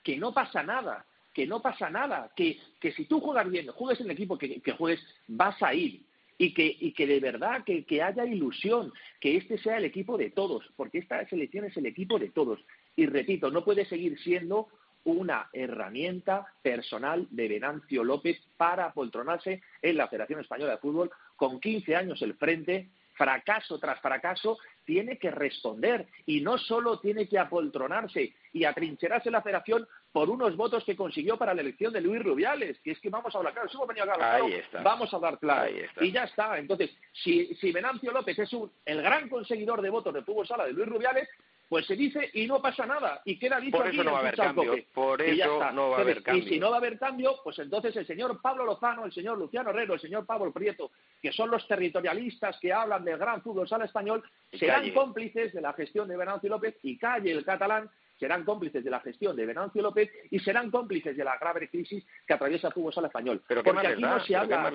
que 0.03 0.17
no 0.17 0.33
pasa 0.33 0.63
nada, 0.63 1.05
que 1.33 1.47
no 1.47 1.61
pasa 1.63 1.91
nada, 1.91 2.31
que, 2.37 2.59
que 2.81 2.93
si 2.93 3.05
tú 3.05 3.21
juegas 3.21 3.51
bien, 3.51 3.69
juegues 3.69 4.01
en 4.01 4.07
el 4.07 4.13
equipo 4.13 4.39
que, 4.39 4.61
juegues, 4.77 5.05
vas 5.27 5.63
a 5.63 5.75
ir. 5.75 6.07
Y 6.41 6.55
que, 6.55 6.77
y 6.79 6.93
que 6.93 7.09
de 7.09 7.19
verdad 7.19 7.65
que, 7.65 7.85
que 7.85 8.01
haya 8.01 8.25
ilusión, 8.25 8.93
que 9.19 9.37
este 9.37 9.59
sea 9.59 9.79
el 9.79 9.85
equipo 9.85 10.17
de 10.17 10.31
todos, 10.31 10.65
porque 10.77 10.99
esta 10.99 11.29
selección 11.29 11.65
es 11.65 11.77
el 11.77 11.87
equipo 11.87 12.17
de 12.17 12.29
todos. 12.29 12.61
Y 12.95 13.07
repito, 13.07 13.51
no 13.51 13.65
puede 13.65 13.85
seguir 13.87 14.17
siendo 14.21 14.69
una 15.05 15.49
herramienta 15.53 16.47
personal 16.63 17.27
de 17.31 17.49
Venancio 17.49 18.05
López 18.05 18.39
para 18.57 18.87
apoltronarse 18.87 19.63
en 19.83 19.97
la 19.97 20.09
Federación 20.09 20.41
Española 20.41 20.73
de 20.73 20.79
Fútbol 20.79 21.11
con 21.37 21.61
15 21.61 21.97
años 21.97 22.21
el 22.23 22.35
frente, 22.35 22.89
fracaso 23.15 23.79
tras 23.79 24.01
fracaso, 24.01 24.59
tiene 24.85 25.19
que 25.19 25.31
responder 25.31 26.07
y 26.27 26.41
no 26.41 26.59
solo 26.59 27.01
tiene 27.01 27.29
que 27.29 27.39
apoltronarse 27.39 28.35
y 28.53 28.65
atrincherarse 28.65 29.31
la 29.31 29.43
federación 29.43 29.87
por 30.13 30.31
unos 30.31 30.57
votos 30.57 30.85
que 30.85 30.97
consiguió 30.97 31.37
para 31.37 31.55
la 31.55 31.61
elección 31.61 31.93
de 31.93 32.01
Luis 32.01 32.23
Rubiales, 32.23 32.79
que 32.81 32.93
es 32.93 33.01
que 33.01 33.11
vamos 33.11 33.35
a 33.35 33.39
hablar 33.39 33.53
claro, 33.53 33.69
si 33.69 33.77
hemos 33.77 33.89
venido 33.89 34.11
a 34.11 34.15
hablar 34.15 34.41
claro, 34.41 34.83
vamos 34.83 35.13
a 35.13 35.17
hablar 35.17 35.39
claro. 35.39 35.71
Y 36.01 36.13
ya 36.13 36.25
está. 36.25 36.59
Entonces, 36.59 36.91
si, 37.13 37.55
si 37.57 37.73
Venancio 37.73 38.11
López 38.13 38.39
es 38.39 38.53
un, 38.53 38.71
el 38.85 39.03
gran 39.03 39.29
conseguidor 39.29 39.83
de 39.83 39.91
votos 39.91 40.15
de 40.15 40.23
fútbol 40.23 40.47
sala 40.47 40.65
de 40.65 40.73
Luis 40.73 40.89
Rubiales, 40.89 41.29
pues 41.69 41.87
se 41.87 41.97
dice 41.97 42.31
y 42.33 42.47
no 42.47 42.63
pasa 42.63 42.87
nada 42.87 43.21
y 43.25 43.39
queda 43.39 43.61
dicho 43.61 43.77
por 43.77 43.87
aquí 43.87 43.99
no 43.99 44.13
va 44.13 44.19
a 44.19 44.21
haber 44.21 44.37
cambio 44.37 44.75
por 44.95 45.21
eso 45.21 45.73
no 45.73 45.91
va 45.91 45.99
a 45.99 46.01
haber 46.01 46.23
cambio 46.23 46.45
y 46.45 46.49
si 46.49 46.59
no 46.59 46.71
va 46.71 46.77
a 46.77 46.79
haber 46.79 46.99
cambio 46.99 47.37
pues 47.45 47.59
entonces 47.59 47.95
el 47.97 48.07
señor 48.07 48.41
Pablo 48.41 48.65
Lozano 48.65 49.05
el 49.05 49.13
señor 49.13 49.37
Luciano 49.37 49.71
Herrero 49.71 49.95
el 49.95 50.01
señor 50.01 50.25
Pablo 50.25 50.51
Prieto 50.51 50.91
que 51.21 51.31
son 51.31 51.51
los 51.51 51.67
territorialistas 51.69 52.59
que 52.59 52.73
hablan 52.73 53.05
del 53.05 53.19
gran 53.19 53.43
fútbol 53.43 53.69
sala 53.69 53.85
español 53.85 54.25
serán 54.53 54.91
cómplices 54.93 55.53
de 55.53 55.61
la 55.61 55.75
gestión 55.75 56.09
de 56.09 56.17
Venancio 56.17 56.49
López 56.49 56.77
y 56.83 56.97
calle 56.97 57.33
el 57.33 57.45
catalán 57.45 57.91
serán 58.19 58.45
cómplices 58.45 58.85
de 58.85 58.91
la 58.91 59.01
gestión 59.01 59.37
de 59.37 59.47
Venancio 59.47 59.83
López 59.83 60.11
y 60.31 60.39
serán 60.41 60.71
cómplices 60.71 61.17
de 61.17 61.25
la 61.25 61.37
grave 61.39 61.69
crisis 61.69 62.05
que 62.27 62.35
atraviesa 62.35 62.69
el 62.69 62.75
fútbol 62.75 62.93
sala 62.93 63.09
español. 63.09 63.43
Pero 63.47 63.63
Porque 63.63 63.87
aquí 63.87 64.03
no 64.03 64.21
se 64.21 64.37
habla, 64.37 64.71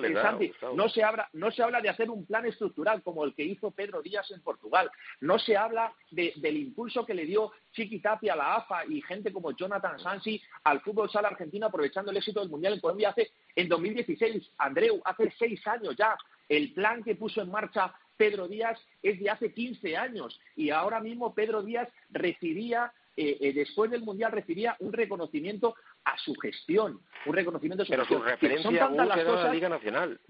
no 0.74 0.88
se 0.88 1.04
habla, 1.04 1.28
no 1.32 1.50
se 1.50 1.62
habla 1.62 1.80
de 1.80 1.88
hacer 1.88 2.10
un 2.10 2.26
plan 2.26 2.46
estructural 2.46 3.02
como 3.02 3.24
el 3.24 3.34
que 3.34 3.44
hizo 3.44 3.70
Pedro 3.70 4.02
Díaz 4.02 4.30
en 4.30 4.40
Portugal. 4.42 4.90
No 5.20 5.38
se 5.38 5.56
habla 5.56 5.92
del 6.10 6.56
impulso 6.56 7.04
que 7.04 7.14
le 7.14 7.26
dio 7.26 7.52
Chiqui 7.72 8.00
Tapia 8.00 8.34
a 8.34 8.36
la 8.36 8.54
AFA 8.56 8.86
y 8.86 9.02
gente 9.02 9.32
como 9.32 9.52
Jonathan 9.52 9.98
Sansi 9.98 10.40
al 10.64 10.80
fútbol 10.80 11.10
sala 11.10 11.28
argentino 11.28 11.66
aprovechando 11.66 12.10
el 12.10 12.16
éxito 12.16 12.40
del 12.40 12.50
Mundial 12.50 12.74
en 12.74 12.80
Colombia 12.80 13.10
hace 13.10 13.30
en 13.54 13.68
2016. 13.68 14.52
Andreu, 14.58 15.00
hace 15.04 15.32
seis 15.38 15.66
años 15.66 15.94
ya. 15.96 16.16
El 16.48 16.72
plan 16.72 17.02
que 17.02 17.14
puso 17.14 17.40
en 17.40 17.50
marcha 17.50 17.94
Pedro 18.16 18.48
Díaz 18.48 18.78
es 19.02 19.18
de 19.18 19.30
hace 19.30 19.52
15 19.52 19.96
años 19.96 20.38
y 20.56 20.70
ahora 20.70 21.00
mismo 21.00 21.34
Pedro 21.34 21.62
Díaz 21.62 21.88
recibía 22.10 22.92
eh, 23.16 23.38
eh, 23.40 23.52
después 23.52 23.90
del 23.90 24.02
Mundial 24.02 24.32
recibía 24.32 24.76
un 24.80 24.92
reconocimiento 24.92 25.74
a 26.04 26.18
su 26.18 26.34
gestión, 26.34 27.00
un 27.26 27.34
reconocimiento 27.34 27.82
a 27.82 27.86
su 27.86 27.90
Pero 27.90 28.02
gestión. 28.04 28.20
su 28.22 28.26
referencia 28.26 28.86
a 28.86 28.90
la 28.90 29.52
Liga 29.52 29.68
Nacional. 29.68 30.20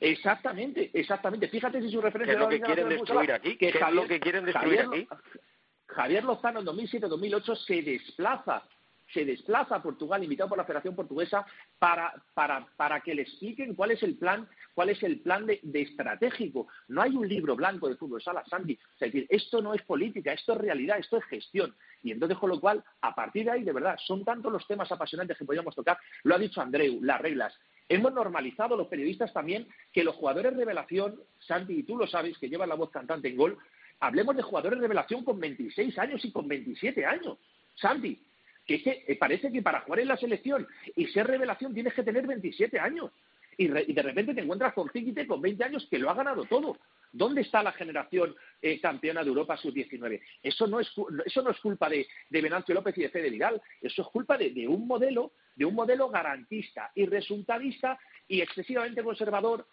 Exactamente, 0.00 0.90
exactamente. 0.92 1.48
Fíjate 1.48 1.80
si 1.80 1.90
su 1.90 2.00
referencia 2.00 2.34
es 2.34 2.40
lo 2.40 2.48
que 2.48 2.60
quieren 2.60 2.88
destruir 2.88 3.32
aquí? 3.32 3.56
¿Qué 3.56 3.68
es 3.68 3.92
lo 3.92 4.06
que 4.06 4.20
quieren 4.20 4.44
destruir 4.44 4.80
aquí? 4.80 5.08
Javier 5.88 6.24
Lozano 6.24 6.60
en 6.60 6.66
2007-2008 6.66 7.56
se 7.56 7.82
desplaza 7.82 8.62
se 9.12 9.24
desplaza 9.24 9.76
a 9.76 9.82
Portugal, 9.82 10.22
invitado 10.22 10.48
por 10.48 10.58
la 10.58 10.64
Federación 10.64 10.96
Portuguesa, 10.96 11.46
para, 11.78 12.12
para, 12.34 12.66
para 12.76 13.00
que 13.00 13.14
le 13.14 13.22
expliquen 13.22 13.74
cuál 13.74 13.92
es 13.92 14.02
el 14.02 14.16
plan, 14.16 14.48
cuál 14.74 14.90
es 14.90 15.02
el 15.02 15.20
plan 15.20 15.46
de, 15.46 15.60
estratégico. 15.74 16.68
No 16.88 17.02
hay 17.02 17.16
un 17.16 17.28
libro 17.28 17.56
blanco 17.56 17.88
de 17.88 17.96
fútbol 17.96 18.22
sala, 18.22 18.44
Sandy. 18.46 18.78
Es 18.94 19.00
decir, 19.00 19.26
esto 19.28 19.62
no 19.62 19.74
es 19.74 19.82
política, 19.82 20.32
esto 20.32 20.52
es 20.52 20.58
realidad, 20.58 20.98
esto 20.98 21.18
es 21.18 21.24
gestión. 21.24 21.74
Y 22.02 22.12
entonces, 22.12 22.38
con 22.38 22.50
lo 22.50 22.60
cual, 22.60 22.82
a 23.00 23.14
partir 23.14 23.44
de 23.44 23.52
ahí, 23.52 23.62
de 23.62 23.72
verdad, 23.72 23.96
son 24.04 24.24
tantos 24.24 24.52
los 24.52 24.66
temas 24.66 24.90
apasionantes 24.90 25.38
que 25.38 25.44
podríamos 25.44 25.74
tocar. 25.74 25.98
Lo 26.24 26.34
ha 26.34 26.38
dicho 26.38 26.60
Andreu, 26.60 27.02
las 27.02 27.20
reglas. 27.20 27.58
Hemos 27.88 28.12
normalizado 28.12 28.76
los 28.76 28.88
periodistas 28.88 29.32
también 29.32 29.68
que 29.92 30.02
los 30.02 30.16
jugadores 30.16 30.52
de 30.52 30.58
revelación, 30.58 31.20
Sandy, 31.38 31.78
y 31.78 31.82
tú 31.84 31.96
lo 31.96 32.06
sabes, 32.06 32.36
que 32.38 32.48
llevan 32.48 32.68
la 32.68 32.74
voz 32.74 32.90
cantante 32.90 33.28
en 33.28 33.36
gol, 33.36 33.58
hablemos 34.00 34.36
de 34.36 34.42
jugadores 34.42 34.78
de 34.78 34.82
revelación 34.82 35.24
con 35.24 35.38
26 35.38 35.96
años 35.98 36.24
y 36.24 36.32
con 36.32 36.48
27 36.48 37.06
años. 37.06 37.38
Sandy, 37.76 38.25
que 38.66 38.82
que 38.82 39.04
eh, 39.06 39.16
parece 39.16 39.52
que 39.52 39.62
para 39.62 39.80
jugar 39.80 40.00
en 40.00 40.08
la 40.08 40.16
selección 40.16 40.66
y 40.94 41.06
ser 41.06 41.26
revelación 41.26 41.72
tienes 41.72 41.94
que 41.94 42.02
tener 42.02 42.26
27 42.26 42.78
años. 42.78 43.10
Y, 43.58 43.68
de 43.68 44.02
repente 44.02 44.34
te 44.34 44.42
encuentras 44.42 44.74
con 44.74 44.90
Ziquite 44.90 45.26
con 45.26 45.40
20 45.40 45.64
años 45.64 45.86
que 45.88 45.98
lo 45.98 46.10
ha 46.10 46.14
ganado 46.14 46.44
todo. 46.44 46.76
¿Dónde 47.10 47.40
está 47.40 47.62
la 47.62 47.72
generación 47.72 48.34
eh, 48.60 48.78
campeona 48.80 49.22
de 49.22 49.28
Europa 49.28 49.56
sub-19? 49.56 50.20
Eso 50.42 50.66
no 50.66 50.80
es 50.80 50.92
eso 51.24 51.42
no 51.42 51.50
es 51.50 51.60
culpa 51.60 51.88
de, 51.88 52.06
de 52.28 52.40
Venancio 52.42 52.74
López 52.74 52.98
y 52.98 53.02
de 53.02 53.08
Fede 53.08 53.30
Vidal. 53.30 53.62
Eso 53.80 54.02
es 54.02 54.08
culpa 54.08 54.36
de, 54.36 54.50
de, 54.50 54.68
un 54.68 54.86
modelo 54.86 55.32
de 55.54 55.64
un 55.64 55.74
modelo 55.74 56.10
garantista 56.10 56.90
y 56.94 57.06
resultadista 57.06 57.98
y 58.28 58.42
excesivamente 58.42 59.02
conservador 59.02 59.66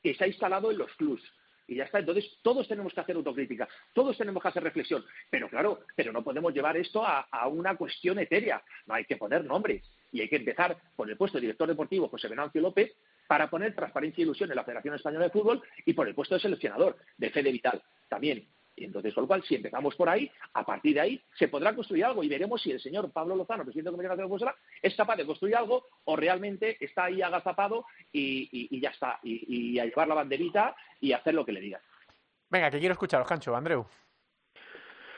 que 0.00 0.14
se 0.14 0.24
ha 0.24 0.28
instalado 0.28 0.70
en 0.70 0.78
los 0.78 0.92
clubs 0.94 1.22
y 1.66 1.76
ya 1.76 1.84
está. 1.84 1.98
Entonces, 1.98 2.38
todos 2.42 2.66
tenemos 2.68 2.92
que 2.92 3.00
hacer 3.00 3.16
autocrítica, 3.16 3.68
todos 3.92 4.16
tenemos 4.16 4.42
que 4.42 4.48
hacer 4.48 4.62
reflexión, 4.62 5.04
pero 5.30 5.48
claro, 5.48 5.80
pero 5.96 6.12
no 6.12 6.22
podemos 6.22 6.52
llevar 6.52 6.76
esto 6.76 7.04
a, 7.04 7.26
una 7.48 7.76
cuestión 7.76 8.18
etérea, 8.18 8.62
no 8.86 8.94
hay 8.94 9.04
que 9.04 9.16
poner 9.16 9.44
nombres 9.44 9.82
y 10.12 10.20
hay 10.20 10.28
que 10.28 10.36
empezar 10.36 10.76
por 10.96 11.10
el 11.10 11.16
puesto 11.16 11.38
de 11.38 11.42
director 11.42 11.68
deportivo 11.68 12.08
José 12.08 12.28
Venancio 12.28 12.60
López 12.60 12.92
para 13.26 13.48
poner 13.50 13.74
transparencia 13.74 14.22
e 14.22 14.24
ilusión 14.24 14.50
en 14.50 14.56
la 14.56 14.64
Federación 14.64 14.94
Española 14.94 15.24
de 15.24 15.30
Fútbol 15.30 15.62
y 15.84 15.92
por 15.92 16.08
el 16.08 16.14
puesto 16.14 16.34
de 16.34 16.40
seleccionador 16.40 16.96
de 17.16 17.30
Fede 17.30 17.52
Vital 17.52 17.82
también. 18.08 18.46
Y 18.76 18.84
entonces, 18.84 19.14
con 19.14 19.22
lo 19.22 19.28
cual, 19.28 19.42
si 19.44 19.54
empezamos 19.54 19.94
por 19.94 20.08
ahí, 20.08 20.30
a 20.52 20.64
partir 20.64 20.94
de 20.94 21.00
ahí 21.00 21.22
se 21.38 21.48
podrá 21.48 21.74
construir 21.74 22.04
algo 22.04 22.24
y 22.24 22.28
veremos 22.28 22.60
si 22.62 22.72
el 22.72 22.80
señor 22.80 23.10
Pablo 23.12 23.36
Lozano, 23.36 23.64
presidente 23.64 23.90
de 23.90 23.96
la 23.96 24.08
Comunidad 24.08 24.28
Nacional 24.28 24.54
es 24.82 24.94
capaz 24.96 25.16
de 25.16 25.26
construir 25.26 25.56
algo 25.56 25.86
o 26.04 26.16
realmente 26.16 26.76
está 26.84 27.04
ahí 27.04 27.22
agazapado 27.22 27.86
y, 28.12 28.80
ya 28.80 28.90
está, 28.90 29.20
y, 29.22 29.78
a 29.78 29.84
llevar 29.84 30.08
la 30.08 30.14
banderita 30.14 30.74
y 31.00 31.12
hacer 31.12 31.34
lo 31.34 31.44
que 31.44 31.52
le 31.52 31.60
digan. 31.60 31.80
Venga, 32.50 32.70
que 32.70 32.78
quiero 32.78 32.92
escucharos, 32.92 33.26
Cancho, 33.26 33.54
Andreu. 33.54 33.86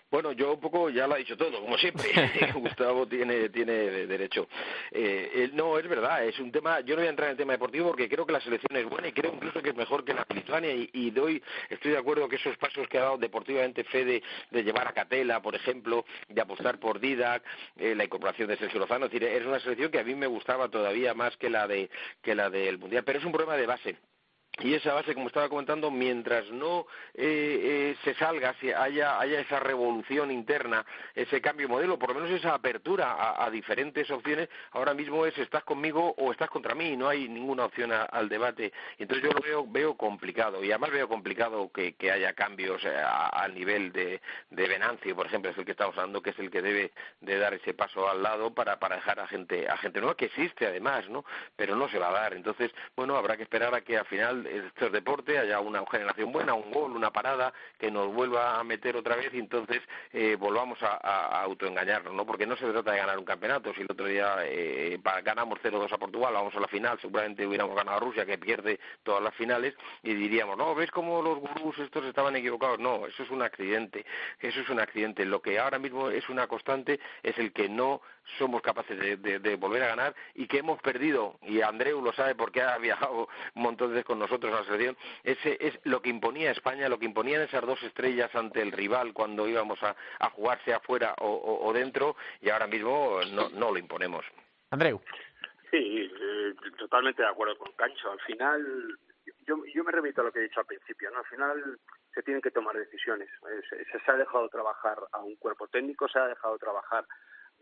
Bueno, 0.09 0.31
yo 0.33 0.55
un 0.55 0.61
poco 0.61 0.88
ya 0.88 1.07
lo 1.09 1.14
ha 1.14 1.19
dicho 1.19 1.37
todo, 1.37 1.61
como 1.61 1.77
siempre. 1.79 2.05
Gustavo 2.55 3.09
tiene, 3.09 3.49
tiene 3.49 4.07
derecho. 4.07 4.47
Eh, 4.92 5.51
no, 5.53 5.79
es 5.79 5.88
verdad, 5.88 6.25
es 6.25 6.38
un 6.38 6.53
tema. 6.53 6.81
Yo 6.81 6.95
no 6.95 7.01
voy 7.01 7.09
a 7.09 7.11
entrar 7.11 7.29
en 7.29 7.33
el 7.33 7.37
tema 7.37 7.55
deportivo 7.55 7.88
porque 7.88 8.09
creo 8.09 8.25
que 8.25 8.33
la 8.33 8.40
selección 8.40 8.77
es 8.77 8.88
buena 8.88 9.09
y 9.09 9.12
creo 9.12 9.35
incluso 9.35 9.61
que 9.61 9.71
es 9.71 9.77
mejor 9.77 10.05
que 10.05 10.14
la 10.14 10.25
Lituania. 10.33 10.71
Y, 10.73 11.11
doy, 11.11 11.42
estoy 11.71 11.90
de 11.92 11.99
acuerdo 11.99 12.29
que 12.29 12.37
esos 12.37 12.57
pasos 12.57 12.87
que 12.88 12.99
ha 12.99 13.03
dado 13.03 13.19
deportivamente 13.19 13.83
Fede 13.83 14.23
de 14.51 14.62
llevar 14.62 14.87
a 14.87 14.92
Catela, 14.92 15.42
por 15.42 15.57
ejemplo, 15.57 16.05
de 16.29 16.40
apostar 16.40 16.79
por 16.79 17.01
Didac, 17.01 17.42
eh, 17.77 17.95
la 17.97 18.05
incorporación 18.05 18.49
de 18.49 18.57
Sergio 18.59 18.79
Lozano, 18.79 19.07
es 19.07 19.12
decir, 19.12 19.27
es 19.29 19.45
una 19.45 19.59
selección 19.59 19.90
que 19.90 19.99
a 19.99 20.05
mí 20.05 20.14
me 20.14 20.29
gustaba 20.29 20.69
todavía 20.69 21.14
más 21.14 21.37
que 21.37 21.51
la 21.51 21.66
de 21.66 21.90
que 22.23 22.35
la 22.35 22.49
del 22.49 22.79
mundial. 22.79 23.03
Pero 23.05 23.19
es 23.19 23.25
un 23.25 23.33
problema 23.33 23.57
de 23.57 23.66
base 23.66 23.97
y 24.61 24.75
esa 24.75 24.95
base, 24.95 25.14
como 25.14 25.27
estaba 25.27 25.51
comentando, 25.51 25.90
mientras 25.90 26.51
no 26.51 26.87
eh, 27.14 27.95
eh, 27.95 27.97
se 28.05 28.14
salga, 28.14 28.55
si 28.59 28.73
haya, 28.73 29.21
haya 29.21 29.40
esa 29.40 29.61
revolución 29.61 30.31
interna, 30.31 30.85
ese 31.14 31.42
cambio 31.42 31.66
de 31.66 31.73
modelo, 31.75 31.99
por 31.99 32.11
lo 32.11 32.21
menos 32.21 32.31
esa 32.31 32.55
apertura 32.55 33.45
a, 33.45 33.51
diferentes 33.51 34.11
opciones, 34.11 34.49
ahora 34.73 34.95
mismo 34.95 35.27
es 35.27 35.37
estás 35.38 35.62
conmigo 35.64 36.14
o 36.16 36.33
estás 36.33 36.49
contra 36.49 36.75
mí, 36.75 36.97
no 36.97 37.09
hay 37.09 37.29
ninguna 37.29 37.66
opción 37.66 37.92
al 37.92 38.29
debate. 38.29 38.73
Entonces 38.99 39.29
yo 39.29 39.33
lo 39.33 39.42
veo, 39.42 39.66
veo 39.69 39.95
complicado 39.97 40.64
y 40.64 40.71
además 40.71 40.90
veo 40.90 41.09
complicado 41.09 41.71
que, 41.71 41.95
haya 42.11 42.33
cambios 42.33 42.83
eh, 42.85 42.97
al 42.97 43.53
nivel 43.55 43.92
de, 43.92 44.21
de, 44.51 44.69
Venancio, 44.69 45.14
por 45.14 45.27
ejemplo, 45.27 45.51
es 45.51 45.59
el 45.59 45.64
que 45.64 45.73
estamos 45.73 45.97
hablando, 45.99 46.23
que 46.23 46.31
es 46.31 46.38
el 46.38 46.51
que 46.51 46.62
debe 46.62 46.92
de 47.21 47.38
dar 47.38 47.53
ese 47.53 47.75
paso 47.75 48.09
al 48.09 48.23
lado 48.23 48.55
para, 48.55 48.79
para 48.79 48.97
dejar 48.97 49.21
a 49.21 49.27
gente, 49.27 49.69
a 49.69 49.77
gente 49.77 50.01
nueva, 50.01 50.16
que 50.16 50.27
existe 50.27 50.66
además, 50.66 51.09
¿no? 51.11 51.25
Pero 51.57 51.77
no 51.77 51.88
se 51.88 51.99
va 51.99 52.09
a 52.09 52.12
dar. 52.12 52.35
Entonces, 52.35 52.71
bueno, 52.97 53.16
habrá 53.16 53.37
que 53.37 53.42
esperar 53.42 53.75
a 53.75 53.83
que 53.83 53.99
al 53.99 54.07
final 54.07 54.46
este 54.47 54.91
deporte, 54.91 55.39
haya 55.39 55.61
una 55.61 55.85
generación 55.91 56.33
buena, 56.33 56.55
un 56.55 56.71
gol, 56.71 56.93
una 56.93 57.11
parada, 57.11 57.53
que 57.79 57.91
nos 57.91 58.13
vuelva 58.13 58.59
a 58.59 58.65
meter 58.65 58.97
otra 58.97 59.17
vez 59.17 59.33
y 59.33 59.39
entonces 59.39 59.83
eh, 60.13 60.37
volvamos 60.39 60.83
a, 60.83 60.97
autoengañarnos, 61.43 62.15
¿no? 62.15 62.25
Porque 62.25 62.47
no 62.47 62.57
se 62.57 62.71
trata 62.71 62.93
de 62.93 62.99
ganar 62.99 63.19
un 63.19 63.25
campeonato. 63.25 63.73
Si 63.75 63.83
el 63.83 63.89
otro 63.91 64.07
día 64.07 64.37
eh, 64.45 64.99
ganamos 65.25 65.59
0-2 65.63 65.93
a 65.93 65.99
Portugal, 65.99 66.35
vamos 66.35 66.55
a 66.55 66.61
la 66.61 66.69
final, 66.69 66.99
seguramente 67.01 67.47
hubiéramos 67.47 67.77
ganado 67.77 67.97
a 67.97 68.01
Rusia, 68.01 68.25
que 68.25 68.39
pierde 68.39 68.79
todas 69.03 69.23
las 69.23 69.35
finales, 69.35 69.75
y 70.03 70.15
diríamos, 70.15 70.57
no, 70.57 70.75
¿ves 70.75 70.91
cómo 70.91 71.23
los 71.23 71.39
gurús 71.39 71.79
estos 71.79 72.05
estaban 72.05 72.37
equivocados? 72.37 72.79
No, 72.79 73.07
eso 73.07 73.23
es 73.23 73.31
un 73.31 73.43
accidente, 73.43 74.05
eso 74.41 74.61
es 74.61 74.69
un 74.69 74.81
accidente. 74.81 75.25
Lo 75.25 75.41
que 75.41 75.59
ahora 75.59 75.79
mismo 75.79 76.11
es 76.11 76.29
una 76.29 76.47
constante 76.47 77.01
es 77.23 77.39
el 77.39 77.53
que 77.53 77.69
no 77.69 78.01
somos 78.39 78.61
capaces 78.61 78.99
de, 79.23 79.57
volver 79.57 79.83
a 79.85 79.89
ganar 79.89 80.15
y 80.35 80.47
que 80.47 80.59
hemos 80.59 80.81
perdido, 80.81 81.39
y 81.43 81.61
Andreu 81.61 82.03
lo 82.03 82.13
sabe 82.13 82.35
porque 82.35 82.61
ha 82.61 82.77
viajado 82.79 83.29
un 83.55 83.63
montón 83.63 83.91
de 83.91 83.95
veces 83.95 84.05
con 84.05 84.19
nosotros 84.19 84.36
a 84.44 84.51
la 84.51 84.64
selección, 84.64 84.96
ese 85.25 85.57
es 85.61 85.79
lo 85.85 86.01
que 86.01 86.11
imponía 86.11 86.51
España, 86.51 86.88
lo 86.88 86.99
que 86.99 87.07
imponían 87.07 87.42
esas 87.42 87.64
dos 87.64 87.83
estrellas 87.83 88.35
ante 88.35 88.62
el 88.62 88.72
rival 88.72 89.12
cuando 89.12 89.49
íbamos 89.49 89.83
a, 89.83 89.96
a 90.18 90.30
jugarse 90.30 90.74
afuera 90.74 91.14
o, 91.18 91.72
dentro, 91.72 92.16
y 92.41 92.51
ahora 92.51 92.66
mismo 92.66 93.20
no, 93.32 93.49
no 93.51 93.72
lo 93.72 93.78
imponemos. 93.78 94.24
Andreu. 94.70 95.01
Sí, 95.70 96.11
eh, 96.12 96.55
totalmente 96.78 97.22
de 97.22 97.28
acuerdo 97.28 97.57
con 97.59 97.72
Cancho. 97.72 98.11
Al 98.11 98.20
final, 98.20 98.99
yo, 99.47 99.64
yo 99.66 99.84
me 99.84 99.93
remito 99.93 100.20
a 100.20 100.24
lo 100.24 100.32
que 100.32 100.41
he 100.41 100.43
dicho 100.43 100.61
al 100.61 100.66
principio, 100.66 101.11
¿no? 101.11 101.18
Al 101.18 101.26
final 101.26 101.78
se 102.14 102.22
tienen 102.22 102.41
que 102.41 102.51
tomar 102.51 102.76
decisiones. 102.76 103.28
Se, 103.68 103.84
se, 103.84 104.11
ha 104.11 104.14
dejado 104.14 104.49
trabajar 104.49 104.99
a 105.12 105.20
un 105.20 105.37
cuerpo 105.37 105.68
técnico, 105.68 106.09
se 106.09 106.18
ha 106.18 106.26
dejado 106.26 106.57
trabajar 106.59 107.05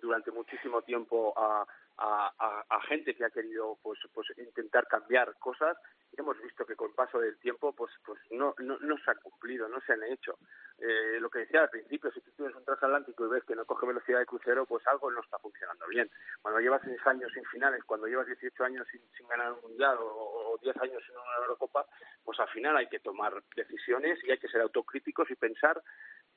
durante 0.00 0.30
muchísimo 0.30 0.82
tiempo 0.82 1.34
a, 1.36 1.66
a, 1.98 2.80
gente 2.88 3.14
que 3.14 3.24
ha 3.24 3.30
querido 3.30 3.78
pues 3.82 3.98
pues 4.12 4.26
intentar 4.36 4.86
cambiar 4.86 5.34
cosas 5.38 5.76
y 6.12 6.20
hemos 6.20 6.40
visto 6.42 6.66
que 6.66 6.76
con 6.76 6.88
el 6.88 6.94
paso 6.94 7.18
del 7.18 7.38
tiempo 7.38 7.72
pues 7.72 7.92
pues 8.04 8.20
no, 8.30 8.54
no, 8.58 8.78
no 8.78 8.98
se 8.98 9.10
han 9.10 9.18
cumplido, 9.22 9.68
no 9.68 9.80
se 9.80 9.92
han 9.92 10.02
hecho. 10.04 10.38
Eh, 10.78 11.18
lo 11.20 11.30
que 11.30 11.40
decía 11.40 11.62
al 11.62 11.70
principio, 11.70 12.10
si 12.12 12.20
tú 12.20 12.32
tienes 12.32 12.54
un 12.54 12.64
transatlántico 12.64 13.24
y 13.24 13.30
ves 13.30 13.44
que 13.44 13.54
no 13.54 13.64
coge 13.64 13.86
velocidad 13.86 14.18
de 14.18 14.26
crucero, 14.26 14.66
pues 14.66 14.86
algo 14.86 15.10
no 15.10 15.20
está 15.20 15.38
funcionando 15.38 15.86
bien. 15.86 16.10
Cuando 16.42 16.60
llevas 16.60 16.82
6 16.84 16.98
años 17.06 17.32
sin 17.32 17.44
finales, 17.46 17.82
cuando 17.84 18.06
llevas 18.06 18.26
18 18.26 18.64
años 18.64 18.86
sin, 18.90 19.00
sin 19.16 19.26
ganar 19.28 19.52
un 19.52 19.62
mundial 19.62 19.96
o, 20.00 20.58
10 20.60 20.76
años 20.78 21.02
sin 21.06 21.16
una 21.16 21.36
Eurocopa, 21.42 21.86
pues 22.24 22.38
al 22.40 22.48
final 22.48 22.76
hay 22.76 22.88
que 22.88 23.00
tomar 23.00 23.42
decisiones 23.56 24.18
y 24.24 24.30
hay 24.30 24.38
que 24.38 24.48
ser 24.48 24.60
autocríticos 24.60 25.30
y 25.30 25.36
pensar 25.36 25.82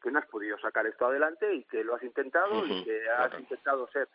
que 0.01 0.11
no 0.11 0.19
has 0.19 0.27
podido 0.27 0.57
sacar 0.59 0.85
esto 0.85 1.05
adelante 1.05 1.53
y 1.53 1.63
que 1.63 1.83
lo 1.83 1.95
has 1.95 2.03
intentado 2.03 2.65
y 2.65 2.83
que 2.83 3.09
has 3.09 3.39
intentado 3.39 3.87
ser 3.91 4.07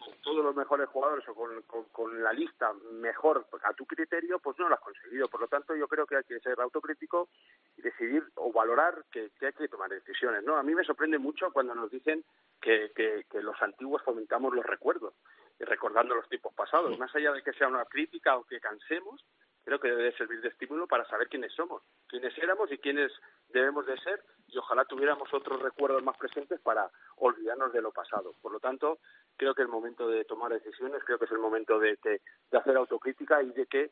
con 0.00 0.14
todos 0.22 0.42
los 0.44 0.56
mejores 0.56 0.88
jugadores 0.88 1.28
o 1.28 1.34
con, 1.34 1.62
con, 1.92 2.22
la 2.22 2.32
lista 2.32 2.72
mejor 2.92 3.46
a 3.62 3.74
tu 3.74 3.84
criterio, 3.84 4.38
pues 4.38 4.58
no 4.58 4.68
lo 4.68 4.74
has 4.74 4.80
conseguido. 4.80 5.28
Por 5.28 5.40
lo 5.40 5.48
tanto, 5.48 5.74
yo 5.76 5.86
creo 5.88 6.06
que 6.06 6.16
hay 6.16 6.24
que 6.24 6.40
ser 6.40 6.58
autocrítico 6.58 7.28
y 7.76 7.82
decidir 7.82 8.24
o 8.36 8.50
valorar 8.50 9.04
que, 9.10 9.30
hay 9.42 9.52
que 9.52 9.68
tomar 9.68 9.90
decisiones. 9.90 10.42
¿no? 10.42 10.56
A 10.56 10.62
mí 10.62 10.74
me 10.74 10.84
sorprende 10.84 11.18
mucho 11.18 11.52
cuando 11.52 11.74
nos 11.74 11.90
dicen 11.90 12.24
que, 12.60 12.92
que, 12.94 13.26
que 13.30 13.42
los 13.42 13.60
antiguos 13.60 14.02
fomentamos 14.02 14.54
los 14.54 14.64
recuerdos 14.64 15.14
y 15.58 15.64
recordando 15.64 16.14
los 16.14 16.28
tiempos 16.28 16.54
pasados. 16.54 16.98
Más 16.98 17.14
allá 17.14 17.32
de 17.32 17.42
que 17.42 17.52
sea 17.52 17.68
una 17.68 17.84
crítica 17.84 18.36
o 18.36 18.44
que 18.44 18.58
cansemos, 18.58 19.24
creo 19.64 19.78
que 19.78 19.88
debe 19.88 20.16
servir 20.16 20.40
de 20.40 20.48
estímulo 20.48 20.86
para 20.86 21.04
saber 21.08 21.28
quiénes 21.28 21.52
somos, 21.52 21.82
quiénes 22.08 22.36
éramos 22.38 22.70
y 22.72 22.78
quiénes 22.78 23.12
debemos 23.48 23.86
de 23.86 23.98
ser 24.00 24.22
y 24.48 24.58
ojalá 24.58 24.84
tuviéramos 24.84 25.32
otros 25.32 25.60
recuerdos 25.60 26.02
más 26.02 26.16
presentes 26.16 26.60
para 26.60 26.90
olvidarnos 27.16 27.72
de 27.72 27.82
lo 27.82 27.92
pasado. 27.92 28.34
Por 28.40 28.52
lo 28.52 28.60
tanto, 28.60 28.98
creo 29.36 29.54
que 29.54 29.62
es 29.62 29.66
el 29.66 29.72
momento 29.72 30.08
de 30.08 30.24
tomar 30.24 30.52
decisiones, 30.52 31.04
creo 31.04 31.18
que 31.18 31.26
es 31.26 31.32
el 31.32 31.38
momento 31.38 31.78
de, 31.78 31.98
de, 32.02 32.20
hacer 32.58 32.76
autocrítica 32.76 33.42
y 33.42 33.52
de 33.52 33.66
que 33.66 33.90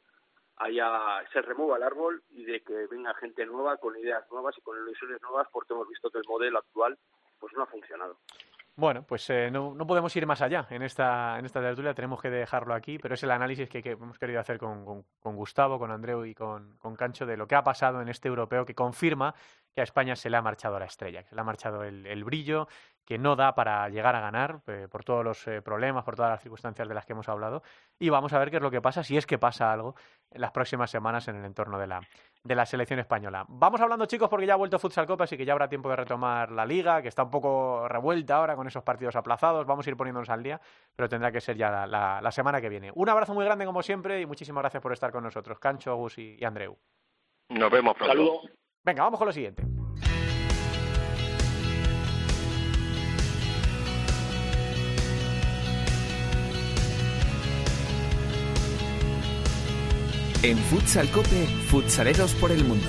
haya 0.56 1.24
se 1.32 1.40
remueva 1.42 1.76
el 1.76 1.84
árbol 1.84 2.22
y 2.30 2.44
de 2.44 2.62
que 2.62 2.86
venga 2.88 3.14
gente 3.14 3.46
nueva 3.46 3.76
con 3.76 3.96
ideas 3.96 4.28
nuevas 4.30 4.56
y 4.58 4.60
con 4.62 4.76
ilusiones 4.76 5.22
nuevas 5.22 5.46
porque 5.52 5.72
hemos 5.72 5.88
visto 5.88 6.10
que 6.10 6.18
el 6.18 6.24
modelo 6.26 6.58
actual 6.58 6.98
pues 7.38 7.52
no 7.54 7.62
ha 7.62 7.66
funcionado. 7.66 8.18
Bueno, 8.78 9.02
pues 9.02 9.28
eh, 9.30 9.50
no, 9.50 9.74
no, 9.74 9.88
podemos 9.88 10.14
ir 10.14 10.24
más 10.24 10.40
allá. 10.40 10.64
En 10.70 10.82
esta, 10.82 11.36
en 11.36 11.44
esta 11.44 11.60
tertulia, 11.60 11.94
tenemos 11.94 12.22
que 12.22 12.30
dejarlo 12.30 12.74
aquí, 12.74 12.96
pero 12.96 13.14
es 13.14 13.22
el 13.24 13.32
análisis 13.32 13.68
que, 13.68 13.82
hemos 13.84 14.20
querido 14.20 14.38
hacer 14.38 14.56
con, 14.56 14.84
con, 14.84 15.04
con, 15.18 15.34
Gustavo, 15.34 15.80
con 15.80 15.90
Andreu 15.90 16.24
y 16.24 16.32
con, 16.32 16.76
con 16.78 16.94
Cancho 16.94 17.26
de 17.26 17.36
lo 17.36 17.48
que 17.48 17.56
ha 17.56 17.64
pasado 17.64 18.00
en 18.00 18.08
este 18.08 18.28
europeo 18.28 18.64
que 18.64 18.76
confirma 18.76 19.34
que 19.78 19.82
a 19.82 19.84
España 19.84 20.16
se 20.16 20.28
le 20.28 20.36
ha 20.36 20.42
marchado 20.42 20.76
la 20.76 20.86
estrella, 20.86 21.22
que 21.22 21.28
se 21.28 21.36
le 21.36 21.40
ha 21.40 21.44
marchado 21.44 21.84
el, 21.84 22.04
el 22.04 22.24
brillo, 22.24 22.66
que 23.04 23.16
no 23.16 23.36
da 23.36 23.54
para 23.54 23.88
llegar 23.88 24.16
a 24.16 24.20
ganar 24.20 24.60
eh, 24.66 24.88
por 24.90 25.04
todos 25.04 25.24
los 25.24 25.46
eh, 25.46 25.62
problemas, 25.62 26.02
por 26.02 26.16
todas 26.16 26.32
las 26.32 26.42
circunstancias 26.42 26.88
de 26.88 26.94
las 26.94 27.06
que 27.06 27.12
hemos 27.12 27.28
hablado. 27.28 27.62
Y 27.96 28.08
vamos 28.08 28.32
a 28.32 28.40
ver 28.40 28.50
qué 28.50 28.56
es 28.56 28.62
lo 28.62 28.72
que 28.72 28.82
pasa, 28.82 29.04
si 29.04 29.16
es 29.16 29.24
que 29.24 29.38
pasa 29.38 29.72
algo 29.72 29.94
en 30.32 30.40
las 30.40 30.50
próximas 30.50 30.90
semanas 30.90 31.28
en 31.28 31.36
el 31.36 31.44
entorno 31.44 31.78
de 31.78 31.86
la, 31.86 32.00
de 32.42 32.54
la 32.56 32.66
selección 32.66 32.98
española. 32.98 33.46
Vamos 33.46 33.80
hablando, 33.80 34.04
chicos, 34.06 34.28
porque 34.28 34.46
ya 34.46 34.54
ha 34.54 34.56
vuelto 34.56 34.80
Futsal 34.80 35.06
Copa, 35.06 35.24
así 35.24 35.36
que 35.36 35.44
ya 35.44 35.52
habrá 35.52 35.68
tiempo 35.68 35.88
de 35.90 35.94
retomar 35.94 36.50
la 36.50 36.66
liga, 36.66 37.00
que 37.00 37.06
está 37.06 37.22
un 37.22 37.30
poco 37.30 37.86
revuelta 37.86 38.34
ahora 38.34 38.56
con 38.56 38.66
esos 38.66 38.82
partidos 38.82 39.14
aplazados. 39.14 39.64
Vamos 39.64 39.86
a 39.86 39.90
ir 39.90 39.96
poniéndonos 39.96 40.28
al 40.28 40.42
día, 40.42 40.60
pero 40.96 41.08
tendrá 41.08 41.30
que 41.30 41.40
ser 41.40 41.56
ya 41.56 41.86
la, 41.86 42.20
la, 42.20 42.32
semana 42.32 42.60
que 42.60 42.68
viene. 42.68 42.90
Un 42.96 43.08
abrazo 43.08 43.32
muy 43.32 43.44
grande, 43.44 43.64
como 43.64 43.80
siempre, 43.80 44.20
y 44.20 44.26
muchísimas 44.26 44.60
gracias 44.62 44.82
por 44.82 44.92
estar 44.92 45.12
con 45.12 45.22
nosotros, 45.22 45.60
Cancho, 45.60 45.94
Gus 45.94 46.18
y, 46.18 46.36
y 46.36 46.44
Andreu. 46.44 46.76
Nos 47.50 47.70
vemos 47.70 47.94
pronto. 47.94 48.12
Saludos. 48.12 48.57
Venga, 48.88 49.02
vamos 49.02 49.18
con 49.18 49.26
lo 49.26 49.32
siguiente. 49.34 49.62
En 60.42 60.56
Futsal 60.56 61.10
Cope, 61.10 61.28
futsaleros 61.68 62.32
por 62.36 62.50
el 62.50 62.64
mundo. 62.64 62.86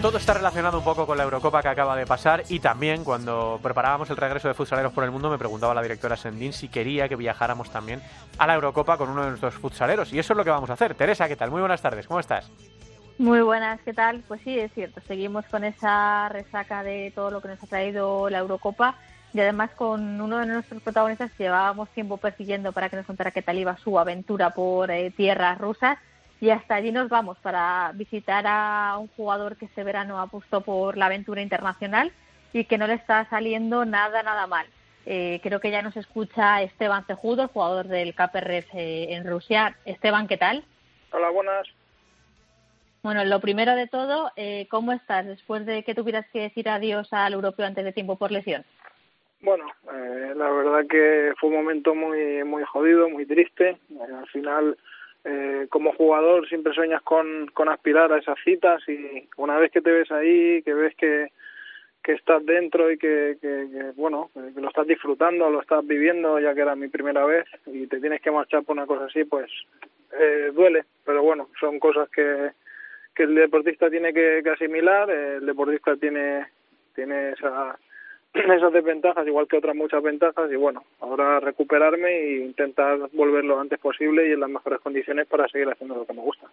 Todo 0.00 0.16
está 0.16 0.32
relacionado 0.32 0.78
un 0.78 0.84
poco 0.84 1.06
con 1.06 1.18
la 1.18 1.24
Eurocopa 1.24 1.60
que 1.60 1.68
acaba 1.68 1.94
de 1.94 2.06
pasar 2.06 2.44
y 2.48 2.58
también 2.60 3.04
cuando 3.04 3.60
preparábamos 3.62 4.08
el 4.08 4.16
regreso 4.16 4.48
de 4.48 4.54
futsaleros 4.54 4.94
por 4.94 5.04
el 5.04 5.10
mundo 5.10 5.28
me 5.28 5.36
preguntaba 5.36 5.74
la 5.74 5.82
directora 5.82 6.16
Sendín 6.16 6.54
si 6.54 6.68
quería 6.68 7.06
que 7.06 7.16
viajáramos 7.16 7.70
también 7.70 8.00
a 8.38 8.46
la 8.46 8.54
Eurocopa 8.54 8.96
con 8.96 9.10
uno 9.10 9.24
de 9.24 9.28
nuestros 9.28 9.54
futsaleros 9.54 10.10
y 10.14 10.18
eso 10.18 10.32
es 10.32 10.36
lo 10.38 10.44
que 10.44 10.50
vamos 10.50 10.70
a 10.70 10.72
hacer. 10.72 10.94
Teresa, 10.94 11.28
¿qué 11.28 11.36
tal? 11.36 11.50
Muy 11.50 11.60
buenas 11.60 11.82
tardes, 11.82 12.06
¿cómo 12.06 12.18
estás? 12.18 12.50
Muy 13.18 13.42
buenas, 13.42 13.78
¿qué 13.82 13.92
tal? 13.92 14.22
Pues 14.26 14.40
sí, 14.42 14.58
es 14.58 14.72
cierto, 14.72 15.02
seguimos 15.06 15.44
con 15.46 15.64
esa 15.64 16.30
resaca 16.30 16.82
de 16.82 17.12
todo 17.14 17.30
lo 17.30 17.42
que 17.42 17.48
nos 17.48 17.62
ha 17.62 17.66
traído 17.66 18.30
la 18.30 18.38
Eurocopa 18.38 18.94
y 19.34 19.40
además 19.40 19.70
con 19.72 20.18
uno 20.18 20.38
de 20.38 20.46
nuestros 20.46 20.82
protagonistas 20.82 21.30
llevábamos 21.38 21.90
tiempo 21.90 22.16
persiguiendo 22.16 22.72
para 22.72 22.88
que 22.88 22.96
nos 22.96 23.06
contara 23.06 23.32
qué 23.32 23.42
tal 23.42 23.58
iba 23.58 23.76
su 23.76 23.98
aventura 23.98 24.50
por 24.50 24.90
eh, 24.90 25.10
tierras 25.10 25.58
rusas 25.58 25.98
y 26.40 26.50
hasta 26.50 26.74
allí 26.74 26.90
nos 26.90 27.08
vamos 27.08 27.38
para 27.38 27.92
visitar 27.94 28.44
a 28.46 28.96
un 28.98 29.08
jugador 29.08 29.56
que 29.56 29.66
este 29.66 29.84
verano 29.84 30.18
ha 30.18 30.26
puesto 30.26 30.62
por 30.62 30.96
la 30.96 31.06
aventura 31.06 31.42
internacional 31.42 32.12
y 32.52 32.64
que 32.64 32.78
no 32.78 32.86
le 32.86 32.94
está 32.94 33.28
saliendo 33.28 33.84
nada, 33.84 34.22
nada 34.22 34.46
mal. 34.46 34.66
Eh, 35.06 35.40
creo 35.42 35.60
que 35.60 35.70
ya 35.70 35.82
nos 35.82 35.96
escucha 35.96 36.62
Esteban 36.62 37.04
Cejudo, 37.04 37.42
el 37.42 37.48
jugador 37.48 37.88
del 37.88 38.14
KPRF 38.14 38.74
eh, 38.74 39.14
en 39.14 39.26
Rusia. 39.26 39.76
Esteban, 39.84 40.28
¿qué 40.28 40.38
tal? 40.38 40.64
Hola, 41.12 41.30
buenas. 41.30 41.68
Bueno, 43.02 43.24
lo 43.24 43.40
primero 43.40 43.74
de 43.74 43.86
todo, 43.86 44.30
eh, 44.36 44.66
¿cómo 44.70 44.92
estás 44.92 45.26
después 45.26 45.64
de 45.64 45.82
que 45.84 45.94
tuvieras 45.94 46.26
que 46.32 46.40
decir 46.40 46.68
adiós 46.68 47.12
al 47.12 47.32
europeo 47.32 47.66
antes 47.66 47.84
de 47.84 47.92
tiempo 47.92 48.16
por 48.16 48.30
lesión? 48.30 48.64
Bueno, 49.40 49.64
eh, 49.90 50.34
la 50.36 50.50
verdad 50.50 50.86
que 50.88 51.32
fue 51.38 51.48
un 51.48 51.56
momento 51.56 51.94
muy 51.94 52.44
muy 52.44 52.62
jodido, 52.64 53.08
muy 53.08 53.24
triste. 53.24 53.78
al 54.00 54.26
final 54.28 54.76
eh, 55.24 55.66
como 55.68 55.92
jugador 55.92 56.48
siempre 56.48 56.72
sueñas 56.72 57.02
con, 57.02 57.48
con 57.48 57.68
aspirar 57.68 58.12
a 58.12 58.18
esas 58.18 58.38
citas 58.42 58.82
y 58.88 59.28
una 59.36 59.58
vez 59.58 59.70
que 59.70 59.82
te 59.82 59.90
ves 59.90 60.10
ahí, 60.10 60.62
que 60.62 60.72
ves 60.72 60.94
que, 60.96 61.30
que 62.02 62.12
estás 62.12 62.44
dentro 62.46 62.90
y 62.90 62.96
que, 62.96 63.36
que, 63.40 63.92
bueno, 63.96 64.30
que 64.32 64.60
lo 64.60 64.68
estás 64.68 64.86
disfrutando, 64.86 65.50
lo 65.50 65.60
estás 65.60 65.86
viviendo, 65.86 66.38
ya 66.40 66.54
que 66.54 66.62
era 66.62 66.74
mi 66.74 66.88
primera 66.88 67.24
vez 67.24 67.46
y 67.66 67.86
te 67.86 68.00
tienes 68.00 68.22
que 68.22 68.30
marchar 68.30 68.64
por 68.64 68.76
una 68.76 68.86
cosa 68.86 69.06
así, 69.06 69.24
pues 69.24 69.50
eh, 70.18 70.50
duele, 70.54 70.84
pero 71.04 71.22
bueno, 71.22 71.48
son 71.60 71.78
cosas 71.78 72.08
que, 72.08 72.52
que 73.14 73.24
el 73.24 73.34
deportista 73.34 73.90
tiene 73.90 74.14
que, 74.14 74.40
que 74.42 74.50
asimilar, 74.50 75.10
el 75.10 75.44
deportista 75.44 75.96
tiene, 75.96 76.46
tiene 76.94 77.32
esa 77.32 77.78
esas 78.34 78.72
desventajas, 78.72 79.26
igual 79.26 79.48
que 79.48 79.56
otras 79.56 79.74
muchas 79.74 80.02
ventajas, 80.02 80.50
y 80.50 80.56
bueno, 80.56 80.84
ahora 81.00 81.40
recuperarme 81.40 82.08
e 82.08 82.36
intentar 82.44 82.98
volver 83.12 83.44
lo 83.44 83.58
antes 83.58 83.78
posible 83.78 84.28
y 84.28 84.32
en 84.32 84.40
las 84.40 84.50
mejores 84.50 84.80
condiciones 84.80 85.26
para 85.26 85.48
seguir 85.48 85.68
haciendo 85.68 85.96
lo 85.96 86.06
que 86.06 86.12
me 86.12 86.22
gusta. 86.22 86.48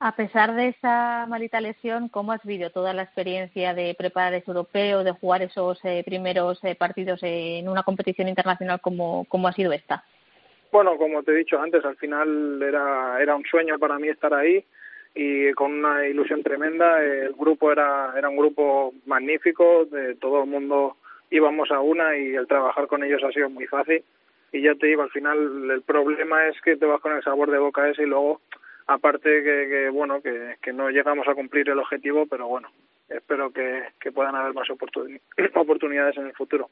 A 0.00 0.14
pesar 0.14 0.54
de 0.54 0.68
esa 0.68 1.26
malita 1.28 1.60
lesión, 1.60 2.08
¿cómo 2.08 2.30
has 2.30 2.44
vivido 2.44 2.70
toda 2.70 2.94
la 2.94 3.02
experiencia 3.02 3.74
de 3.74 3.96
preparar 3.98 4.32
ese 4.32 4.48
europeo, 4.48 5.02
de 5.02 5.10
jugar 5.10 5.42
esos 5.42 5.84
eh, 5.84 6.04
primeros 6.04 6.62
eh, 6.62 6.76
partidos 6.76 7.18
en 7.24 7.68
una 7.68 7.82
competición 7.82 8.28
internacional 8.28 8.80
como, 8.80 9.24
como 9.24 9.48
ha 9.48 9.52
sido 9.52 9.72
esta? 9.72 10.04
Bueno, 10.70 10.96
como 10.98 11.24
te 11.24 11.32
he 11.32 11.36
dicho 11.36 11.60
antes, 11.60 11.84
al 11.84 11.96
final 11.96 12.62
era, 12.62 13.20
era 13.20 13.34
un 13.34 13.44
sueño 13.44 13.76
para 13.80 13.98
mí 13.98 14.08
estar 14.08 14.32
ahí 14.32 14.64
y 15.20 15.52
con 15.54 15.72
una 15.72 16.06
ilusión 16.06 16.44
tremenda. 16.44 17.02
El 17.02 17.32
grupo 17.32 17.72
era, 17.72 18.14
era 18.16 18.28
un 18.28 18.36
grupo 18.36 18.94
magnífico, 19.04 19.84
de 19.86 20.14
todo 20.14 20.44
el 20.44 20.48
mundo 20.48 20.96
íbamos 21.28 21.72
a 21.72 21.80
una 21.80 22.16
y 22.16 22.36
el 22.36 22.46
trabajar 22.46 22.86
con 22.86 23.02
ellos 23.02 23.24
ha 23.24 23.32
sido 23.32 23.50
muy 23.50 23.66
fácil. 23.66 24.04
Y 24.52 24.62
ya 24.62 24.76
te 24.76 24.86
digo, 24.86 25.02
al 25.02 25.10
final 25.10 25.70
el 25.72 25.82
problema 25.82 26.46
es 26.46 26.60
que 26.60 26.76
te 26.76 26.86
vas 26.86 27.00
con 27.00 27.16
el 27.16 27.22
sabor 27.24 27.50
de 27.50 27.58
boca 27.58 27.88
ese 27.88 28.04
y 28.04 28.06
luego, 28.06 28.40
aparte 28.86 29.42
que, 29.42 29.66
que 29.68 29.88
bueno, 29.90 30.22
que, 30.22 30.54
que 30.62 30.72
no 30.72 30.88
llegamos 30.88 31.26
a 31.26 31.34
cumplir 31.34 31.68
el 31.68 31.80
objetivo, 31.80 32.26
pero 32.26 32.46
bueno, 32.46 32.70
espero 33.08 33.50
que, 33.50 33.86
que 34.00 34.12
puedan 34.12 34.36
haber 34.36 34.54
más 34.54 34.70
oportunidades 35.54 36.16
en 36.16 36.26
el 36.26 36.32
futuro. 36.34 36.70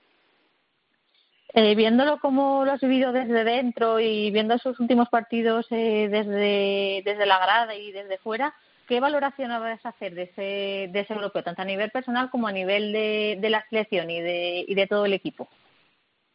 Eh, 1.59 1.75
viéndolo 1.75 2.19
como 2.19 2.67
lo 2.67 2.73
has 2.73 2.83
vivido 2.83 3.13
desde 3.13 3.43
dentro 3.43 3.99
y 3.99 4.31
viendo 4.31 4.53
esos 4.53 4.79
últimos 4.79 5.09
partidos 5.09 5.67
eh, 5.71 6.07
desde, 6.11 7.01
desde 7.03 7.25
la 7.25 7.39
grada 7.39 7.75
y 7.75 7.93
desde 7.93 8.19
fuera, 8.19 8.53
¿qué 8.87 9.01
valoración 9.01 9.49
vas 9.49 9.87
a 9.87 9.89
hacer 9.89 10.15
de 10.15 10.25
ese, 10.25 10.93
de 10.93 11.01
ese 11.01 11.15
europeo, 11.15 11.43
tanto 11.43 11.63
a 11.63 11.65
nivel 11.65 11.91
personal 11.91 12.29
como 12.29 12.47
a 12.47 12.53
nivel 12.53 12.93
de, 12.93 13.39
de 13.41 13.49
la 13.49 13.65
selección 13.71 14.11
y 14.11 14.21
de, 14.21 14.67
y 14.69 14.75
de 14.75 14.87
todo 14.87 15.07
el 15.07 15.15
equipo? 15.15 15.49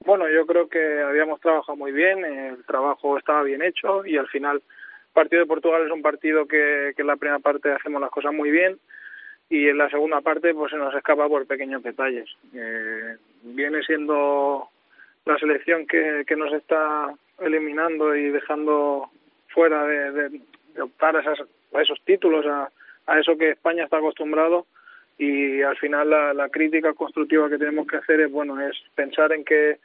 Bueno, 0.03 0.27
yo 0.27 0.47
creo 0.47 0.67
que 0.67 1.01
habíamos 1.01 1.39
trabajado 1.39 1.75
muy 1.75 1.91
bien, 1.91 2.25
el 2.25 2.65
trabajo 2.65 3.15
estaba 3.19 3.43
bien 3.43 3.61
hecho 3.61 4.03
y 4.03 4.17
al 4.17 4.27
final 4.27 4.55
el 4.55 5.13
partido 5.13 5.43
de 5.43 5.47
Portugal 5.47 5.85
es 5.85 5.91
un 5.91 6.01
partido 6.01 6.47
que, 6.47 6.93
que 6.95 7.03
en 7.03 7.07
la 7.07 7.17
primera 7.17 7.37
parte 7.37 7.71
hacemos 7.71 8.01
las 8.01 8.09
cosas 8.09 8.33
muy 8.33 8.49
bien 8.49 8.79
y 9.51 9.67
en 9.67 9.77
la 9.77 9.87
segunda 9.91 10.21
parte 10.21 10.51
pues 10.55 10.71
se 10.71 10.77
nos 10.77 10.95
escapa 10.95 11.27
por 11.27 11.45
pequeños 11.45 11.83
detalles. 11.83 12.27
Eh, 12.55 13.17
viene 13.43 13.83
siendo 13.83 14.71
la 15.25 15.37
selección 15.37 15.85
que, 15.87 16.23
que 16.25 16.35
nos 16.35 16.53
está 16.53 17.13
eliminando 17.39 18.15
y 18.15 18.29
dejando 18.29 19.09
fuera 19.49 19.85
de, 19.85 20.29
de, 20.29 20.41
optar 20.81 21.15
a, 21.15 21.21
esas, 21.21 21.39
a 21.73 21.81
esos 21.81 22.01
títulos, 22.05 22.45
a, 22.45 22.69
a 23.07 23.19
eso 23.19 23.37
que 23.37 23.51
España 23.51 23.83
está 23.83 23.97
acostumbrado. 23.97 24.65
Y 25.17 25.61
al 25.61 25.77
final 25.77 26.09
la, 26.09 26.33
la 26.33 26.49
crítica 26.49 26.93
constructiva 26.93 27.49
que 27.49 27.57
tenemos 27.57 27.85
que 27.87 27.97
hacer 27.97 28.21
es 28.21 28.31
bueno 28.31 28.59
es 28.59 28.75
pensar 28.95 29.31
en 29.33 29.43
que, 29.43 29.77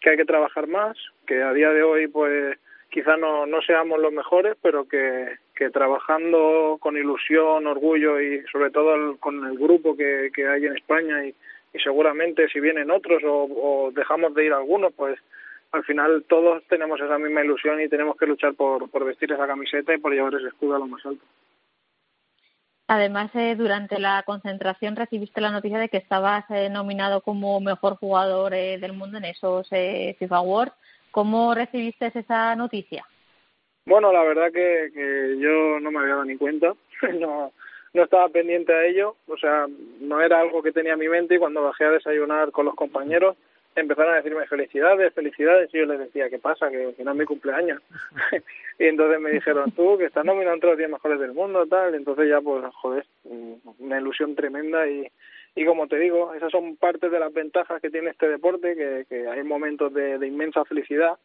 que 0.00 0.10
hay 0.10 0.16
que 0.16 0.24
trabajar 0.24 0.66
más 0.66 0.98
que 1.26 1.42
a 1.42 1.52
día 1.52 1.70
de 1.70 1.82
hoy 1.82 2.08
pues 2.08 2.58
quizá 2.90 3.16
no, 3.16 3.46
no 3.46 3.62
seamos 3.62 4.00
los 4.00 4.12
mejores 4.12 4.56
pero 4.60 4.86
que, 4.86 5.38
que 5.64 5.70
trabajando 5.70 6.76
con 6.80 6.96
ilusión 6.96 7.66
orgullo 7.66 8.20
y 8.20 8.42
sobre 8.50 8.70
todo 8.70 9.16
con 9.18 9.44
el 9.46 9.58
grupo 9.58 9.96
que, 9.96 10.30
que 10.34 10.48
hay 10.48 10.66
en 10.66 10.76
España 10.76 11.24
y, 11.24 11.34
seguramente 11.82 12.48
si 12.48 12.60
vienen 12.60 12.90
otros 12.90 13.22
o, 13.24 13.44
o 13.44 13.90
dejamos 13.92 14.34
de 14.34 14.44
ir 14.44 14.52
algunos 14.52 14.92
pues 14.92 15.18
al 15.72 15.84
final 15.84 16.24
todos 16.28 16.62
tenemos 16.68 17.00
esa 17.00 17.18
misma 17.18 17.42
ilusión 17.42 17.80
y 17.80 17.88
tenemos 17.88 18.16
que 18.16 18.26
luchar 18.26 18.54
por, 18.54 18.90
por 18.90 19.04
vestir 19.04 19.32
esa 19.32 19.46
camiseta 19.46 19.94
y 19.94 19.98
por 19.98 20.12
llevar 20.12 20.34
ese 20.34 20.48
escudo 20.48 20.76
a 20.76 20.78
lo 20.78 20.86
más 20.86 21.04
alto. 21.06 21.24
Además, 22.88 23.30
eh, 23.34 23.54
durante 23.56 23.98
la 23.98 24.22
concentración 24.24 24.96
recibiste 24.96 25.40
la 25.40 25.50
noticia 25.50 25.78
de 25.78 25.88
que 25.88 25.96
estabas 25.96 26.44
eh, 26.50 26.68
nominado 26.68 27.22
como 27.22 27.58
mejor 27.60 27.96
jugador 27.96 28.52
eh, 28.52 28.76
del 28.78 28.92
mundo 28.92 29.16
en 29.16 29.24
esos 29.24 29.66
eh, 29.70 30.14
FIFA 30.18 30.36
Awards. 30.36 30.74
¿Cómo 31.10 31.54
recibiste 31.54 32.12
esa 32.14 32.54
noticia? 32.54 33.06
Bueno, 33.84 34.12
la 34.12 34.22
verdad 34.22 34.52
que, 34.52 34.90
que 34.94 35.36
yo 35.38 35.80
no 35.80 35.90
me 35.90 35.98
había 35.98 36.12
dado 36.12 36.24
ni 36.24 36.36
cuenta. 36.36 36.74
no, 37.18 37.52
no 37.94 38.04
estaba 38.04 38.28
pendiente 38.28 38.72
a 38.72 38.84
ello. 38.84 39.16
O 39.26 39.36
sea, 39.36 39.66
no 40.00 40.20
era 40.20 40.40
algo 40.40 40.62
que 40.62 40.72
tenía 40.72 40.94
en 40.94 40.98
mi 40.98 41.08
mente 41.08 41.34
y 41.34 41.38
cuando 41.38 41.62
bajé 41.62 41.84
a 41.84 41.90
desayunar 41.90 42.52
con 42.52 42.66
los 42.66 42.74
compañeros 42.74 43.36
empezaron 43.74 44.12
a 44.12 44.16
decirme 44.16 44.46
felicidades, 44.46 45.14
felicidades, 45.14 45.70
y 45.72 45.78
yo 45.78 45.86
les 45.86 45.98
decía, 45.98 46.28
¿qué 46.28 46.38
pasa? 46.38 46.70
Que, 46.70 46.94
no 47.02 47.10
es 47.12 47.16
mi 47.16 47.24
cumpleaños. 47.24 47.80
y 48.78 48.84
entonces 48.84 49.20
me 49.20 49.30
dijeron, 49.30 49.70
tú, 49.72 49.96
que 49.96 50.06
estás 50.06 50.24
nominado 50.24 50.54
entre 50.54 50.70
los 50.70 50.78
10 50.78 50.90
mejores 50.90 51.18
del 51.18 51.32
mundo, 51.32 51.66
tal, 51.66 51.94
entonces 51.94 52.28
ya, 52.28 52.40
pues, 52.40 52.64
joder, 52.74 53.06
una 53.78 53.98
ilusión 53.98 54.34
tremenda 54.34 54.86
y, 54.86 55.10
y 55.54 55.64
como 55.64 55.86
te 55.88 55.98
digo, 55.98 56.34
esas 56.34 56.50
son 56.50 56.76
partes 56.76 57.10
de 57.10 57.18
las 57.18 57.32
ventajas 57.32 57.80
que 57.80 57.90
tiene 57.90 58.10
este 58.10 58.28
deporte, 58.28 58.74
que, 58.76 59.06
que 59.08 59.26
hay 59.26 59.42
momentos 59.42 59.92
de, 59.94 60.18
de 60.18 60.26
inmensa 60.26 60.64
felicidad 60.64 61.16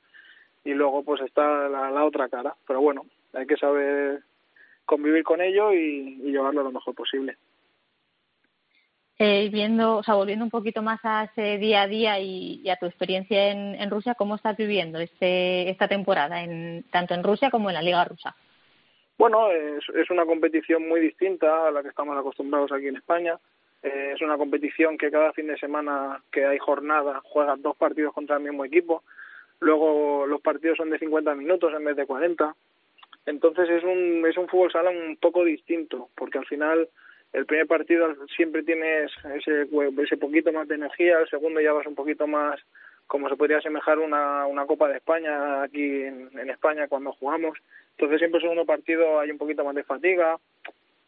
y 0.67 0.73
luego 0.73 1.03
pues 1.03 1.21
está 1.21 1.69
la, 1.69 1.89
la 1.89 2.03
otra 2.03 2.27
cara, 2.29 2.55
pero 2.67 2.81
bueno, 2.81 3.05
hay 3.33 3.47
que 3.47 3.57
saber 3.57 4.21
convivir 4.85 5.23
con 5.23 5.41
ello 5.41 5.73
y, 5.73 6.19
y 6.23 6.31
llevarlo 6.31 6.63
lo 6.63 6.71
mejor 6.71 6.93
posible 6.93 7.37
eh, 9.19 9.49
viendo, 9.51 9.97
o 9.97 10.03
sea, 10.03 10.13
volviendo 10.13 10.45
un 10.45 10.51
poquito 10.51 10.83
más 10.83 10.99
a 11.03 11.23
ese 11.23 11.57
día 11.57 11.83
a 11.83 11.87
día 11.87 12.19
y, 12.19 12.61
y 12.63 12.69
a 12.69 12.75
tu 12.75 12.85
experiencia 12.85 13.49
en, 13.49 13.73
en, 13.75 13.89
Rusia, 13.89 14.13
¿cómo 14.13 14.35
estás 14.35 14.55
viviendo 14.55 14.99
este, 14.99 15.69
esta 15.71 15.87
temporada, 15.87 16.43
en, 16.43 16.83
tanto 16.91 17.15
en 17.15 17.23
Rusia 17.23 17.49
como 17.49 17.69
en 17.69 17.75
la 17.75 17.81
Liga 17.81 18.05
Rusa? 18.05 18.35
Bueno, 19.17 19.49
es, 19.51 19.83
es 19.95 20.11
una 20.11 20.25
competición 20.25 20.87
muy 20.87 20.99
distinta 20.99 21.67
a 21.67 21.71
la 21.71 21.81
que 21.81 21.89
estamos 21.89 22.15
acostumbrados 22.15 22.71
aquí 22.71 22.87
en 22.87 22.97
España. 22.97 23.39
Eh, 23.81 24.11
es 24.13 24.21
una 24.21 24.37
competición 24.37 24.99
que 24.99 25.09
cada 25.09 25.33
fin 25.33 25.47
de 25.47 25.57
semana 25.57 26.21
que 26.31 26.45
hay 26.45 26.59
jornada 26.59 27.21
juegas 27.23 27.59
dos 27.59 27.75
partidos 27.75 28.13
contra 28.13 28.37
el 28.37 28.43
mismo 28.43 28.65
equipo. 28.65 29.03
Luego 29.59 30.25
los 30.27 30.41
partidos 30.41 30.77
son 30.77 30.89
de 30.89 30.99
50 30.99 31.33
minutos 31.35 31.73
en 31.73 31.83
vez 31.83 31.95
de 31.95 32.05
40. 32.05 32.55
Entonces 33.25 33.69
es 33.69 33.83
un, 33.83 34.25
es 34.25 34.37
un 34.37 34.47
fútbol 34.47 34.71
sala 34.71 34.89
un 34.89 35.17
poco 35.17 35.43
distinto, 35.43 36.09
porque 36.15 36.37
al 36.37 36.45
final 36.45 36.87
el 37.33 37.45
primer 37.45 37.67
partido 37.67 38.07
siempre 38.35 38.63
tienes 38.63 39.11
ese, 39.35 39.67
ese 40.01 40.17
poquito 40.17 40.51
más 40.51 40.67
de 40.67 40.75
energía, 40.75 41.19
el 41.19 41.29
segundo 41.29 41.59
ya 41.59 41.73
vas 41.73 41.85
un 41.85 41.95
poquito 41.95 42.25
más, 42.25 42.59
como 43.05 43.27
se 43.29 43.35
podría 43.35 43.57
asemejar 43.57 43.99
una, 43.99 44.45
una 44.45 44.65
Copa 44.65 44.87
de 44.87 44.97
España 44.97 45.61
aquí 45.63 46.03
en, 46.03 46.49
España 46.49 46.87
cuando 46.87 47.11
jugamos. 47.13 47.57
Entonces 47.91 48.19
siempre 48.19 48.37
el 48.37 48.43
segundo 48.43 48.65
partido 48.65 49.19
hay 49.19 49.31
un 49.31 49.37
poquito 49.37 49.63
más 49.65 49.75
de 49.75 49.83
fatiga, 49.83 50.37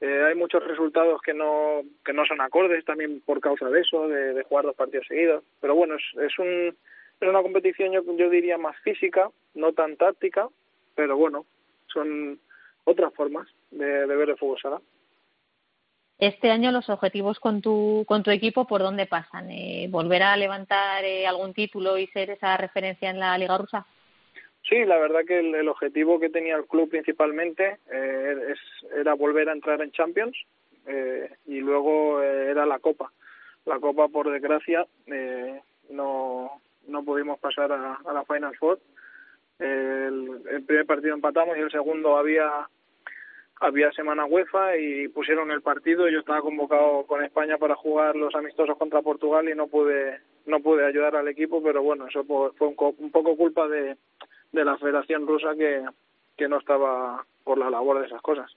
eh, 0.01 0.23
hay 0.27 0.35
muchos 0.35 0.65
resultados 0.65 1.21
que 1.21 1.33
no 1.33 1.81
que 2.05 2.13
no 2.13 2.25
son 2.25 2.39
acordes 2.41 2.85
también 2.85 3.21
por 3.25 3.41
causa 3.41 3.69
de 3.69 3.81
eso, 3.81 4.07
de, 4.07 4.33
de 4.33 4.43
jugar 4.43 4.65
dos 4.65 4.75
partidos 4.75 5.07
seguidos. 5.07 5.43
Pero 5.61 5.75
bueno, 5.75 5.95
es, 5.95 6.03
es, 6.21 6.39
un, 6.39 6.75
es 7.19 7.29
una 7.29 7.41
competición 7.41 7.91
yo, 7.91 8.01
yo 8.15 8.29
diría 8.29 8.57
más 8.57 8.77
física, 8.79 9.29
no 9.55 9.73
tan 9.73 9.97
táctica, 9.97 10.47
pero 10.95 11.17
bueno, 11.17 11.45
son 11.87 12.39
otras 12.85 13.13
formas 13.13 13.47
de, 13.71 14.07
de 14.07 14.15
ver 14.15 14.29
el 14.29 14.37
fútbol 14.37 14.59
sala. 14.59 14.81
Este 16.17 16.51
año 16.51 16.71
los 16.71 16.89
objetivos 16.89 17.39
con 17.39 17.61
tu, 17.61 18.03
con 18.05 18.23
tu 18.23 18.31
equipo, 18.31 18.67
¿por 18.67 18.81
dónde 18.81 19.05
pasan? 19.05 19.49
Eh, 19.51 19.87
¿Volver 19.89 20.23
a 20.23 20.35
levantar 20.35 21.05
eh, 21.05 21.25
algún 21.25 21.53
título 21.53 21.97
y 21.97 22.07
ser 22.07 22.29
esa 22.29 22.57
referencia 22.57 23.09
en 23.09 23.19
la 23.19 23.37
Liga 23.37 23.57
Rusa? 23.57 23.85
Sí, 24.67 24.83
la 24.83 24.97
verdad 24.97 25.21
que 25.25 25.39
el, 25.39 25.55
el 25.55 25.69
objetivo 25.69 26.19
que 26.19 26.29
tenía 26.29 26.57
el 26.57 26.65
club 26.65 26.89
principalmente 26.89 27.77
eh, 27.89 28.35
es, 28.49 28.91
era 28.93 29.13
volver 29.13 29.47
a 29.47 29.53
entrar 29.53 29.81
en 29.81 29.91
Champions 29.91 30.35
eh, 30.85 31.29
y 31.47 31.59
luego 31.61 32.21
eh, 32.21 32.51
era 32.51 32.65
la 32.65 32.79
Copa. 32.79 33.11
La 33.65 33.79
Copa, 33.79 34.09
por 34.09 34.29
desgracia, 34.29 34.85
eh, 35.07 35.61
no, 35.89 36.51
no 36.89 37.03
pudimos 37.03 37.39
pasar 37.39 37.71
a, 37.71 37.95
a 38.05 38.13
la 38.13 38.25
Final 38.25 38.55
Four. 38.57 38.79
El, 39.59 40.63
primer 40.65 40.85
partido 40.85 41.13
empatamos 41.13 41.57
y 41.57 41.61
el 41.61 41.71
segundo 41.71 42.17
había 42.17 42.49
había 43.61 43.91
semana 43.91 44.25
UEFA 44.25 44.77
y 44.77 45.09
pusieron 45.09 45.51
el 45.51 45.61
partido. 45.61 46.07
Yo 46.07 46.19
estaba 46.19 46.41
convocado 46.41 47.05
con 47.05 47.23
España 47.23 47.57
para 47.57 47.75
jugar 47.75 48.15
los 48.15 48.33
amistosos 48.35 48.77
contra 48.77 49.01
Portugal 49.01 49.49
y 49.49 49.55
no 49.55 49.67
pude 49.67 50.21
no 50.45 50.61
pude 50.61 50.85
ayudar 50.85 51.15
al 51.15 51.27
equipo, 51.27 51.61
pero 51.61 51.83
bueno, 51.83 52.07
eso 52.07 52.23
fue 52.23 52.67
un, 52.67 52.75
un 52.97 53.11
poco 53.11 53.35
culpa 53.35 53.67
de, 53.67 53.97
de 54.51 54.65
la 54.65 54.77
Federación 54.77 55.27
Rusa 55.27 55.55
que, 55.55 55.83
que 56.37 56.47
no 56.47 56.57
estaba 56.57 57.25
por 57.43 57.57
la 57.57 57.69
labor 57.69 57.99
de 57.99 58.07
esas 58.07 58.21
cosas. 58.21 58.49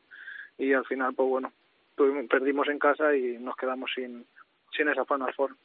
Y 0.57 0.73
al 0.73 0.85
final, 0.87 1.15
pues 1.15 1.29
bueno, 1.29 1.53
tuvimos, 1.97 2.27
perdimos 2.27 2.69
en 2.69 2.79
casa 2.79 3.15
y 3.15 3.39
nos 3.39 3.57
quedamos 3.57 3.91
sin, 3.95 4.25
sin 4.77 4.89
esa 4.89 5.05
Final 5.05 5.35
Four. 5.35 5.57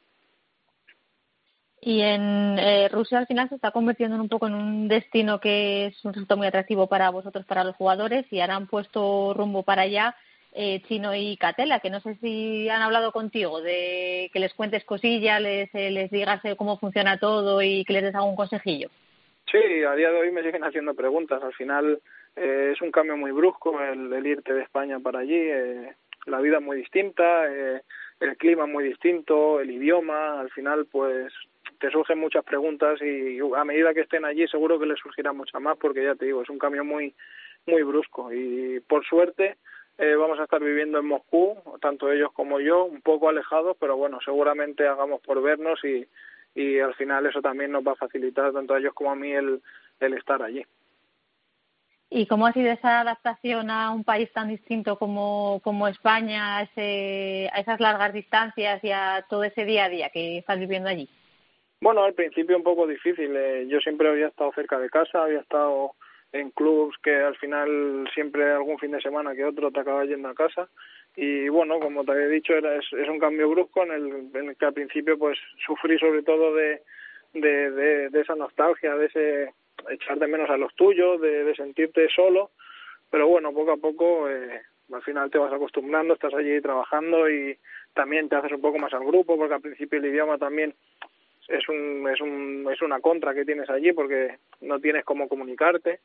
Y 1.80 2.00
en 2.00 2.58
eh, 2.58 2.88
Rusia 2.88 3.18
al 3.18 3.26
final 3.26 3.48
se 3.48 3.54
está 3.54 3.70
convirtiendo 3.70 4.16
en 4.16 4.22
un 4.22 4.28
poco 4.28 4.46
en 4.48 4.54
un 4.54 4.88
destino 4.88 5.38
que 5.38 5.86
es 5.86 6.04
un 6.04 6.12
resultado 6.12 6.38
muy 6.38 6.46
atractivo 6.46 6.88
para 6.88 7.10
vosotros, 7.10 7.46
para 7.46 7.64
los 7.64 7.76
jugadores, 7.76 8.26
y 8.32 8.40
ahora 8.40 8.56
han 8.56 8.66
puesto 8.66 9.32
rumbo 9.34 9.62
para 9.62 9.82
allá 9.82 10.16
eh, 10.52 10.82
Chino 10.88 11.14
y 11.14 11.36
Catela, 11.36 11.80
que 11.80 11.90
no 11.90 12.00
sé 12.00 12.16
si 12.16 12.68
han 12.68 12.82
hablado 12.82 13.12
contigo 13.12 13.60
de 13.60 14.30
que 14.32 14.40
les 14.40 14.54
cuentes 14.54 14.84
cosillas, 14.84 15.40
les, 15.40 15.72
eh, 15.74 15.90
les 15.90 16.10
digas 16.10 16.44
eh, 16.44 16.56
cómo 16.56 16.78
funciona 16.78 17.18
todo 17.18 17.62
y 17.62 17.84
que 17.84 17.92
les 17.92 18.02
des 18.02 18.14
algún 18.14 18.34
consejillo. 18.36 18.90
Sí, 19.50 19.58
a 19.84 19.94
día 19.94 20.10
de 20.10 20.18
hoy 20.18 20.30
me 20.30 20.42
siguen 20.42 20.64
haciendo 20.64 20.94
preguntas. 20.94 21.42
Al 21.42 21.54
final 21.54 22.00
eh, 22.36 22.72
es 22.74 22.82
un 22.82 22.90
cambio 22.90 23.16
muy 23.16 23.32
brusco 23.32 23.80
el, 23.80 24.12
el 24.12 24.26
irte 24.26 24.52
de 24.52 24.62
España 24.62 24.98
para 25.00 25.20
allí. 25.20 25.36
Eh, 25.36 25.94
la 26.26 26.40
vida 26.40 26.60
muy 26.60 26.76
distinta, 26.76 27.46
eh, 27.48 27.80
el 28.20 28.36
clima 28.36 28.66
muy 28.66 28.84
distinto, 28.84 29.60
el 29.60 29.70
idioma. 29.70 30.40
Al 30.40 30.50
final, 30.50 30.86
pues 30.86 31.32
te 31.78 31.90
surgen 31.90 32.18
muchas 32.18 32.44
preguntas 32.44 33.00
y 33.02 33.38
a 33.56 33.64
medida 33.64 33.94
que 33.94 34.00
estén 34.00 34.24
allí 34.24 34.46
seguro 34.48 34.78
que 34.78 34.86
les 34.86 34.98
surgirán 34.98 35.36
muchas 35.36 35.60
más 35.60 35.76
porque 35.78 36.04
ya 36.04 36.14
te 36.14 36.26
digo, 36.26 36.42
es 36.42 36.50
un 36.50 36.58
cambio 36.58 36.84
muy 36.84 37.14
muy 37.66 37.82
brusco 37.82 38.32
y 38.32 38.80
por 38.80 39.04
suerte 39.04 39.56
eh, 39.98 40.14
vamos 40.14 40.38
a 40.38 40.44
estar 40.44 40.62
viviendo 40.62 40.98
en 41.00 41.06
Moscú, 41.06 41.56
tanto 41.80 42.12
ellos 42.12 42.30
como 42.32 42.60
yo, 42.60 42.84
un 42.84 43.02
poco 43.02 43.28
alejados, 43.28 43.76
pero 43.80 43.96
bueno, 43.96 44.20
seguramente 44.24 44.86
hagamos 44.86 45.20
por 45.20 45.42
vernos 45.42 45.80
y, 45.84 46.06
y 46.54 46.78
al 46.78 46.94
final 46.94 47.26
eso 47.26 47.42
también 47.42 47.72
nos 47.72 47.84
va 47.84 47.92
a 47.92 47.96
facilitar 47.96 48.52
tanto 48.52 48.74
a 48.74 48.78
ellos 48.78 48.94
como 48.94 49.10
a 49.10 49.16
mí 49.16 49.32
el, 49.32 49.60
el 49.98 50.14
estar 50.14 50.40
allí. 50.40 50.64
¿Y 52.10 52.26
cómo 52.26 52.46
ha 52.46 52.52
sido 52.52 52.70
esa 52.70 53.00
adaptación 53.00 53.70
a 53.70 53.90
un 53.90 54.04
país 54.04 54.32
tan 54.32 54.48
distinto 54.48 54.98
como, 54.98 55.60
como 55.62 55.88
España, 55.88 56.58
a, 56.58 56.62
ese, 56.62 57.50
a 57.52 57.60
esas 57.60 57.80
largas 57.80 58.12
distancias 58.14 58.82
y 58.82 58.92
a 58.92 59.26
todo 59.28 59.44
ese 59.44 59.64
día 59.64 59.86
a 59.86 59.88
día 59.90 60.10
que 60.10 60.38
estás 60.38 60.58
viviendo 60.58 60.88
allí? 60.88 61.08
Bueno, 61.80 62.02
al 62.02 62.14
principio 62.14 62.56
un 62.56 62.64
poco 62.64 62.86
difícil. 62.86 63.34
Eh, 63.36 63.66
yo 63.68 63.78
siempre 63.80 64.08
había 64.08 64.28
estado 64.28 64.52
cerca 64.52 64.78
de 64.78 64.90
casa, 64.90 65.22
había 65.22 65.40
estado 65.40 65.92
en 66.32 66.50
clubs 66.50 66.96
que 67.02 67.14
al 67.14 67.36
final 67.36 68.08
siempre 68.12 68.50
algún 68.50 68.78
fin 68.78 68.90
de 68.90 69.00
semana 69.00 69.34
que 69.34 69.44
otro 69.44 69.70
te 69.70 69.80
acaba 69.80 70.04
yendo 70.04 70.28
a 70.28 70.34
casa 70.34 70.68
y 71.16 71.48
bueno 71.48 71.80
como 71.80 72.04
te 72.04 72.12
había 72.12 72.28
dicho 72.28 72.52
era 72.52 72.76
es, 72.76 72.92
un 72.92 73.18
cambio 73.18 73.48
brusco 73.48 73.82
en 73.82 73.92
el, 73.92 74.06
en 74.34 74.50
el 74.50 74.56
que 74.56 74.66
al 74.66 74.74
principio 74.74 75.18
pues 75.18 75.38
sufrí 75.66 75.98
sobre 75.98 76.22
todo 76.22 76.54
de 76.54 76.82
de, 77.32 77.70
de, 77.70 78.10
de 78.10 78.20
esa 78.20 78.34
nostalgia 78.34 78.94
de 78.94 79.06
ese 79.06 79.54
echar 79.88 80.18
de 80.18 80.26
menos 80.26 80.50
a 80.50 80.58
los 80.58 80.74
tuyos 80.74 81.18
de, 81.20 81.44
de 81.44 81.54
sentirte 81.54 82.08
solo 82.14 82.50
pero 83.10 83.26
bueno 83.26 83.52
poco 83.54 83.72
a 83.72 83.76
poco 83.78 84.28
eh, 84.28 84.60
al 84.92 85.02
final 85.02 85.30
te 85.30 85.38
vas 85.38 85.52
acostumbrando 85.52 86.12
estás 86.12 86.34
allí 86.34 86.60
trabajando 86.60 87.28
y 87.30 87.56
también 87.94 88.28
te 88.28 88.36
haces 88.36 88.52
un 88.52 88.60
poco 88.60 88.78
más 88.78 88.92
al 88.92 89.04
grupo 89.04 89.38
porque 89.38 89.54
al 89.54 89.62
principio 89.62 89.98
el 89.98 90.06
idioma 90.06 90.36
también 90.36 90.74
es 91.48 91.68
un, 91.68 92.08
es 92.12 92.20
un 92.20 92.68
es 92.70 92.80
una 92.82 93.00
contra 93.00 93.34
que 93.34 93.44
tienes 93.44 93.68
allí 93.70 93.92
porque 93.92 94.38
no 94.60 94.78
tienes 94.80 95.04
cómo 95.04 95.28
comunicarte. 95.28 96.00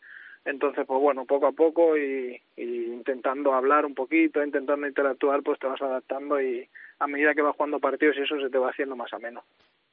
Entonces 0.45 0.85
pues 0.85 0.99
bueno 0.99 1.25
poco 1.25 1.47
a 1.47 1.51
poco 1.51 1.97
y, 1.97 2.41
y 2.57 2.85
intentando 2.85 3.53
hablar 3.53 3.85
un 3.85 3.95
poquito 3.95 4.43
intentando 4.43 4.87
interactuar 4.87 5.41
pues 5.41 5.59
te 5.59 5.67
vas 5.67 5.81
adaptando 5.81 6.41
y 6.41 6.67
a 6.99 7.07
medida 7.07 7.33
que 7.33 7.41
vas 7.41 7.55
jugando 7.55 7.79
partidos 7.79 8.17
y 8.17 8.21
eso 8.21 8.39
se 8.39 8.49
te 8.49 8.57
va 8.57 8.69
haciendo 8.69 8.95
más 8.95 9.13
ameno 9.13 9.43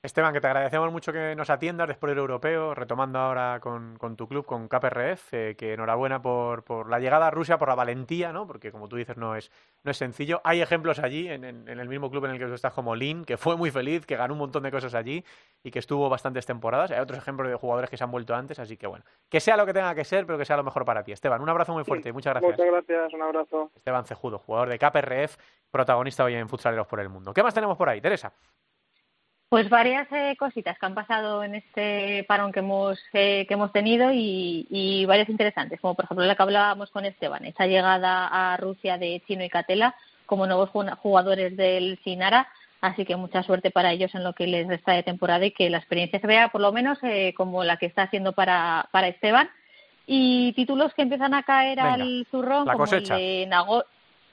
Esteban, 0.03 0.33
que 0.33 0.41
te 0.41 0.47
agradecemos 0.47 0.91
mucho 0.91 1.13
que 1.13 1.35
nos 1.37 1.51
atiendas 1.51 1.87
después 1.87 2.11
del 2.11 2.21
europeo, 2.21 2.75
retomando 2.75 3.19
ahora 3.19 3.61
con, 3.61 3.99
con 3.99 4.17
tu 4.17 4.27
club, 4.27 4.47
con 4.47 4.67
KPRF, 4.67 5.35
eh, 5.35 5.57
que 5.59 5.75
enhorabuena 5.75 6.23
por, 6.23 6.65
por 6.65 6.89
la 6.89 6.99
llegada 6.99 7.27
a 7.27 7.31
Rusia, 7.31 7.59
por 7.59 7.69
la 7.69 7.75
valentía, 7.75 8.33
¿no? 8.33 8.47
Porque 8.47 8.73
como 8.73 8.89
tú 8.89 8.97
dices, 8.97 9.19
no 9.19 9.37
es, 9.37 9.53
no 9.83 9.91
es 9.91 9.99
sencillo. 9.99 10.41
Hay 10.43 10.63
ejemplos 10.63 11.01
allí, 11.01 11.29
en, 11.29 11.45
en, 11.45 11.69
el 11.69 11.87
mismo 11.87 12.11
club 12.11 12.25
en 12.25 12.31
el 12.31 12.39
que 12.39 12.47
tú 12.47 12.55
estás, 12.55 12.73
como 12.73 12.97
Lin, 12.97 13.27
que 13.27 13.37
fue 13.37 13.59
muy 13.59 13.71
feliz, 13.71 14.07
que 14.07 14.17
ganó 14.17 14.33
un 14.33 14.39
montón 14.39 14.63
de 14.63 14.71
cosas 14.71 14.95
allí 14.95 15.23
y 15.63 15.71
que 15.71 15.81
estuvo 15.81 16.09
bastantes 16.09 16.47
temporadas. 16.47 16.91
Hay 16.93 17.01
otros 17.01 17.19
ejemplos 17.19 17.51
de 17.51 17.57
jugadores 17.57 17.91
que 17.91 17.99
se 17.99 18.05
han 18.05 18.11
vuelto 18.11 18.35
antes, 18.35 18.59
así 18.59 18.79
que 18.79 18.87
bueno, 18.87 19.05
que 19.29 19.41
sea 19.41 19.59
lo 19.59 19.67
que 19.67 19.75
tenga 19.75 19.95
que 19.95 20.05
ser, 20.05 20.25
pero 20.25 20.39
que 20.39 20.47
sea 20.47 20.57
lo 20.57 20.65
mejor 20.65 20.87
para 20.87 21.05
ti. 21.05 21.13
Esteban, 21.13 21.43
un 21.43 21.49
abrazo 21.51 21.75
muy 21.75 21.85
fuerte 21.85 22.09
y 22.09 22.13
muchas 22.13 22.33
gracias. 22.33 22.53
Muchas 22.53 22.73
gracias, 22.73 23.13
un 23.13 23.23
abrazo. 23.23 23.71
Esteban 23.77 24.07
Cejudo, 24.07 24.39
jugador 24.39 24.71
de 24.71 24.79
KPRF, 24.79 25.37
protagonista 25.71 26.25
hoy 26.25 26.37
en 26.37 26.49
Futsaleros 26.49 26.87
por 26.87 27.01
el 27.01 27.11
Mundo. 27.11 27.35
¿Qué 27.35 27.43
más 27.43 27.53
tenemos 27.53 27.77
por 27.77 27.91
ahí, 27.91 28.01
Teresa? 28.01 28.33
Pues 29.51 29.69
varias 29.69 30.07
eh, 30.13 30.37
cositas 30.39 30.79
que 30.79 30.87
han 30.87 30.95
pasado 30.95 31.43
en 31.43 31.57
este 31.57 32.25
parón 32.29 32.53
que 32.53 32.61
hemos 32.61 33.01
eh, 33.13 33.47
que 33.49 33.55
hemos 33.55 33.73
tenido 33.73 34.13
y, 34.13 34.65
y, 34.71 35.05
varias 35.07 35.29
interesantes, 35.29 35.81
como 35.81 35.97
por 35.97 36.05
ejemplo 36.05 36.25
la 36.25 36.37
que 36.37 36.43
hablábamos 36.45 36.93
con 36.93 37.05
Esteban, 37.05 37.45
esa 37.45 37.67
llegada 37.67 38.29
a 38.29 38.57
Rusia 38.59 38.97
de 38.97 39.21
Chino 39.27 39.43
y 39.43 39.49
Catela 39.49 39.97
como 40.25 40.47
nuevos 40.47 40.71
jugadores 40.71 41.57
del 41.57 41.99
Sinara, 42.05 42.47
así 42.81 43.05
que 43.05 43.17
mucha 43.17 43.43
suerte 43.43 43.73
para 43.73 43.91
ellos 43.91 44.15
en 44.15 44.23
lo 44.23 44.35
que 44.35 44.47
les 44.47 44.69
resta 44.69 44.93
de 44.93 45.03
temporada 45.03 45.45
y 45.45 45.51
que 45.51 45.69
la 45.69 45.79
experiencia 45.79 46.21
se 46.21 46.29
vea 46.29 46.51
por 46.51 46.61
lo 46.61 46.71
menos 46.71 46.99
eh, 47.03 47.35
como 47.37 47.65
la 47.65 47.77
que 47.77 47.87
está 47.87 48.03
haciendo 48.03 48.33
para, 48.33 48.89
para 48.93 49.09
Esteban. 49.09 49.51
Y 50.07 50.53
títulos 50.53 50.95
que 50.95 51.03
empiezan 51.03 51.35
a 51.35 51.43
caer 51.43 51.81
al 51.81 52.25
zurrón, 52.31 52.67
como 52.67 52.85
el 52.85 53.05
de 53.05 53.49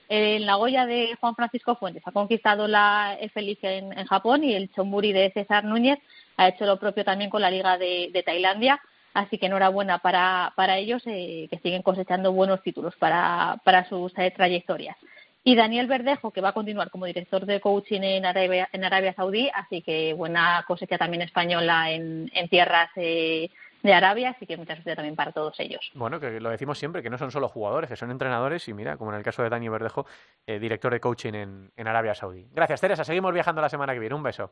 Nago 0.10 0.22
el 0.26 0.46
Nagoya 0.46 0.86
de 0.86 1.16
Juan 1.20 1.36
Francisco 1.36 1.76
Fuentes 1.76 2.04
ha 2.06 2.12
conquistado 2.12 2.68
la 2.68 3.18
Felice 3.34 3.78
en, 3.78 3.98
en, 3.98 4.06
Japón 4.06 4.44
y 4.44 4.54
el 4.54 4.72
Chonburi 4.72 5.12
de 5.12 5.32
César 5.32 5.64
Núñez 5.64 6.00
ha 6.38 6.50
hecho 6.50 6.66
lo 6.66 6.80
propio 6.80 7.04
también 7.04 7.30
con 7.30 7.42
la 7.42 7.52
Liga 7.52 7.78
de, 7.78 8.10
de 8.14 8.24
Tailandia. 8.24 8.82
Así 9.14 9.40
que 9.40 9.48
enhorabuena 9.48 9.98
para, 9.98 10.54
para 10.56 10.78
ellos 10.78 11.02
eh, 11.08 11.48
que 11.50 11.58
siguen 11.60 11.82
cosechando 11.82 12.32
buenos 12.32 12.62
títulos 12.62 12.96
para, 12.98 13.60
para 13.64 13.90
sus 13.90 14.16
eh, 14.18 14.32
trayectorias. 14.32 14.96
Y 15.44 15.56
Daniel 15.56 15.88
Verdejo, 15.88 16.32
que 16.32 16.42
va 16.42 16.50
a 16.50 16.54
continuar 16.54 16.92
como 16.92 17.06
director 17.06 17.46
de 17.46 17.60
coaching 17.60 18.02
en 18.02 18.26
Arabia, 18.26 18.70
en 18.72 18.84
Arabia 18.84 19.14
Saudí, 19.14 19.50
así 19.56 19.82
que 19.82 20.14
buena 20.14 20.64
cosecha 20.68 20.98
también 20.98 21.24
española 21.24 21.90
en, 21.90 22.30
en 22.34 22.50
tierras 22.50 22.90
eh, 22.96 23.50
de 23.88 23.94
Arabia, 23.94 24.32
así 24.32 24.46
que 24.46 24.58
mucha 24.58 24.74
suerte 24.76 24.96
también 24.96 25.16
para 25.16 25.32
todos 25.32 25.60
ellos. 25.60 25.90
Bueno, 25.96 26.20
que 26.20 26.40
lo 26.40 26.50
decimos 26.50 26.78
siempre, 26.78 27.02
que 27.02 27.10
no 27.10 27.18
son 27.18 27.32
solo 27.32 27.48
jugadores, 27.48 27.90
que 27.90 27.96
son 27.96 28.12
entrenadores 28.12 28.68
y 28.68 28.74
mira, 28.74 28.98
como 28.98 29.12
en 29.12 29.18
el 29.18 29.24
caso 29.24 29.42
de 29.44 29.50
Dani 29.50 29.70
Verdejo, 29.70 30.06
eh, 30.46 30.60
director 30.60 30.92
de 30.92 31.00
coaching 31.00 31.34
en, 31.34 31.72
en 31.76 31.88
Arabia 31.88 32.14
Saudí. 32.14 32.48
Gracias, 32.52 32.82
Teresa. 32.82 33.04
Seguimos 33.04 33.34
viajando 33.34 33.62
la 33.62 33.70
semana 33.70 33.94
que 33.94 34.00
viene. 34.00 34.14
Un 34.14 34.24
beso. 34.24 34.52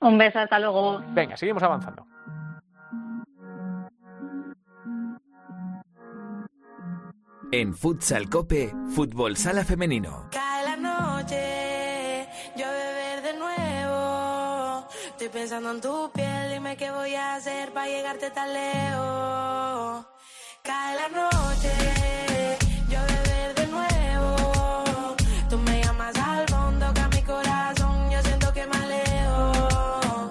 Un 0.00 0.18
beso, 0.18 0.40
hasta 0.40 0.58
luego. 0.58 1.00
Venga, 1.08 1.36
seguimos 1.36 1.62
avanzando. 1.62 2.06
En 7.50 7.74
Futsal 7.74 8.28
Cope, 8.28 8.74
Fútbol 8.94 9.36
Sala 9.36 9.64
Femenino. 9.64 10.28
Cae 10.30 10.64
la 10.64 10.76
noche, 10.76 12.28
yo 12.54 12.66
beber 12.66 13.22
de 13.22 13.38
nuevo. 13.38 14.86
Estoy 15.08 15.28
pensando 15.30 15.70
en 15.70 15.80
tu 15.80 16.10
piel, 16.12 16.37
dime 16.68 16.76
qué 16.76 16.90
voy 16.90 17.14
a 17.14 17.36
hacer 17.36 17.72
para 17.72 17.86
llegarte 17.86 18.30
tan 18.30 18.52
lejos. 18.52 20.06
Cae 20.62 20.96
la 20.96 21.08
noche, 21.08 21.72
yo 22.88 22.98
beber 23.00 23.54
de 23.54 23.66
nuevo. 23.68 25.16
Tú 25.48 25.58
me 25.58 25.82
llamas 25.82 26.14
al 26.18 26.46
fondo, 26.48 26.92
que 26.92 27.00
a 27.00 27.08
mi 27.08 27.22
corazón 27.22 28.10
yo 28.10 28.20
siento 28.22 28.52
que 28.52 28.66
me 28.66 28.76
alejo. 28.76 30.30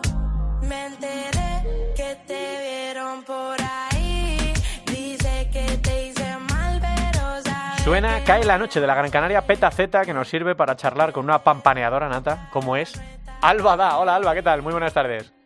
Me 0.62 0.86
enteré 0.86 1.94
que 1.96 2.16
te 2.28 2.62
vieron 2.62 3.24
por 3.24 3.58
ahí. 3.60 4.54
Dice 4.86 5.50
que 5.52 5.66
te 5.78 6.08
hice 6.08 6.38
mal, 6.38 6.80
pero 6.80 7.42
sabes 7.42 7.84
Suena 7.84 8.24
Cae 8.24 8.44
la 8.44 8.60
noche 8.60 8.80
de 8.80 8.86
la 8.86 8.94
Gran 8.94 9.10
Canaria 9.10 9.42
Peta 9.42 9.72
Z 9.72 10.06
que 10.06 10.14
nos 10.14 10.28
sirve 10.28 10.54
para 10.54 10.76
charlar 10.76 11.14
con 11.14 11.24
una 11.24 11.40
pampaneadora 11.44 12.10
nata, 12.10 12.50
como 12.52 12.76
es 12.76 12.94
Alba 13.42 13.76
Da. 13.76 13.98
Hola 13.98 14.16
Alba, 14.16 14.36
¿qué 14.36 14.44
tal? 14.44 14.62
Muy 14.62 14.74
buenas 14.74 14.94
tardes. 14.94 15.37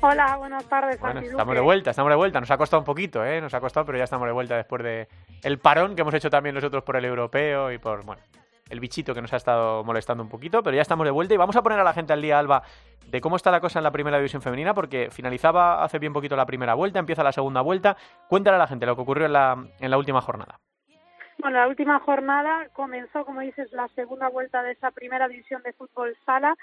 Hola, 0.00 0.36
buenas 0.36 0.64
tardes. 0.66 1.00
Bueno, 1.00 1.20
estamos 1.20 1.54
de 1.54 1.60
vuelta, 1.60 1.90
estamos 1.90 2.10
de 2.10 2.16
vuelta. 2.16 2.38
Nos 2.38 2.50
ha 2.50 2.56
costado 2.56 2.80
un 2.80 2.86
poquito, 2.86 3.24
¿eh? 3.24 3.40
Nos 3.40 3.52
ha 3.52 3.60
costado, 3.60 3.84
pero 3.84 3.98
ya 3.98 4.04
estamos 4.04 4.26
de 4.28 4.32
vuelta 4.32 4.56
después 4.56 4.82
de 4.84 5.08
el 5.42 5.58
parón 5.58 5.96
que 5.96 6.02
hemos 6.02 6.14
hecho 6.14 6.30
también 6.30 6.54
nosotros 6.54 6.84
por 6.84 6.96
el 6.96 7.04
europeo 7.04 7.72
y 7.72 7.78
por, 7.78 8.04
bueno, 8.04 8.22
el 8.70 8.78
bichito 8.78 9.12
que 9.12 9.20
nos 9.20 9.32
ha 9.32 9.36
estado 9.36 9.82
molestando 9.82 10.22
un 10.22 10.28
poquito, 10.28 10.62
pero 10.62 10.76
ya 10.76 10.82
estamos 10.82 11.04
de 11.04 11.10
vuelta 11.10 11.34
y 11.34 11.36
vamos 11.36 11.56
a 11.56 11.62
poner 11.62 11.80
a 11.80 11.84
la 11.84 11.92
gente 11.92 12.12
al 12.12 12.22
día, 12.22 12.38
Alba, 12.38 12.62
de 13.08 13.20
cómo 13.20 13.34
está 13.34 13.50
la 13.50 13.60
cosa 13.60 13.80
en 13.80 13.84
la 13.84 13.90
primera 13.90 14.18
división 14.18 14.40
femenina, 14.40 14.72
porque 14.72 15.08
finalizaba 15.10 15.82
hace 15.82 15.98
bien 15.98 16.12
poquito 16.12 16.36
la 16.36 16.46
primera 16.46 16.74
vuelta, 16.74 17.00
empieza 17.00 17.24
la 17.24 17.32
segunda 17.32 17.60
vuelta. 17.60 17.96
Cuéntale 18.28 18.54
a 18.54 18.58
la 18.60 18.66
gente 18.68 18.86
lo 18.86 18.94
que 18.94 19.02
ocurrió 19.02 19.26
en 19.26 19.32
la, 19.32 19.56
en 19.80 19.90
la 19.90 19.98
última 19.98 20.20
jornada. 20.20 20.60
Bueno, 21.40 21.58
la 21.58 21.68
última 21.68 22.00
jornada 22.00 22.68
comenzó, 22.72 23.24
como 23.24 23.40
dices, 23.40 23.70
la 23.72 23.86
segunda 23.94 24.28
vuelta 24.28 24.62
de 24.62 24.72
esa 24.72 24.90
primera 24.90 25.28
división 25.28 25.62
de 25.62 25.72
fútbol 25.72 26.16
sala. 26.26 26.56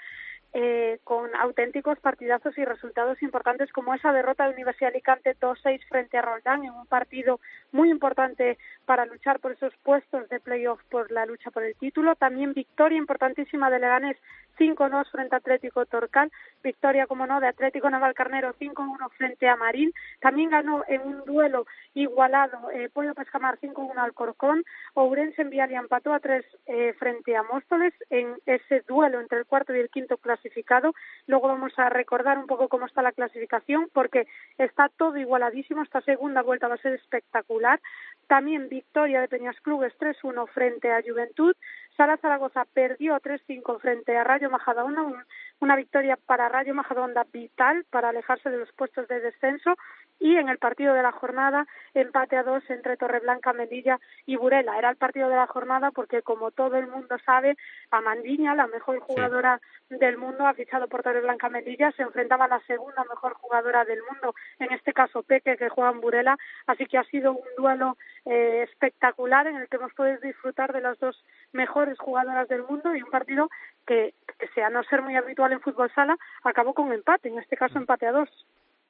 Eh, 0.58 1.00
con 1.04 1.36
auténticos 1.36 2.00
partidazos 2.00 2.56
y 2.56 2.64
resultados 2.64 3.22
importantes 3.22 3.70
como 3.72 3.92
esa 3.92 4.10
derrota 4.10 4.44
de 4.44 4.54
Universidad 4.54 4.90
Alicante 4.90 5.36
2-6 5.38 5.86
frente 5.86 6.16
a 6.16 6.22
Roldán 6.22 6.64
en 6.64 6.70
un 6.70 6.86
partido 6.86 7.40
muy 7.72 7.90
importante 7.90 8.56
para 8.86 9.04
luchar 9.04 9.38
por 9.40 9.52
esos 9.52 9.74
puestos 9.82 10.26
de 10.30 10.40
playoff 10.40 10.80
por 10.88 11.10
la 11.10 11.26
lucha 11.26 11.50
por 11.50 11.62
el 11.62 11.74
título. 11.74 12.16
También 12.16 12.54
victoria 12.54 12.96
importantísima 12.96 13.68
de 13.68 13.80
Leganés 13.80 14.16
5-2 14.56 15.10
frente 15.10 15.34
a 15.34 15.38
Atlético 15.38 15.86
Torcal. 15.86 16.30
Victoria, 16.62 17.06
como 17.06 17.26
no, 17.26 17.40
de 17.40 17.48
Atlético 17.48 17.88
Navalcarnero 17.90 18.54
5-1 18.54 19.10
frente 19.16 19.48
a 19.48 19.56
Marín. 19.56 19.92
También 20.20 20.50
ganó 20.50 20.84
en 20.88 21.02
un 21.02 21.24
duelo 21.24 21.66
igualado 21.94 22.70
eh, 22.70 22.88
Pollo 22.92 23.14
Pescamar 23.14 23.58
5-1 23.58 23.96
al 23.96 24.14
Corcón. 24.14 24.64
Ourense 24.94 25.42
en 25.42 25.50
Vial 25.50 25.70
y 25.70 25.74
empató 25.74 26.12
a 26.12 26.20
3 26.20 26.44
eh, 26.66 26.94
frente 26.98 27.36
a 27.36 27.42
Móstoles 27.42 27.94
en 28.10 28.36
ese 28.46 28.82
duelo 28.88 29.20
entre 29.20 29.38
el 29.38 29.46
cuarto 29.46 29.74
y 29.74 29.80
el 29.80 29.90
quinto 29.90 30.16
clasificado. 30.16 30.94
Luego 31.26 31.48
vamos 31.48 31.72
a 31.78 31.88
recordar 31.88 32.38
un 32.38 32.46
poco 32.46 32.68
cómo 32.68 32.86
está 32.86 33.02
la 33.02 33.12
clasificación 33.12 33.88
porque 33.92 34.26
está 34.58 34.88
todo 34.96 35.16
igualadísimo. 35.16 35.82
Esta 35.82 36.00
segunda 36.02 36.42
vuelta 36.42 36.68
va 36.68 36.74
a 36.74 36.78
ser 36.78 36.94
espectacular. 36.94 37.80
También 38.26 38.68
victoria 38.68 39.20
de 39.20 39.28
Peñas 39.28 39.60
Clubes 39.60 39.94
3-1 39.98 40.48
frente 40.48 40.92
a 40.92 41.02
Juventud. 41.02 41.54
Sala 41.96 42.16
Zaragoza 42.16 42.64
perdió 42.74 43.18
3-5 43.20 43.80
frente 43.80 44.16
a 44.16 44.24
Rayo 44.24 44.50
Majadahonda, 44.50 45.02
un, 45.02 45.16
una 45.60 45.76
victoria 45.76 46.18
para 46.26 46.48
Rayo 46.48 46.74
Majadahonda 46.74 47.24
vital 47.32 47.84
para 47.90 48.08
alejarse 48.08 48.50
de 48.50 48.58
los 48.58 48.72
puestos 48.72 49.06
de 49.08 49.20
descenso 49.20 49.76
y 50.18 50.36
en 50.36 50.48
el 50.48 50.58
partido 50.58 50.94
de 50.94 51.02
la 51.02 51.12
jornada 51.12 51.66
empate 51.94 52.36
a 52.36 52.42
dos 52.42 52.62
entre 52.70 52.96
Torreblanca, 52.96 53.52
Melilla 53.52 53.98
y 54.24 54.36
Burela. 54.36 54.78
Era 54.78 54.90
el 54.90 54.96
partido 54.96 55.28
de 55.28 55.36
la 55.36 55.46
jornada 55.46 55.90
porque 55.90 56.22
como 56.22 56.50
todo 56.50 56.76
el 56.76 56.86
mundo 56.86 57.16
sabe, 57.24 57.56
Amandiña, 57.90 58.54
la 58.54 58.66
mejor 58.66 59.00
jugadora 59.00 59.60
sí. 59.88 59.96
del 59.96 60.18
mundo, 60.18 60.46
ha 60.46 60.54
fichado 60.54 60.88
por 60.88 61.02
Torreblanca, 61.02 61.48
Melilla, 61.48 61.92
se 61.92 62.02
enfrentaba 62.02 62.46
a 62.46 62.48
la 62.48 62.60
segunda 62.60 63.04
mejor 63.04 63.34
jugadora 63.34 63.84
del 63.84 64.00
mundo, 64.10 64.34
en 64.58 64.72
este 64.72 64.92
caso 64.92 65.22
Peque, 65.22 65.56
que 65.56 65.68
juega 65.68 65.90
en 65.90 66.00
Burela, 66.00 66.36
así 66.66 66.86
que 66.86 66.98
ha 66.98 67.04
sido 67.04 67.32
un 67.32 67.48
duelo 67.56 67.96
eh, 68.24 68.62
espectacular 68.68 69.46
en 69.46 69.56
el 69.56 69.68
que 69.68 69.76
hemos 69.76 69.92
podido 69.94 70.18
disfrutar 70.18 70.72
de 70.72 70.80
las 70.80 70.98
dos 70.98 71.22
mejores 71.52 71.98
jugadoras 71.98 72.48
del 72.48 72.62
mundo 72.64 72.94
y 72.94 73.02
un 73.02 73.10
partido 73.10 73.50
que, 73.86 74.14
que 74.54 74.62
a 74.62 74.70
no 74.70 74.82
ser 74.84 75.02
muy 75.02 75.16
habitual 75.16 75.52
en 75.52 75.60
fútbol 75.60 75.90
sala, 75.94 76.16
acabó 76.42 76.74
con 76.74 76.92
empate, 76.92 77.28
en 77.28 77.38
este 77.38 77.56
caso 77.56 77.78
empate 77.78 78.06
a 78.06 78.12
dos. 78.12 78.28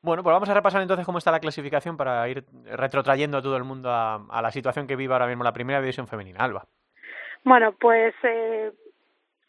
Bueno, 0.06 0.22
pues 0.22 0.32
vamos 0.32 0.48
a 0.48 0.54
repasar 0.54 0.80
entonces 0.82 1.04
cómo 1.04 1.18
está 1.18 1.32
la 1.32 1.40
clasificación 1.40 1.96
para 1.96 2.28
ir 2.28 2.44
retrotrayendo 2.64 3.38
a 3.38 3.42
todo 3.42 3.56
el 3.56 3.64
mundo 3.64 3.90
a, 3.90 4.24
a 4.30 4.40
la 4.40 4.52
situación 4.52 4.86
que 4.86 4.94
vive 4.94 5.12
ahora 5.12 5.26
mismo 5.26 5.42
la 5.42 5.52
primera 5.52 5.80
división 5.80 6.06
femenina. 6.06 6.44
Alba. 6.44 6.64
Bueno, 7.42 7.72
pues 7.72 8.14
eh, 8.22 8.70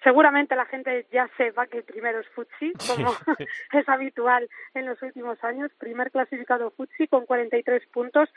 seguramente 0.03 0.55
la 0.55 0.65
gente 0.65 1.05
ya 1.13 1.29
sepa 1.37 1.67
que 1.67 1.77
el 1.77 1.83
primero 1.83 2.21
es 2.21 2.27
Futsi, 2.29 2.73
como 2.87 3.11
sí. 3.37 3.45
es 3.73 3.87
habitual 3.87 4.49
en 4.73 4.87
los 4.87 4.99
últimos 5.03 5.37
años. 5.43 5.69
Primer 5.77 6.09
clasificado 6.09 6.71
Futsi 6.71 7.07
con 7.07 7.27
43 7.27 7.85
puntos. 7.93 8.27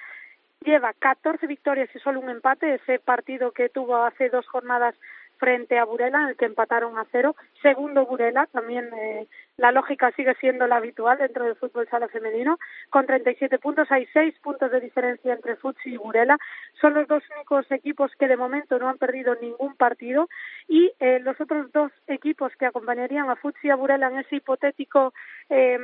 Lleva 0.62 0.92
14 0.92 1.46
victorias 1.46 1.88
y 1.94 2.00
solo 2.00 2.20
un 2.20 2.28
empate, 2.28 2.74
ese 2.74 2.98
partido 2.98 3.52
que 3.52 3.70
tuvo 3.70 3.96
hace 3.96 4.28
dos 4.28 4.46
jornadas 4.46 4.94
frente 5.40 5.78
a 5.78 5.84
Burela, 5.84 6.22
en 6.22 6.28
el 6.28 6.36
que 6.36 6.44
empataron 6.44 6.98
a 6.98 7.06
cero. 7.10 7.34
Segundo 7.62 8.06
Burela, 8.06 8.46
también 8.52 8.90
eh, 8.94 9.26
la 9.56 9.72
lógica 9.72 10.12
sigue 10.12 10.34
siendo 10.34 10.66
la 10.66 10.76
habitual 10.76 11.18
dentro 11.18 11.44
del 11.44 11.56
fútbol 11.56 11.88
sala 11.88 12.08
femenino. 12.08 12.58
Con 12.90 13.06
37 13.06 13.58
puntos 13.58 13.90
hay 13.90 14.06
seis 14.12 14.38
puntos 14.40 14.70
de 14.70 14.80
diferencia 14.80 15.32
entre 15.32 15.56
Futsi 15.56 15.94
y 15.94 15.96
Burela. 15.96 16.38
Son 16.80 16.94
los 16.94 17.08
dos 17.08 17.22
únicos 17.34 17.68
equipos 17.72 18.12
que 18.18 18.28
de 18.28 18.36
momento 18.36 18.78
no 18.78 18.88
han 18.88 18.98
perdido 18.98 19.34
ningún 19.40 19.74
partido 19.76 20.28
y 20.68 20.92
eh, 21.00 21.18
los 21.20 21.40
otros 21.40 21.72
dos 21.72 21.90
equipos 22.06 22.52
que 22.56 22.66
acompañarían 22.66 23.30
a 23.30 23.36
Futsi 23.36 23.68
y 23.68 23.70
a 23.70 23.76
Burela 23.76 24.08
en 24.08 24.18
ese 24.18 24.36
hipotético 24.36 25.14
eh, 25.48 25.78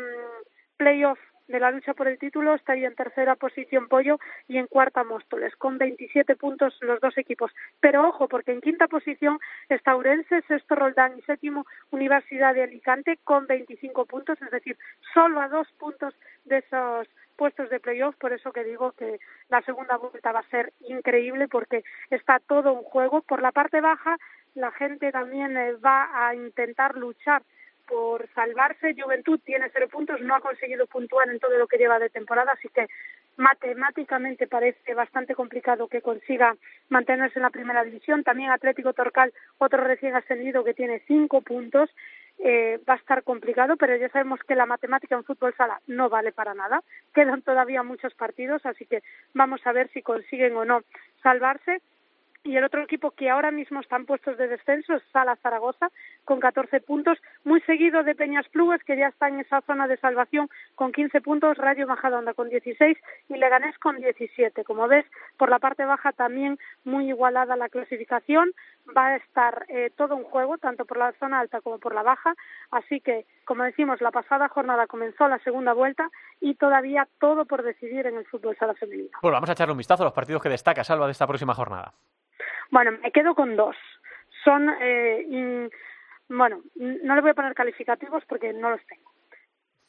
playoff 0.76 1.18
de 1.48 1.60
la 1.60 1.70
lucha 1.70 1.94
por 1.94 2.08
el 2.08 2.18
título 2.18 2.54
estaría 2.54 2.88
en 2.88 2.94
tercera 2.94 3.36
posición 3.36 3.88
Pollo 3.88 4.18
y 4.48 4.58
en 4.58 4.66
cuarta 4.66 5.04
Móstoles, 5.04 5.54
con 5.56 5.78
27 5.78 6.36
puntos 6.36 6.76
los 6.80 7.00
dos 7.00 7.16
equipos. 7.18 7.52
Pero 7.80 8.08
ojo, 8.08 8.28
porque 8.28 8.52
en 8.52 8.60
quinta 8.60 8.88
posición 8.88 9.38
está 9.68 9.96
Urense, 9.96 10.42
sexto 10.42 10.74
Roldán 10.74 11.18
y 11.18 11.22
séptimo 11.22 11.66
Universidad 11.90 12.54
de 12.54 12.64
Alicante 12.64 13.18
con 13.24 13.46
25 13.46 14.06
puntos, 14.06 14.40
es 14.42 14.50
decir, 14.50 14.76
solo 15.14 15.40
a 15.40 15.48
dos 15.48 15.68
puntos 15.78 16.14
de 16.44 16.58
esos 16.58 17.08
puestos 17.36 17.68
de 17.70 17.80
playoff, 17.80 18.16
por 18.16 18.32
eso 18.32 18.50
que 18.52 18.64
digo 18.64 18.92
que 18.92 19.18
la 19.48 19.60
segunda 19.62 19.96
vuelta 19.98 20.32
va 20.32 20.40
a 20.40 20.50
ser 20.50 20.72
increíble 20.88 21.48
porque 21.48 21.84
está 22.10 22.40
todo 22.40 22.72
un 22.72 22.82
juego. 22.82 23.20
Por 23.22 23.42
la 23.42 23.52
parte 23.52 23.80
baja, 23.80 24.16
la 24.54 24.72
gente 24.72 25.12
también 25.12 25.56
eh, 25.56 25.72
va 25.74 26.28
a 26.28 26.34
intentar 26.34 26.96
luchar 26.96 27.42
por 27.86 28.28
salvarse. 28.34 28.94
Juventud 28.94 29.40
tiene 29.44 29.70
cero 29.72 29.88
puntos, 29.90 30.20
no 30.20 30.34
ha 30.34 30.40
conseguido 30.40 30.86
puntuar 30.86 31.28
en 31.30 31.38
todo 31.38 31.56
lo 31.56 31.66
que 31.66 31.78
lleva 31.78 31.98
de 31.98 32.10
temporada, 32.10 32.52
así 32.52 32.68
que 32.68 32.86
matemáticamente 33.36 34.46
parece 34.46 34.94
bastante 34.94 35.34
complicado 35.34 35.88
que 35.88 36.02
consiga 36.02 36.56
mantenerse 36.88 37.38
en 37.38 37.42
la 37.42 37.50
primera 37.50 37.84
división. 37.84 38.24
También 38.24 38.50
Atlético 38.50 38.92
Torcal, 38.92 39.32
otro 39.58 39.84
recién 39.84 40.14
ascendido 40.16 40.64
que 40.64 40.74
tiene 40.74 41.02
cinco 41.06 41.40
puntos. 41.42 41.90
Eh, 42.38 42.78
va 42.86 42.94
a 42.94 42.98
estar 42.98 43.22
complicado, 43.22 43.76
pero 43.78 43.96
ya 43.96 44.10
sabemos 44.10 44.40
que 44.46 44.54
la 44.54 44.66
matemática 44.66 45.14
en 45.14 45.24
fútbol 45.24 45.54
sala 45.56 45.80
no 45.86 46.10
vale 46.10 46.32
para 46.32 46.52
nada. 46.52 46.82
Quedan 47.14 47.40
todavía 47.40 47.82
muchos 47.82 48.14
partidos, 48.14 48.64
así 48.66 48.84
que 48.84 49.02
vamos 49.32 49.66
a 49.66 49.72
ver 49.72 49.88
si 49.92 50.02
consiguen 50.02 50.54
o 50.54 50.66
no 50.66 50.82
salvarse 51.22 51.80
y 52.46 52.56
el 52.56 52.64
otro 52.64 52.82
equipo 52.82 53.10
que 53.10 53.28
ahora 53.28 53.50
mismo 53.50 53.80
están 53.80 54.06
puestos 54.06 54.38
de 54.38 54.46
descenso 54.46 54.94
es 54.94 55.02
Sala 55.12 55.36
Zaragoza 55.42 55.90
con 56.24 56.38
14 56.38 56.80
puntos, 56.80 57.18
muy 57.44 57.60
seguido 57.62 58.04
de 58.04 58.14
Peñas 58.14 58.48
Plugues 58.48 58.84
que 58.84 58.96
ya 58.96 59.08
está 59.08 59.28
en 59.28 59.40
esa 59.40 59.62
zona 59.62 59.88
de 59.88 59.96
salvación 59.96 60.48
con 60.76 60.92
15 60.92 61.20
puntos, 61.22 61.58
Rayo 61.58 61.88
Majadahonda 61.88 62.34
con 62.34 62.48
16 62.48 62.96
y 63.28 63.36
Leganés 63.36 63.76
con 63.78 63.96
17. 63.96 64.62
Como 64.62 64.86
ves, 64.86 65.04
por 65.36 65.50
la 65.50 65.58
parte 65.58 65.84
baja 65.84 66.12
también 66.12 66.58
muy 66.84 67.08
igualada 67.08 67.56
la 67.56 67.68
clasificación, 67.68 68.52
va 68.96 69.08
a 69.08 69.16
estar 69.16 69.66
eh, 69.68 69.90
todo 69.96 70.14
un 70.14 70.24
juego 70.24 70.56
tanto 70.56 70.84
por 70.84 70.98
la 70.98 71.12
zona 71.18 71.40
alta 71.40 71.60
como 71.60 71.78
por 71.80 71.94
la 71.94 72.04
baja, 72.04 72.34
así 72.70 73.00
que 73.00 73.26
como 73.44 73.64
decimos, 73.64 74.00
la 74.00 74.12
pasada 74.12 74.48
jornada 74.48 74.86
comenzó 74.86 75.26
la 75.28 75.38
segunda 75.40 75.72
vuelta 75.72 76.10
y 76.40 76.54
todavía 76.54 77.08
todo 77.20 77.44
por 77.44 77.62
decidir 77.62 78.06
en 78.06 78.16
el 78.16 78.26
fútbol 78.26 78.56
sala 78.56 78.74
femenino. 78.74 79.10
Bueno, 79.22 79.36
vamos 79.36 79.50
a 79.50 79.52
echarle 79.52 79.72
un 79.72 79.78
vistazo 79.78 80.02
a 80.02 80.06
los 80.06 80.12
partidos 80.12 80.42
que 80.42 80.48
destaca 80.48 80.84
Salva 80.84 81.06
de 81.06 81.12
esta 81.12 81.26
próxima 81.26 81.54
jornada. 81.54 81.92
Bueno, 82.70 82.92
me 83.02 83.12
quedo 83.12 83.34
con 83.34 83.56
dos. 83.56 83.76
Son, 84.44 84.70
eh, 84.80 85.68
bueno, 86.28 86.62
no 86.74 87.14
le 87.14 87.20
voy 87.20 87.30
a 87.30 87.34
poner 87.34 87.54
calificativos 87.54 88.24
porque 88.26 88.52
no 88.52 88.70
los 88.70 88.84
tengo. 88.86 89.10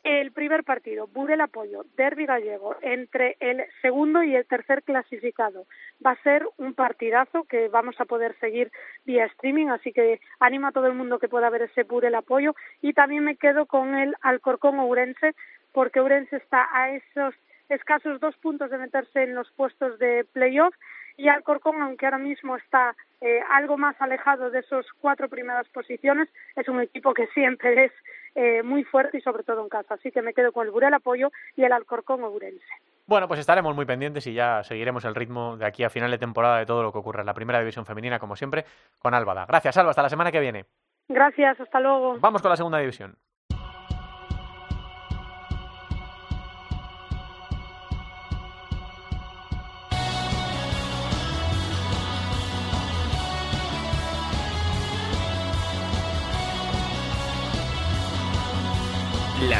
El 0.03 0.31
primer 0.31 0.63
partido, 0.63 1.07
Budel 1.07 1.41
Apoyo, 1.41 1.83
Derby 1.97 2.25
Gallego, 2.25 2.77
entre 2.81 3.35
el 3.41 3.65
segundo 3.81 4.23
y 4.23 4.35
el 4.35 4.45
tercer 4.45 4.83
clasificado. 4.83 5.65
Va 6.05 6.11
a 6.11 6.23
ser 6.23 6.47
un 6.55 6.73
partidazo 6.75 7.43
que 7.43 7.67
vamos 7.67 7.99
a 7.99 8.05
poder 8.05 8.33
seguir 8.39 8.71
vía 9.03 9.25
streaming, 9.25 9.67
así 9.67 9.91
que 9.91 10.21
animo 10.39 10.67
a 10.67 10.71
todo 10.71 10.87
el 10.87 10.93
mundo 10.93 11.19
que 11.19 11.27
pueda 11.27 11.49
ver 11.49 11.63
ese 11.63 11.83
Budel 11.83 12.15
Apoyo. 12.15 12.55
Y 12.81 12.93
también 12.93 13.25
me 13.25 13.35
quedo 13.35 13.65
con 13.65 13.95
el 13.95 14.15
Alcorcón 14.21 14.79
Ourense, 14.79 15.35
porque 15.73 15.99
Ourense 15.99 16.37
está 16.37 16.69
a 16.71 16.91
esos 16.91 17.35
escasos 17.67 18.21
dos 18.21 18.37
puntos 18.37 18.69
de 18.69 18.77
meterse 18.77 19.23
en 19.23 19.35
los 19.35 19.51
puestos 19.51 19.99
de 19.99 20.25
playoff 20.31 20.73
y 21.17 21.27
Alcorcón, 21.27 21.81
aunque 21.81 22.05
ahora 22.05 22.19
mismo 22.19 22.55
está 22.55 22.95
eh, 23.19 23.41
algo 23.51 23.77
más 23.77 23.99
alejado 23.99 24.51
de 24.51 24.59
esos 24.59 24.85
cuatro 25.01 25.27
primeras 25.27 25.67
posiciones, 25.69 26.29
es 26.55 26.67
un 26.67 26.79
equipo 26.81 27.13
que 27.13 27.27
siempre 27.27 27.85
es 27.85 27.91
eh, 28.35 28.61
muy 28.61 28.83
fuerte 28.83 29.17
y 29.17 29.21
sobre 29.21 29.43
todo 29.43 29.63
en 29.63 29.69
casa. 29.69 29.95
Así 29.95 30.11
que 30.11 30.21
me 30.21 30.33
quedo 30.33 30.51
con 30.51 30.65
el 30.65 30.71
Burel 30.71 30.93
Apoyo 30.93 31.31
y 31.55 31.63
el 31.63 31.73
Alcorcón 31.73 32.23
Ourense. 32.23 32.63
Bueno, 33.07 33.27
pues 33.27 33.39
estaremos 33.39 33.75
muy 33.75 33.85
pendientes 33.85 34.27
y 34.27 34.33
ya 34.33 34.63
seguiremos 34.63 35.05
el 35.05 35.15
ritmo 35.15 35.57
de 35.57 35.65
aquí 35.65 35.83
a 35.83 35.89
final 35.89 36.11
de 36.11 36.17
temporada 36.17 36.59
de 36.59 36.65
todo 36.65 36.83
lo 36.83 36.91
que 36.91 36.99
ocurra 36.99 37.21
en 37.21 37.25
la 37.25 37.33
primera 37.33 37.59
división 37.59 37.85
femenina, 37.85 38.19
como 38.19 38.35
siempre, 38.35 38.65
con 38.99 39.13
Álvada. 39.13 39.45
Gracias, 39.47 39.77
Alba. 39.77 39.91
Hasta 39.91 40.03
la 40.03 40.09
semana 40.09 40.31
que 40.31 40.39
viene. 40.39 40.65
Gracias, 41.07 41.59
hasta 41.59 41.79
luego. 41.79 42.17
Vamos 42.19 42.41
con 42.41 42.49
la 42.49 42.57
segunda 42.57 42.79
división. 42.79 43.15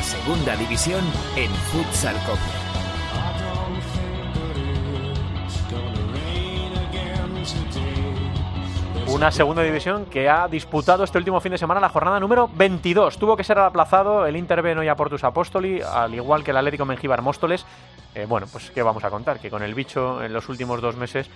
Segunda 0.08 0.56
división 0.56 1.04
en 1.36 1.52
Futsal 1.52 2.16
Cope. 2.26 2.40
Una 9.14 9.32
segunda 9.32 9.64
división 9.64 10.06
que 10.06 10.30
ha 10.30 10.48
disputado 10.48 11.04
este 11.04 11.18
último 11.18 11.42
fin 11.42 11.52
de 11.52 11.58
semana 11.58 11.82
la 11.82 11.90
jornada 11.90 12.22
número 12.22 12.50
22. 12.54 13.18
Tuvo 13.18 13.36
que 13.36 13.44
ser 13.44 13.60
aplazado 13.60 14.26
el 14.26 14.38
Inter 14.38 14.62
Benoia 14.62 14.96
Portus 14.96 15.26
Apostoli, 15.26 15.82
al 15.82 16.16
igual 16.16 16.42
que 16.42 16.52
el 16.52 16.58
Atlético 16.58 16.86
Mengíbar 16.86 17.22
Móstoles. 17.22 17.66
Eh, 18.16 18.26
bueno, 18.30 18.48
pues 18.50 18.72
qué 18.72 18.82
vamos 18.82 19.04
a 19.04 19.10
contar, 19.10 19.42
que 19.42 19.50
con 19.50 19.62
el 19.62 19.76
bicho 19.76 20.24
en 20.24 20.32
los 20.32 20.48
últimos 20.48 20.82
dos 20.82 20.96
meses 20.96 21.30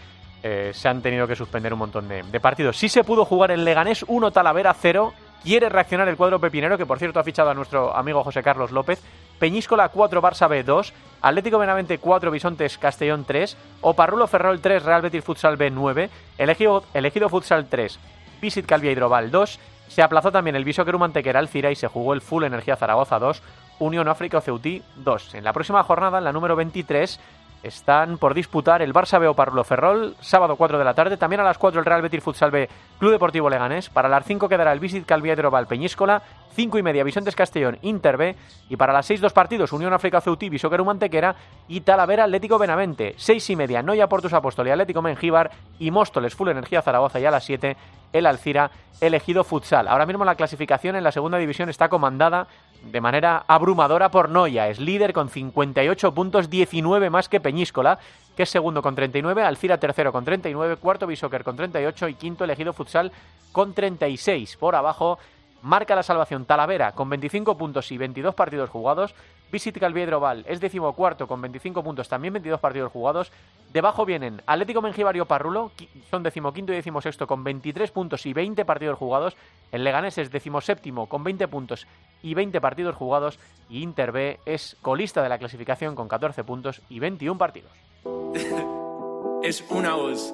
eh, 0.43 0.71
se 0.73 0.87
han 0.87 1.01
tenido 1.01 1.27
que 1.27 1.35
suspender 1.35 1.73
un 1.73 1.79
montón 1.79 2.07
de, 2.07 2.23
de 2.23 2.39
partidos. 2.39 2.77
Sí 2.77 2.87
se 2.87 3.03
pudo 3.03 3.25
jugar 3.25 3.51
en 3.51 3.65
Leganés 3.65 4.05
1 4.07 4.31
Talavera 4.31 4.73
0 4.73 5.13
quiere 5.43 5.69
reaccionar 5.69 6.07
el 6.07 6.17
cuadro 6.17 6.39
pepinero, 6.39 6.77
que 6.77 6.85
por 6.85 6.99
cierto 6.99 7.19
ha 7.19 7.23
fichado 7.23 7.49
a 7.49 7.53
nuestro 7.53 7.95
amigo 7.95 8.23
José 8.23 8.43
Carlos 8.43 8.71
López. 8.71 9.01
Peñíscola 9.39 9.89
4, 9.89 10.21
Barça 10.21 10.47
B 10.47 10.63
2, 10.63 10.93
Atlético 11.23 11.57
Benavente 11.57 11.97
4, 11.97 12.29
Bisontes 12.29 12.77
Castellón 12.77 13.25
3, 13.25 13.57
Oparrulo 13.81 14.27
Ferrol 14.27 14.61
3, 14.61 14.83
Real 14.83 15.01
Betis 15.01 15.23
Futsal 15.23 15.57
B 15.57 15.71
9, 15.71 16.11
Elegido, 16.37 16.83
Elegido 16.93 17.27
Futsal 17.27 17.65
3, 17.67 17.99
Visit 18.39 18.67
Calvia 18.67 18.91
Hidrobal 18.91 19.31
2, 19.31 19.59
se 19.87 20.03
aplazó 20.03 20.31
también 20.31 20.55
el 20.55 20.63
Viso 20.63 20.85
Mantequera 20.85 21.39
Alcira 21.39 21.71
y 21.71 21.75
se 21.75 21.87
jugó 21.87 22.13
el 22.13 22.21
Full 22.21 22.43
Energía 22.43 22.77
Zaragoza 22.77 23.17
2, 23.17 23.41
Unión 23.79 24.07
África 24.07 24.41
Ceutí 24.41 24.83
2. 24.97 25.33
En 25.35 25.43
la 25.43 25.53
próxima 25.53 25.83
jornada, 25.83 26.19
en 26.19 26.23
la 26.23 26.31
número 26.31 26.55
23, 26.55 27.19
están 27.63 28.17
por 28.17 28.33
disputar 28.33 28.81
el 28.81 28.93
Barça 28.93 29.19
B 29.19 29.27
o 29.27 29.35
Parlo 29.35 29.63
Ferrol, 29.63 30.15
sábado 30.19 30.55
4 30.55 30.77
de 30.77 30.85
la 30.85 30.93
tarde. 30.93 31.17
También 31.17 31.41
a 31.41 31.43
las 31.43 31.57
4 31.57 31.79
el 31.79 31.85
Real 31.85 32.01
Betis 32.01 32.23
Futsal 32.23 32.51
B, 32.51 32.69
Club 32.99 33.11
Deportivo 33.11 33.49
Leganés. 33.49 33.89
Para 33.89 34.09
las 34.09 34.25
5 34.25 34.49
quedará 34.49 34.71
el 34.73 34.79
Visit 34.79 35.05
Calviedro 35.05 35.51
Val 35.51 35.67
Peñíscola. 35.67 36.21
5 36.53 36.77
y 36.77 36.83
media 36.83 37.03
Vicentes 37.03 37.35
Castellón 37.35 37.77
Inter 37.81 38.17
B. 38.17 38.35
Y 38.69 38.75
para 38.75 38.93
las 38.93 39.05
6 39.05 39.21
dos 39.21 39.33
partidos 39.33 39.71
Unión 39.73 39.93
África 39.93 40.21
Ceutí, 40.21 40.49
Visoqueru 40.49 40.83
Mantequera 40.83 41.35
y 41.67 41.81
Talavera 41.81 42.23
Atlético 42.23 42.57
Benavente. 42.57 43.13
6 43.17 43.49
y 43.51 43.55
media 43.55 43.81
Noya 43.81 44.07
Portus 44.07 44.33
Apóstol 44.33 44.69
Atlético 44.69 45.01
Mengíbar 45.01 45.51
y 45.79 45.91
Móstoles 45.91 46.35
Full 46.35 46.49
Energía 46.49 46.81
Zaragoza. 46.81 47.19
Y 47.19 47.25
a 47.25 47.31
las 47.31 47.43
7 47.43 47.77
el 48.13 48.25
Alcira 48.25 48.71
elegido 48.99 49.43
futsal. 49.43 49.87
Ahora 49.87 50.05
mismo 50.05 50.25
la 50.25 50.35
clasificación 50.35 50.95
en 50.95 51.03
la 51.03 51.11
segunda 51.11 51.37
división 51.37 51.69
está 51.69 51.89
comandada 51.89 52.47
de 52.83 53.01
manera 53.01 53.43
abrumadora 53.47 54.09
por 54.09 54.29
Noya. 54.29 54.67
Es 54.67 54.79
líder 54.79 55.13
con 55.13 55.29
58 55.29 56.13
puntos, 56.13 56.49
19 56.49 57.09
más 57.09 57.29
que 57.29 57.39
Peñíscola, 57.39 57.99
que 58.35 58.43
es 58.43 58.49
segundo 58.49 58.81
con 58.81 58.95
39, 58.95 59.43
Alcira 59.43 59.77
tercero 59.77 60.11
con 60.11 60.25
39, 60.25 60.77
cuarto 60.77 61.07
Bishoker 61.07 61.43
con 61.43 61.55
38 61.55 62.07
y 62.07 62.13
quinto 62.15 62.43
elegido 62.43 62.73
futsal 62.73 63.11
con 63.51 63.73
36. 63.73 64.57
Por 64.57 64.75
abajo 64.75 65.19
marca 65.61 65.95
la 65.95 66.03
salvación 66.03 66.45
Talavera 66.45 66.93
con 66.93 67.09
25 67.09 67.57
puntos 67.57 67.91
y 67.91 67.97
22 67.97 68.33
partidos 68.35 68.69
jugados. 68.69 69.13
Visit 69.51 69.77
Calviedro 69.79 70.19
Val 70.19 70.45
es 70.47 70.59
decimocuarto 70.59 71.27
con 71.27 71.41
25 71.41 71.83
puntos, 71.83 72.07
también 72.07 72.33
22 72.33 72.59
partidos 72.59 72.91
jugados. 72.91 73.31
Debajo 73.73 74.05
vienen 74.05 74.41
Atlético 74.45 74.81
Mengibario 74.81 75.25
Parrulo, 75.25 75.71
son 76.09 76.23
decimoquinto 76.23 76.71
y 76.71 76.75
decimosexto 76.75 77.27
con 77.27 77.43
23 77.43 77.91
puntos 77.91 78.25
y 78.25 78.33
20 78.33 78.65
partidos 78.65 78.97
jugados. 78.97 79.35
El 79.71 79.83
Leganés 79.83 80.17
es 80.17 80.31
decimoséptimo 80.31 81.07
con 81.07 81.23
20 81.23 81.47
puntos 81.47 81.87
y 82.23 82.33
20 82.33 82.61
partidos 82.61 82.95
jugados. 82.95 83.39
Y 83.69 83.81
Inter 83.81 84.11
B 84.11 84.39
es 84.45 84.77
colista 84.81 85.21
de 85.23 85.29
la 85.29 85.37
clasificación 85.37 85.95
con 85.95 86.07
14 86.07 86.43
puntos 86.43 86.81
y 86.89 86.99
21 86.99 87.37
partidos. 87.37 87.71
es 89.43 89.63
una 89.69 89.95
voz. 89.95 90.33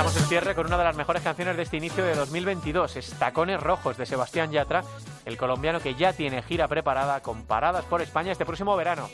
Estamos 0.00 0.22
en 0.22 0.28
cierre 0.28 0.54
con 0.54 0.64
una 0.64 0.78
de 0.78 0.84
las 0.84 0.96
mejores 0.96 1.22
canciones 1.22 1.58
de 1.58 1.62
este 1.62 1.76
inicio 1.76 2.02
de 2.02 2.14
2022, 2.14 2.96
Estacones 2.96 3.60
Rojos 3.60 3.98
de 3.98 4.06
Sebastián 4.06 4.50
Yatra, 4.50 4.82
el 5.26 5.36
colombiano 5.36 5.78
que 5.78 5.94
ya 5.94 6.14
tiene 6.14 6.42
gira 6.42 6.68
preparada 6.68 7.20
con 7.20 7.42
paradas 7.42 7.84
por 7.84 8.00
España 8.00 8.32
este 8.32 8.46
próximo 8.46 8.74
verano. 8.76 9.10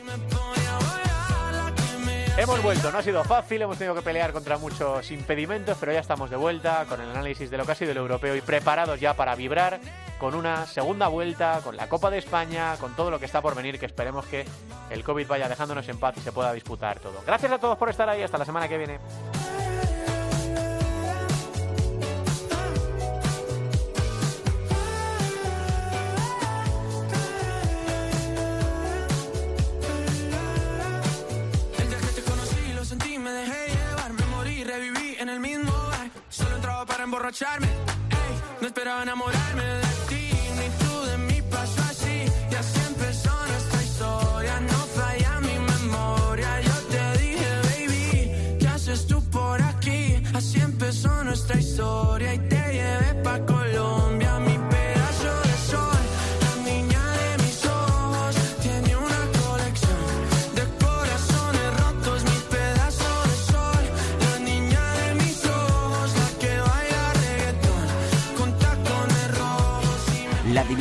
Hemos 2.37 2.62
vuelto, 2.62 2.93
no 2.93 2.99
ha 2.99 3.03
sido 3.03 3.24
fácil, 3.24 3.62
hemos 3.62 3.78
tenido 3.78 3.97
que 3.97 4.03
pelear 4.03 4.32
contra 4.32 4.59
muchos 4.59 5.11
impedimentos, 5.11 5.76
pero 5.80 5.91
ya 5.91 5.99
estamos 5.99 6.30
de 6.30 6.37
vuelta 6.37 6.84
con 6.89 7.01
el 7.01 7.11
análisis 7.11 7.51
de 7.51 7.57
lo 7.57 7.66
que 7.66 7.72
ha 7.72 7.74
sido 7.74 7.91
el 7.91 7.97
europeo 7.97 8.37
y 8.37 8.41
preparados 8.41 9.01
ya 9.01 9.14
para 9.14 9.34
vibrar 9.34 9.80
con 10.20 10.37
una 10.37 10.66
segunda 10.66 11.09
vuelta, 11.09 11.62
con 11.64 11.76
la 11.76 11.89
Copa 11.89 12.11
de 12.11 12.18
España, 12.18 12.76
con 12.78 12.95
todo 12.95 13.11
lo 13.11 13.18
que 13.18 13.24
está 13.24 13.43
por 13.43 13.57
venir, 13.57 13.80
que 13.80 13.87
esperemos 13.87 14.24
que 14.26 14.45
el 14.91 15.03
COVID 15.03 15.26
vaya 15.26 15.49
dejándonos 15.49 15.89
en 15.89 15.99
paz 15.99 16.16
y 16.18 16.20
se 16.20 16.30
pueda 16.30 16.53
disputar 16.53 17.01
todo. 17.01 17.24
Gracias 17.26 17.51
a 17.51 17.59
todos 17.59 17.76
por 17.76 17.91
estar 17.91 18.09
ahí, 18.09 18.22
hasta 18.22 18.39
la 18.39 18.45
semana 18.45 18.68
que 18.68 18.78
viene. 18.78 19.01
Emborracharme, 37.07 37.66
ey, 37.68 38.40
no 38.61 38.66
esperaba 38.66 39.02
enamorarme 39.02 39.86